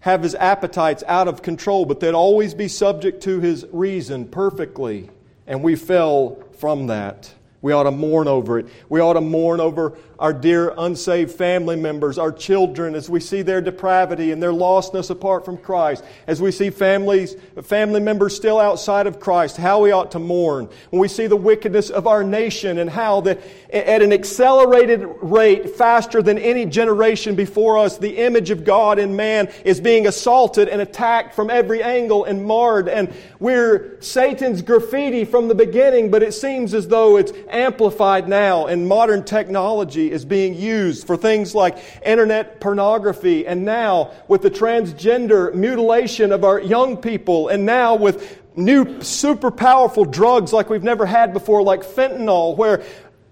have 0.00 0.22
his 0.22 0.34
appetites 0.34 1.04
out 1.06 1.28
of 1.28 1.42
control, 1.42 1.84
but 1.84 2.00
they'd 2.00 2.14
always 2.14 2.54
be 2.54 2.68
subject 2.68 3.22
to 3.24 3.38
his 3.40 3.66
reason 3.70 4.26
perfectly. 4.26 5.10
And 5.46 5.62
we 5.62 5.76
fell 5.76 6.42
from 6.56 6.86
that. 6.86 7.34
We 7.60 7.74
ought 7.74 7.82
to 7.82 7.90
mourn 7.90 8.28
over 8.28 8.58
it. 8.58 8.68
We 8.88 9.00
ought 9.00 9.12
to 9.12 9.20
mourn 9.20 9.60
over 9.60 9.98
our 10.20 10.34
dear 10.34 10.74
unsaved 10.76 11.32
family 11.32 11.76
members, 11.76 12.18
our 12.18 12.30
children, 12.30 12.94
as 12.94 13.08
we 13.08 13.18
see 13.18 13.40
their 13.40 13.62
depravity 13.62 14.32
and 14.32 14.42
their 14.42 14.52
lostness 14.52 15.08
apart 15.08 15.46
from 15.46 15.56
Christ, 15.56 16.04
as 16.26 16.42
we 16.42 16.52
see 16.52 16.68
families, 16.68 17.36
family 17.62 18.00
members 18.00 18.36
still 18.36 18.60
outside 18.60 19.06
of 19.06 19.18
Christ, 19.18 19.56
how 19.56 19.82
we 19.82 19.92
ought 19.92 20.12
to 20.12 20.18
mourn. 20.18 20.68
When 20.90 21.00
we 21.00 21.08
see 21.08 21.26
the 21.26 21.36
wickedness 21.36 21.88
of 21.88 22.06
our 22.06 22.22
nation 22.22 22.76
and 22.76 22.90
how 22.90 23.22
that 23.22 23.40
at 23.72 24.02
an 24.02 24.12
accelerated 24.12 25.02
rate, 25.22 25.70
faster 25.76 26.20
than 26.20 26.36
any 26.36 26.66
generation 26.66 27.34
before 27.34 27.78
us, 27.78 27.96
the 27.96 28.18
image 28.18 28.50
of 28.50 28.62
God 28.64 28.98
in 28.98 29.16
man 29.16 29.50
is 29.64 29.80
being 29.80 30.06
assaulted 30.06 30.68
and 30.68 30.82
attacked 30.82 31.34
from 31.34 31.48
every 31.48 31.82
angle 31.82 32.24
and 32.24 32.44
marred. 32.44 32.88
And 32.88 33.10
we're 33.38 33.96
Satan's 34.02 34.60
graffiti 34.60 35.24
from 35.24 35.48
the 35.48 35.54
beginning, 35.54 36.10
but 36.10 36.22
it 36.22 36.34
seems 36.34 36.74
as 36.74 36.88
though 36.88 37.16
it's 37.16 37.32
amplified 37.48 38.28
now, 38.28 38.66
in 38.66 38.86
modern 38.86 39.24
technology 39.24 40.09
is 40.10 40.24
being 40.24 40.54
used 40.54 41.06
for 41.06 41.16
things 41.16 41.54
like 41.54 41.78
internet 42.04 42.60
pornography, 42.60 43.46
and 43.46 43.64
now 43.64 44.10
with 44.28 44.42
the 44.42 44.50
transgender 44.50 45.54
mutilation 45.54 46.32
of 46.32 46.44
our 46.44 46.60
young 46.60 46.96
people, 46.96 47.48
and 47.48 47.64
now 47.64 47.94
with 47.94 48.38
new 48.56 49.00
super 49.00 49.50
powerful 49.50 50.04
drugs 50.04 50.52
like 50.52 50.68
we've 50.68 50.82
never 50.82 51.06
had 51.06 51.32
before, 51.32 51.62
like 51.62 51.82
fentanyl, 51.82 52.56
where 52.56 52.82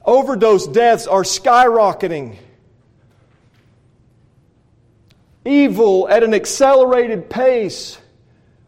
overdose 0.04 0.66
deaths 0.66 1.06
are 1.06 1.22
skyrocketing. 1.22 2.36
Evil 5.44 6.08
at 6.08 6.22
an 6.22 6.34
accelerated 6.34 7.30
pace 7.30 7.98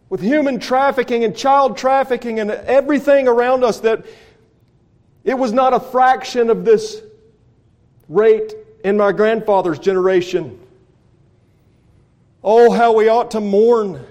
with 0.08 0.20
human 0.20 0.58
trafficking 0.58 1.24
and 1.24 1.36
child 1.36 1.76
trafficking 1.76 2.40
and 2.40 2.50
everything 2.50 3.28
around 3.28 3.64
us 3.64 3.80
that 3.80 4.04
it 5.24 5.38
was 5.38 5.52
not 5.52 5.72
a 5.72 5.80
fraction 5.80 6.50
of 6.50 6.64
this 6.64 7.00
rate 8.10 8.54
in 8.84 8.98
my 8.98 9.12
grandfather's 9.12 9.78
generation. 9.78 10.60
Oh, 12.44 12.70
how 12.70 12.92
we 12.92 13.08
ought 13.08 13.30
to 13.30 13.40
mourn 13.40 14.04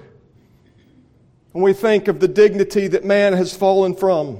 when 1.51 1.63
we 1.63 1.73
think 1.73 2.07
of 2.07 2.19
the 2.19 2.27
dignity 2.27 2.87
that 2.87 3.03
man 3.03 3.33
has 3.33 3.55
fallen 3.55 3.95
from. 3.95 4.39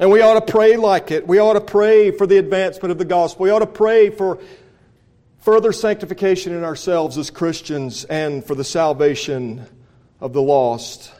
And 0.00 0.10
we 0.10 0.20
ought 0.20 0.44
to 0.44 0.52
pray 0.52 0.76
like 0.76 1.12
it. 1.12 1.26
We 1.26 1.38
ought 1.38 1.52
to 1.52 1.60
pray 1.60 2.10
for 2.10 2.26
the 2.26 2.38
advancement 2.38 2.90
of 2.90 2.98
the 2.98 3.04
gospel. 3.04 3.44
We 3.44 3.50
ought 3.50 3.60
to 3.60 3.66
pray 3.66 4.10
for 4.10 4.40
further 5.38 5.72
sanctification 5.72 6.52
in 6.52 6.64
ourselves 6.64 7.16
as 7.16 7.30
Christians 7.30 8.04
and 8.04 8.44
for 8.44 8.56
the 8.56 8.64
salvation 8.64 9.66
of 10.20 10.32
the 10.32 10.42
lost 10.42 11.12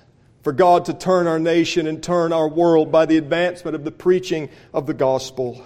for 0.43 0.53
God 0.53 0.87
to 0.87 0.95
turn 0.95 1.27
our 1.27 1.39
nation 1.39 1.87
and 1.87 2.03
turn 2.03 2.33
our 2.33 2.49
world 2.49 2.93
by 2.93 3.07
the 3.07 3.17
advancement 3.17 3.75
of 3.75 3.85
the 3.85 3.91
preaching 3.91 4.51
of 4.75 4.87
the 4.87 4.95
gospel. 4.95 5.65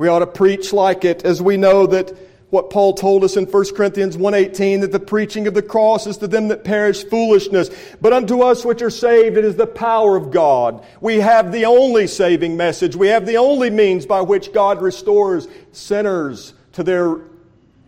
We 0.00 0.08
ought 0.08 0.20
to 0.20 0.26
preach 0.26 0.72
like 0.72 1.04
it 1.04 1.26
as 1.26 1.42
we 1.42 1.58
know 1.58 1.86
that 1.88 2.16
what 2.48 2.70
Paul 2.70 2.94
told 2.94 3.22
us 3.22 3.36
in 3.36 3.44
1 3.44 3.74
Corinthians 3.74 4.16
1:18 4.16 4.80
that 4.80 4.92
the 4.92 4.98
preaching 4.98 5.46
of 5.46 5.52
the 5.52 5.60
cross 5.60 6.06
is 6.06 6.16
to 6.16 6.26
them 6.26 6.48
that 6.48 6.64
perish 6.64 7.04
foolishness, 7.04 7.68
but 8.00 8.14
unto 8.14 8.40
us 8.40 8.64
which 8.64 8.80
are 8.80 8.88
saved 8.88 9.36
it 9.36 9.44
is 9.44 9.56
the 9.56 9.66
power 9.66 10.16
of 10.16 10.30
God. 10.30 10.80
We 11.02 11.20
have 11.20 11.52
the 11.52 11.66
only 11.66 12.06
saving 12.06 12.56
message. 12.56 12.96
We 12.96 13.08
have 13.08 13.26
the 13.26 13.36
only 13.36 13.68
means 13.68 14.06
by 14.06 14.22
which 14.22 14.54
God 14.54 14.80
restores 14.80 15.48
sinners 15.72 16.54
to 16.72 16.82
their 16.82 17.18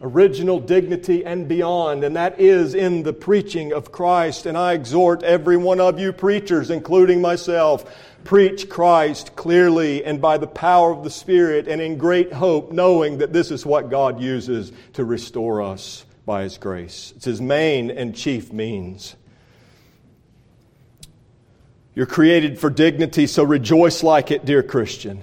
original 0.03 0.59
dignity 0.59 1.25
and 1.25 1.49
beyond, 1.49 2.05
and 2.05 2.17
that 2.17 2.39
is 2.39 2.75
in 2.75 3.05
the 3.05 3.13
preaching 3.13 3.73
of 3.73 3.91
Christ. 3.91 4.45
And 4.45 4.59
I 4.59 4.75
exhort 4.75 5.23
every 5.23 5.57
one 5.57 5.81
of 5.81 5.99
you 5.99 6.13
preachers, 6.13 6.71
including 6.71 7.23
myself, 7.23 7.87
preach 8.25 8.69
Christ 8.69 9.37
clearly 9.37 10.05
and 10.05 10.21
by 10.21 10.39
the 10.39 10.47
power 10.47 10.91
of 10.93 11.05
the 11.05 11.11
Spirit 11.11 11.69
and 11.69 11.81
in 11.81 11.99
great 11.99 12.33
hope, 12.33 12.73
knowing 12.73 13.19
that 13.19 13.33
this 13.33 13.51
is 13.51 13.67
what 13.67 13.91
God 13.91 14.21
uses 14.21 14.73
to 14.95 15.05
restore 15.05 15.63
us 15.63 16.05
by 16.25 16.43
His 16.43 16.59
grace. 16.59 17.13
It's 17.17 17.25
His 17.25 17.41
main 17.41 17.91
and 17.91 18.15
chief 18.15 18.53
means. 18.53 19.17
You're 21.95 22.07
created 22.07 22.59
for 22.59 22.71
dignity, 22.71 23.27
so 23.27 23.43
rejoice 23.45 24.03
like 24.03 24.31
it, 24.31 24.45
dear 24.45 24.63
Christian. 24.63 25.23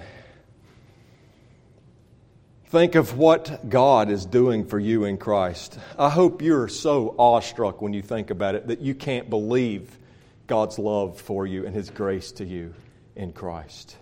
Think 2.66 2.94
of 2.94 3.18
what 3.18 3.68
God 3.68 4.10
is 4.10 4.24
doing 4.24 4.64
for 4.64 4.78
you 4.78 5.04
in 5.04 5.18
Christ. 5.18 5.76
I 5.98 6.08
hope 6.08 6.40
you're 6.40 6.68
so 6.68 7.16
awestruck 7.18 7.82
when 7.82 7.92
you 7.92 8.02
think 8.02 8.30
about 8.30 8.54
it 8.54 8.68
that 8.68 8.80
you 8.80 8.94
can't 8.94 9.28
believe 9.28 9.98
God's 10.46 10.78
love 10.78 11.20
for 11.20 11.46
you 11.46 11.66
and 11.66 11.74
His 11.74 11.90
grace 11.90 12.30
to 12.32 12.44
you 12.44 12.74
in 13.16 13.32
Christ. 13.32 13.96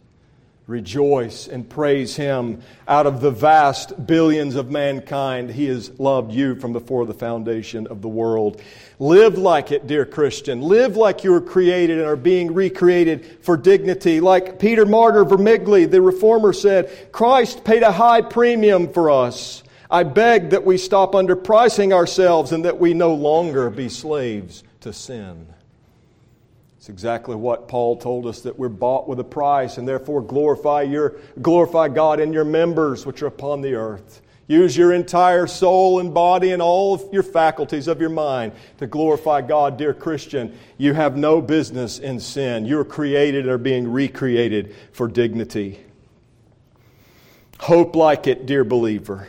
Rejoice 0.68 1.48
and 1.48 1.66
praise 1.66 2.14
Him 2.14 2.61
out 2.86 3.06
of 3.06 3.22
the 3.22 3.30
vast 3.30 4.06
billions 4.06 4.54
of 4.54 4.70
mankind. 4.70 5.48
He 5.48 5.64
has 5.68 5.98
loved 5.98 6.30
you 6.30 6.56
from 6.56 6.74
before 6.74 7.06
the 7.06 7.14
foundation 7.14 7.86
of 7.86 8.02
the 8.02 8.09
world. 8.09 8.61
Live 8.98 9.38
like 9.38 9.72
it, 9.72 9.86
dear 9.86 10.04
Christian. 10.04 10.61
Live 10.61 10.94
like 10.94 11.24
you 11.24 11.30
were 11.30 11.40
created 11.40 11.96
and 11.96 12.06
are 12.06 12.16
being 12.16 12.52
recreated 12.52 13.38
for 13.40 13.56
dignity. 13.56 14.20
Like 14.20 14.59
Peter 14.59 14.84
Martyr 14.84 15.24
Vermigli, 15.24 15.90
the 15.90 16.02
reformer, 16.02 16.52
said, 16.52 17.12
Christ 17.12 17.64
paid 17.64 17.82
a 17.82 17.90
high 17.90 18.20
premium 18.20 18.92
for 18.92 19.11
us. 19.11 19.62
I 19.90 20.02
beg 20.02 20.50
that 20.50 20.66
we 20.66 20.76
stop 20.76 21.12
underpricing 21.12 21.94
ourselves 21.94 22.52
and 22.52 22.66
that 22.66 22.78
we 22.78 22.92
no 22.92 23.14
longer 23.14 23.70
be 23.70 23.88
slaves 23.88 24.64
to 24.80 24.92
sin. 24.92 25.46
It's 26.89 26.95
exactly 26.95 27.36
what 27.36 27.68
Paul 27.68 27.99
told 27.99 28.24
us 28.24 28.41
that 28.41 28.59
we're 28.59 28.70
bought 28.70 29.07
with 29.07 29.20
a 29.20 29.24
price 29.24 29.76
and 29.76 29.86
therefore 29.86 30.22
glorify 30.22 30.80
your 30.80 31.16
glorify 31.43 31.89
God 31.89 32.18
in 32.18 32.32
your 32.32 32.47
members 32.47 33.05
which 33.05 33.20
are 33.20 33.26
upon 33.26 33.61
the 33.61 33.74
earth. 33.74 34.22
Use 34.47 34.74
your 34.74 34.95
entire 34.95 35.47
soul 35.47 36.01
and 36.01 36.14
body 36.14 36.53
and 36.53 36.62
all 36.62 36.95
of 36.95 37.12
your 37.12 37.22
faculties 37.22 37.89
of 37.89 38.01
your 38.01 38.09
mind 38.09 38.53
to 38.78 38.86
glorify 38.86 39.43
God, 39.43 39.76
dear 39.76 39.93
Christian. 39.93 40.57
You 40.78 40.95
have 40.95 41.14
no 41.14 41.43
business 41.43 41.99
in 41.99 42.20
sin. 42.20 42.64
You're 42.64 42.86
created 42.86 43.49
are 43.49 43.59
being 43.59 43.93
recreated 43.93 44.74
for 44.93 45.09
dignity. 45.09 45.80
Hope 47.61 47.97
like 47.97 48.26
it, 48.26 48.47
dear 48.47 48.64
believer. 48.64 49.28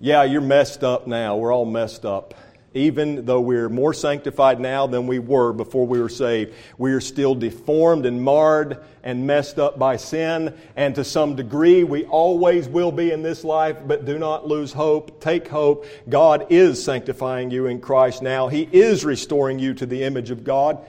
Yeah, 0.00 0.24
you're 0.24 0.40
messed 0.40 0.82
up 0.82 1.06
now. 1.06 1.36
We're 1.36 1.54
all 1.54 1.64
messed 1.64 2.04
up. 2.04 2.34
Even 2.74 3.24
though 3.24 3.40
we're 3.40 3.68
more 3.68 3.94
sanctified 3.94 4.60
now 4.60 4.86
than 4.86 5.06
we 5.06 5.20
were 5.20 5.52
before 5.52 5.86
we 5.86 6.00
were 6.00 6.08
saved, 6.08 6.52
we 6.76 6.92
are 6.92 7.00
still 7.00 7.34
deformed 7.34 8.04
and 8.04 8.22
marred 8.22 8.84
and 9.02 9.26
messed 9.26 9.58
up 9.58 9.78
by 9.78 9.96
sin. 9.96 10.52
And 10.74 10.94
to 10.96 11.04
some 11.04 11.36
degree, 11.36 11.84
we 11.84 12.04
always 12.04 12.68
will 12.68 12.92
be 12.92 13.12
in 13.12 13.22
this 13.22 13.44
life, 13.44 13.78
but 13.86 14.04
do 14.04 14.18
not 14.18 14.46
lose 14.46 14.72
hope. 14.72 15.20
Take 15.20 15.46
hope. 15.48 15.86
God 16.08 16.48
is 16.50 16.82
sanctifying 16.82 17.52
you 17.52 17.66
in 17.66 17.80
Christ 17.80 18.22
now. 18.22 18.48
He 18.48 18.68
is 18.72 19.04
restoring 19.04 19.60
you 19.60 19.74
to 19.74 19.86
the 19.86 20.02
image 20.02 20.30
of 20.30 20.42
God. 20.42 20.84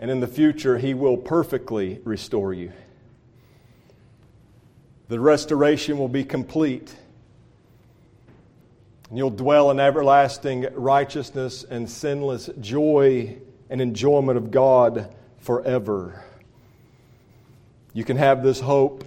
And 0.00 0.10
in 0.10 0.20
the 0.20 0.26
future, 0.26 0.78
He 0.78 0.94
will 0.94 1.18
perfectly 1.18 2.00
restore 2.04 2.54
you 2.54 2.72
the 5.08 5.20
restoration 5.20 5.98
will 5.98 6.08
be 6.08 6.24
complete. 6.24 6.94
And 9.14 9.18
you'll 9.20 9.30
dwell 9.30 9.70
in 9.70 9.78
everlasting 9.78 10.66
righteousness 10.74 11.62
and 11.62 11.88
sinless 11.88 12.50
joy 12.60 13.36
and 13.70 13.80
enjoyment 13.80 14.36
of 14.36 14.50
God 14.50 15.14
forever. 15.38 16.24
You 17.92 18.02
can 18.02 18.16
have 18.16 18.42
this 18.42 18.58
hope 18.58 19.04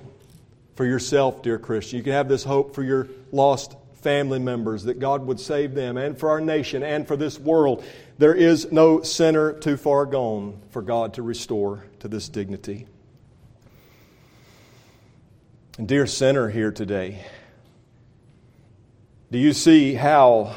for 0.78 0.86
yourself, 0.86 1.42
dear 1.42 1.60
Christian. 1.60 1.98
You 1.98 2.04
can 2.04 2.14
have 2.14 2.30
this 2.30 2.46
hope 2.46 2.74
for 2.74 2.84
your 2.84 3.10
lost 3.34 3.76
family 3.96 4.40
members 4.40 4.86
that 4.86 5.00
God 5.00 5.26
would 5.26 5.42
save 5.42 5.76
them 5.76 5.98
and 5.98 6.18
for 6.18 6.30
our 6.30 6.40
nation 6.40 6.84
and 6.84 7.06
for 7.06 7.18
this 7.18 7.38
world. 7.38 7.84
There 8.18 8.34
is 8.34 8.72
no 8.72 9.02
sinner 9.02 9.52
too 9.52 9.76
far 9.76 10.06
gone 10.06 10.62
for 10.70 10.82
God 10.82 11.16
to 11.16 11.22
restore 11.22 11.84
to 12.00 12.08
this 12.08 12.30
dignity. 12.30 12.88
And 15.78 15.86
dear 15.86 16.08
sinner 16.08 16.48
here 16.48 16.72
today, 16.72 17.26
do 19.30 19.38
you 19.38 19.52
see 19.52 19.94
how 19.94 20.56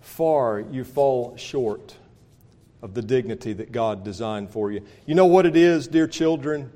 far 0.00 0.60
you 0.60 0.82
fall 0.82 1.36
short 1.36 1.96
of 2.82 2.94
the 2.94 3.02
dignity 3.02 3.52
that 3.52 3.70
God 3.70 4.02
designed 4.02 4.50
for 4.50 4.72
you? 4.72 4.82
You 5.06 5.14
know 5.14 5.26
what 5.26 5.46
it 5.46 5.56
is, 5.56 5.86
dear 5.86 6.08
children? 6.08 6.72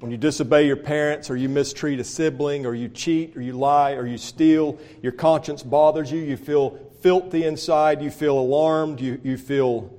When 0.00 0.10
you 0.10 0.16
disobey 0.16 0.66
your 0.66 0.76
parents, 0.76 1.28
or 1.28 1.36
you 1.36 1.48
mistreat 1.48 1.98
a 2.00 2.04
sibling, 2.04 2.64
or 2.64 2.74
you 2.74 2.88
cheat, 2.88 3.36
or 3.36 3.42
you 3.42 3.52
lie, 3.52 3.92
or 3.92 4.06
you 4.06 4.16
steal, 4.16 4.78
your 5.02 5.12
conscience 5.12 5.62
bothers 5.62 6.10
you, 6.10 6.20
you 6.20 6.36
feel 6.36 6.78
filthy 7.00 7.44
inside, 7.44 8.00
you 8.00 8.10
feel 8.10 8.38
alarmed, 8.38 9.00
you, 9.00 9.20
you 9.22 9.36
feel 9.36 9.92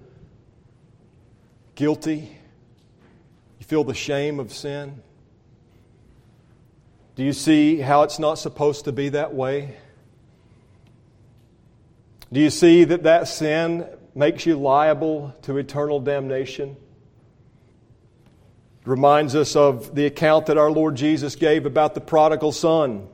guilty, 1.75 2.37
you 3.59 3.65
feel 3.65 3.83
the 3.83 3.93
shame 3.93 4.39
of 4.39 4.51
sin. 4.51 5.01
Do 7.19 7.25
you 7.25 7.33
see 7.33 7.79
how 7.79 8.03
it's 8.03 8.17
not 8.17 8.35
supposed 8.35 8.85
to 8.85 8.93
be 8.93 9.09
that 9.09 9.33
way? 9.33 9.75
Do 12.31 12.39
you 12.39 12.49
see 12.49 12.85
that 12.85 13.03
that 13.03 13.27
sin 13.27 13.85
makes 14.15 14.45
you 14.45 14.57
liable 14.57 15.35
to 15.41 15.57
eternal 15.57 15.99
damnation? 15.99 16.77
It 18.83 18.87
reminds 18.87 19.35
us 19.35 19.57
of 19.57 19.93
the 19.93 20.05
account 20.05 20.45
that 20.45 20.57
our 20.57 20.71
Lord 20.71 20.95
Jesus 20.95 21.35
gave 21.35 21.65
about 21.65 21.93
the 21.93 21.99
prodigal 21.99 22.53
son. 22.53 23.09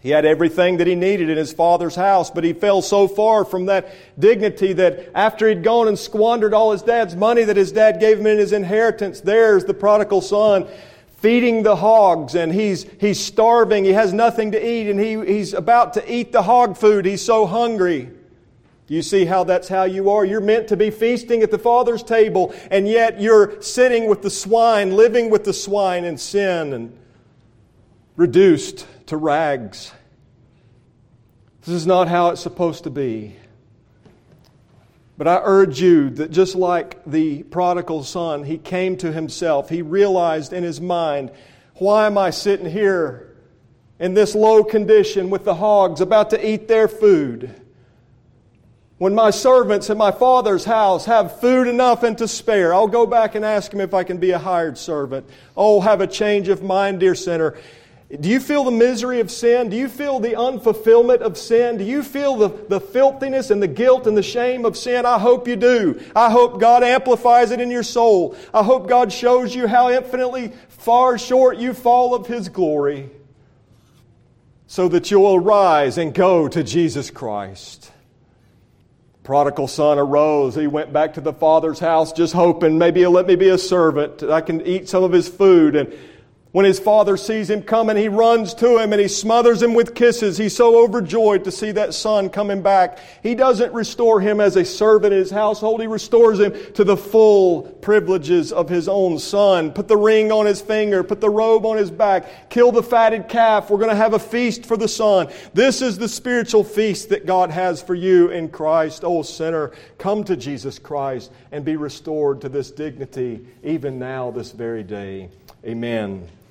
He 0.00 0.08
had 0.08 0.24
everything 0.24 0.78
that 0.78 0.86
he 0.86 0.94
needed 0.94 1.28
in 1.28 1.36
his 1.36 1.52
father's 1.52 1.94
house, 1.94 2.30
but 2.30 2.44
he 2.44 2.54
fell 2.54 2.80
so 2.80 3.06
far 3.08 3.44
from 3.44 3.66
that 3.66 3.94
dignity 4.18 4.72
that 4.72 5.10
after 5.14 5.50
he'd 5.50 5.62
gone 5.62 5.86
and 5.86 5.98
squandered 5.98 6.54
all 6.54 6.72
his 6.72 6.80
dad's 6.80 7.14
money 7.14 7.44
that 7.44 7.58
his 7.58 7.72
dad 7.72 8.00
gave 8.00 8.20
him 8.20 8.26
in 8.26 8.38
his 8.38 8.54
inheritance, 8.54 9.20
there's 9.20 9.66
the 9.66 9.74
prodigal 9.74 10.22
son 10.22 10.66
feeding 11.22 11.62
the 11.62 11.76
hogs 11.76 12.34
and 12.34 12.52
he's, 12.52 12.84
he's 13.00 13.24
starving. 13.24 13.84
He 13.84 13.92
has 13.92 14.12
nothing 14.12 14.50
to 14.52 14.68
eat 14.68 14.90
and 14.90 14.98
he, 14.98 15.24
he's 15.24 15.54
about 15.54 15.94
to 15.94 16.12
eat 16.12 16.32
the 16.32 16.42
hog 16.42 16.76
food. 16.76 17.06
He's 17.06 17.24
so 17.24 17.46
hungry. 17.46 18.10
Do 18.88 18.94
you 18.94 19.02
see 19.02 19.24
how 19.24 19.44
that's 19.44 19.68
how 19.68 19.84
you 19.84 20.10
are? 20.10 20.24
You're 20.24 20.40
meant 20.40 20.66
to 20.68 20.76
be 20.76 20.90
feasting 20.90 21.44
at 21.44 21.52
the 21.52 21.60
Father's 21.60 22.02
table 22.02 22.52
and 22.72 22.88
yet 22.88 23.20
you're 23.20 23.62
sitting 23.62 24.08
with 24.08 24.22
the 24.22 24.30
swine, 24.30 24.96
living 24.96 25.30
with 25.30 25.44
the 25.44 25.52
swine 25.52 26.04
in 26.04 26.18
sin 26.18 26.72
and 26.72 26.98
reduced 28.16 28.84
to 29.06 29.16
rags. 29.16 29.92
This 31.60 31.76
is 31.76 31.86
not 31.86 32.08
how 32.08 32.30
it's 32.30 32.40
supposed 32.40 32.82
to 32.82 32.90
be. 32.90 33.36
But 35.22 35.40
I 35.40 35.40
urge 35.44 35.80
you 35.80 36.10
that 36.10 36.32
just 36.32 36.56
like 36.56 37.00
the 37.04 37.44
prodigal 37.44 38.02
son, 38.02 38.42
he 38.42 38.58
came 38.58 38.96
to 38.96 39.12
himself. 39.12 39.68
He 39.68 39.80
realized 39.80 40.52
in 40.52 40.64
his 40.64 40.80
mind, 40.80 41.30
why 41.74 42.06
am 42.06 42.18
I 42.18 42.30
sitting 42.30 42.68
here 42.68 43.36
in 44.00 44.14
this 44.14 44.34
low 44.34 44.64
condition 44.64 45.30
with 45.30 45.44
the 45.44 45.54
hogs 45.54 46.00
about 46.00 46.30
to 46.30 46.44
eat 46.44 46.66
their 46.66 46.88
food? 46.88 47.54
When 48.98 49.14
my 49.14 49.30
servants 49.30 49.90
in 49.90 49.96
my 49.96 50.10
father's 50.10 50.64
house 50.64 51.04
have 51.04 51.40
food 51.40 51.68
enough 51.68 52.02
and 52.02 52.18
to 52.18 52.26
spare, 52.26 52.74
I'll 52.74 52.88
go 52.88 53.06
back 53.06 53.36
and 53.36 53.44
ask 53.44 53.72
him 53.72 53.80
if 53.80 53.94
I 53.94 54.02
can 54.02 54.18
be 54.18 54.32
a 54.32 54.40
hired 54.40 54.76
servant. 54.76 55.30
Oh, 55.56 55.80
have 55.80 56.00
a 56.00 56.08
change 56.08 56.48
of 56.48 56.64
mind, 56.64 56.98
dear 56.98 57.14
sinner. 57.14 57.56
Do 58.20 58.28
you 58.28 58.40
feel 58.40 58.64
the 58.64 58.70
misery 58.70 59.20
of 59.20 59.30
sin? 59.30 59.70
Do 59.70 59.76
you 59.76 59.88
feel 59.88 60.20
the 60.20 60.32
unfulfillment 60.32 61.20
of 61.20 61.38
sin? 61.38 61.78
Do 61.78 61.84
you 61.84 62.02
feel 62.02 62.36
the, 62.36 62.48
the 62.48 62.78
filthiness 62.78 63.50
and 63.50 63.62
the 63.62 63.68
guilt 63.68 64.06
and 64.06 64.14
the 64.14 64.22
shame 64.22 64.66
of 64.66 64.76
sin? 64.76 65.06
I 65.06 65.18
hope 65.18 65.48
you 65.48 65.56
do. 65.56 65.98
I 66.14 66.30
hope 66.30 66.60
God 66.60 66.82
amplifies 66.82 67.52
it 67.52 67.60
in 67.60 67.70
your 67.70 67.82
soul. 67.82 68.36
I 68.52 68.62
hope 68.62 68.86
God 68.86 69.12
shows 69.12 69.54
you 69.54 69.66
how 69.66 69.88
infinitely 69.88 70.52
far 70.68 71.16
short 71.16 71.56
you 71.56 71.72
fall 71.72 72.14
of 72.14 72.26
His 72.26 72.50
glory 72.50 73.08
so 74.66 74.88
that 74.88 75.10
you'll 75.10 75.34
arise 75.34 75.96
and 75.96 76.12
go 76.12 76.48
to 76.48 76.62
Jesus 76.62 77.10
Christ. 77.10 77.90
Prodigal 79.22 79.68
son 79.68 79.98
arose. 79.98 80.54
He 80.54 80.66
went 80.66 80.92
back 80.92 81.14
to 81.14 81.20
the 81.20 81.32
father's 81.32 81.78
house 81.78 82.12
just 82.12 82.34
hoping 82.34 82.76
maybe 82.76 83.00
he'll 83.00 83.10
let 83.10 83.26
me 83.26 83.36
be 83.36 83.48
a 83.48 83.58
servant. 83.58 84.22
I 84.22 84.40
can 84.40 84.66
eat 84.66 84.88
some 84.88 85.04
of 85.04 85.12
his 85.12 85.28
food. 85.28 85.76
And 85.76 85.94
when 86.52 86.66
his 86.66 86.78
father 86.78 87.16
sees 87.16 87.48
him 87.48 87.62
coming, 87.62 87.96
he 87.96 88.08
runs 88.08 88.52
to 88.52 88.76
him 88.76 88.92
and 88.92 89.00
he 89.00 89.08
smothers 89.08 89.62
him 89.62 89.72
with 89.72 89.94
kisses. 89.94 90.36
He's 90.36 90.54
so 90.54 90.84
overjoyed 90.84 91.44
to 91.44 91.50
see 91.50 91.72
that 91.72 91.94
son 91.94 92.28
coming 92.28 92.60
back. 92.60 92.98
He 93.22 93.34
doesn't 93.34 93.72
restore 93.72 94.20
him 94.20 94.38
as 94.38 94.56
a 94.56 94.64
servant 94.64 95.14
in 95.14 95.18
his 95.18 95.30
household. 95.30 95.80
He 95.80 95.86
restores 95.86 96.38
him 96.38 96.52
to 96.74 96.84
the 96.84 96.96
full 96.96 97.62
privileges 97.62 98.52
of 98.52 98.68
his 98.68 98.86
own 98.86 99.18
son. 99.18 99.72
Put 99.72 99.88
the 99.88 99.96
ring 99.96 100.30
on 100.30 100.44
his 100.44 100.60
finger. 100.60 101.02
Put 101.02 101.22
the 101.22 101.30
robe 101.30 101.64
on 101.64 101.78
his 101.78 101.90
back. 101.90 102.50
Kill 102.50 102.70
the 102.70 102.82
fatted 102.82 103.28
calf. 103.28 103.70
We're 103.70 103.78
going 103.78 103.88
to 103.88 103.96
have 103.96 104.12
a 104.12 104.18
feast 104.18 104.66
for 104.66 104.76
the 104.76 104.88
son. 104.88 105.32
This 105.54 105.80
is 105.80 105.96
the 105.96 106.08
spiritual 106.08 106.64
feast 106.64 107.08
that 107.08 107.24
God 107.24 107.50
has 107.50 107.80
for 107.80 107.94
you 107.94 108.28
in 108.28 108.50
Christ. 108.50 109.04
Oh, 109.04 109.22
sinner, 109.22 109.72
come 109.96 110.22
to 110.24 110.36
Jesus 110.36 110.78
Christ 110.78 111.32
and 111.50 111.64
be 111.64 111.76
restored 111.76 112.42
to 112.42 112.50
this 112.50 112.70
dignity 112.70 113.46
even 113.62 113.98
now, 113.98 114.30
this 114.30 114.52
very 114.52 114.82
day. 114.82 115.30
Amen. 115.64 116.28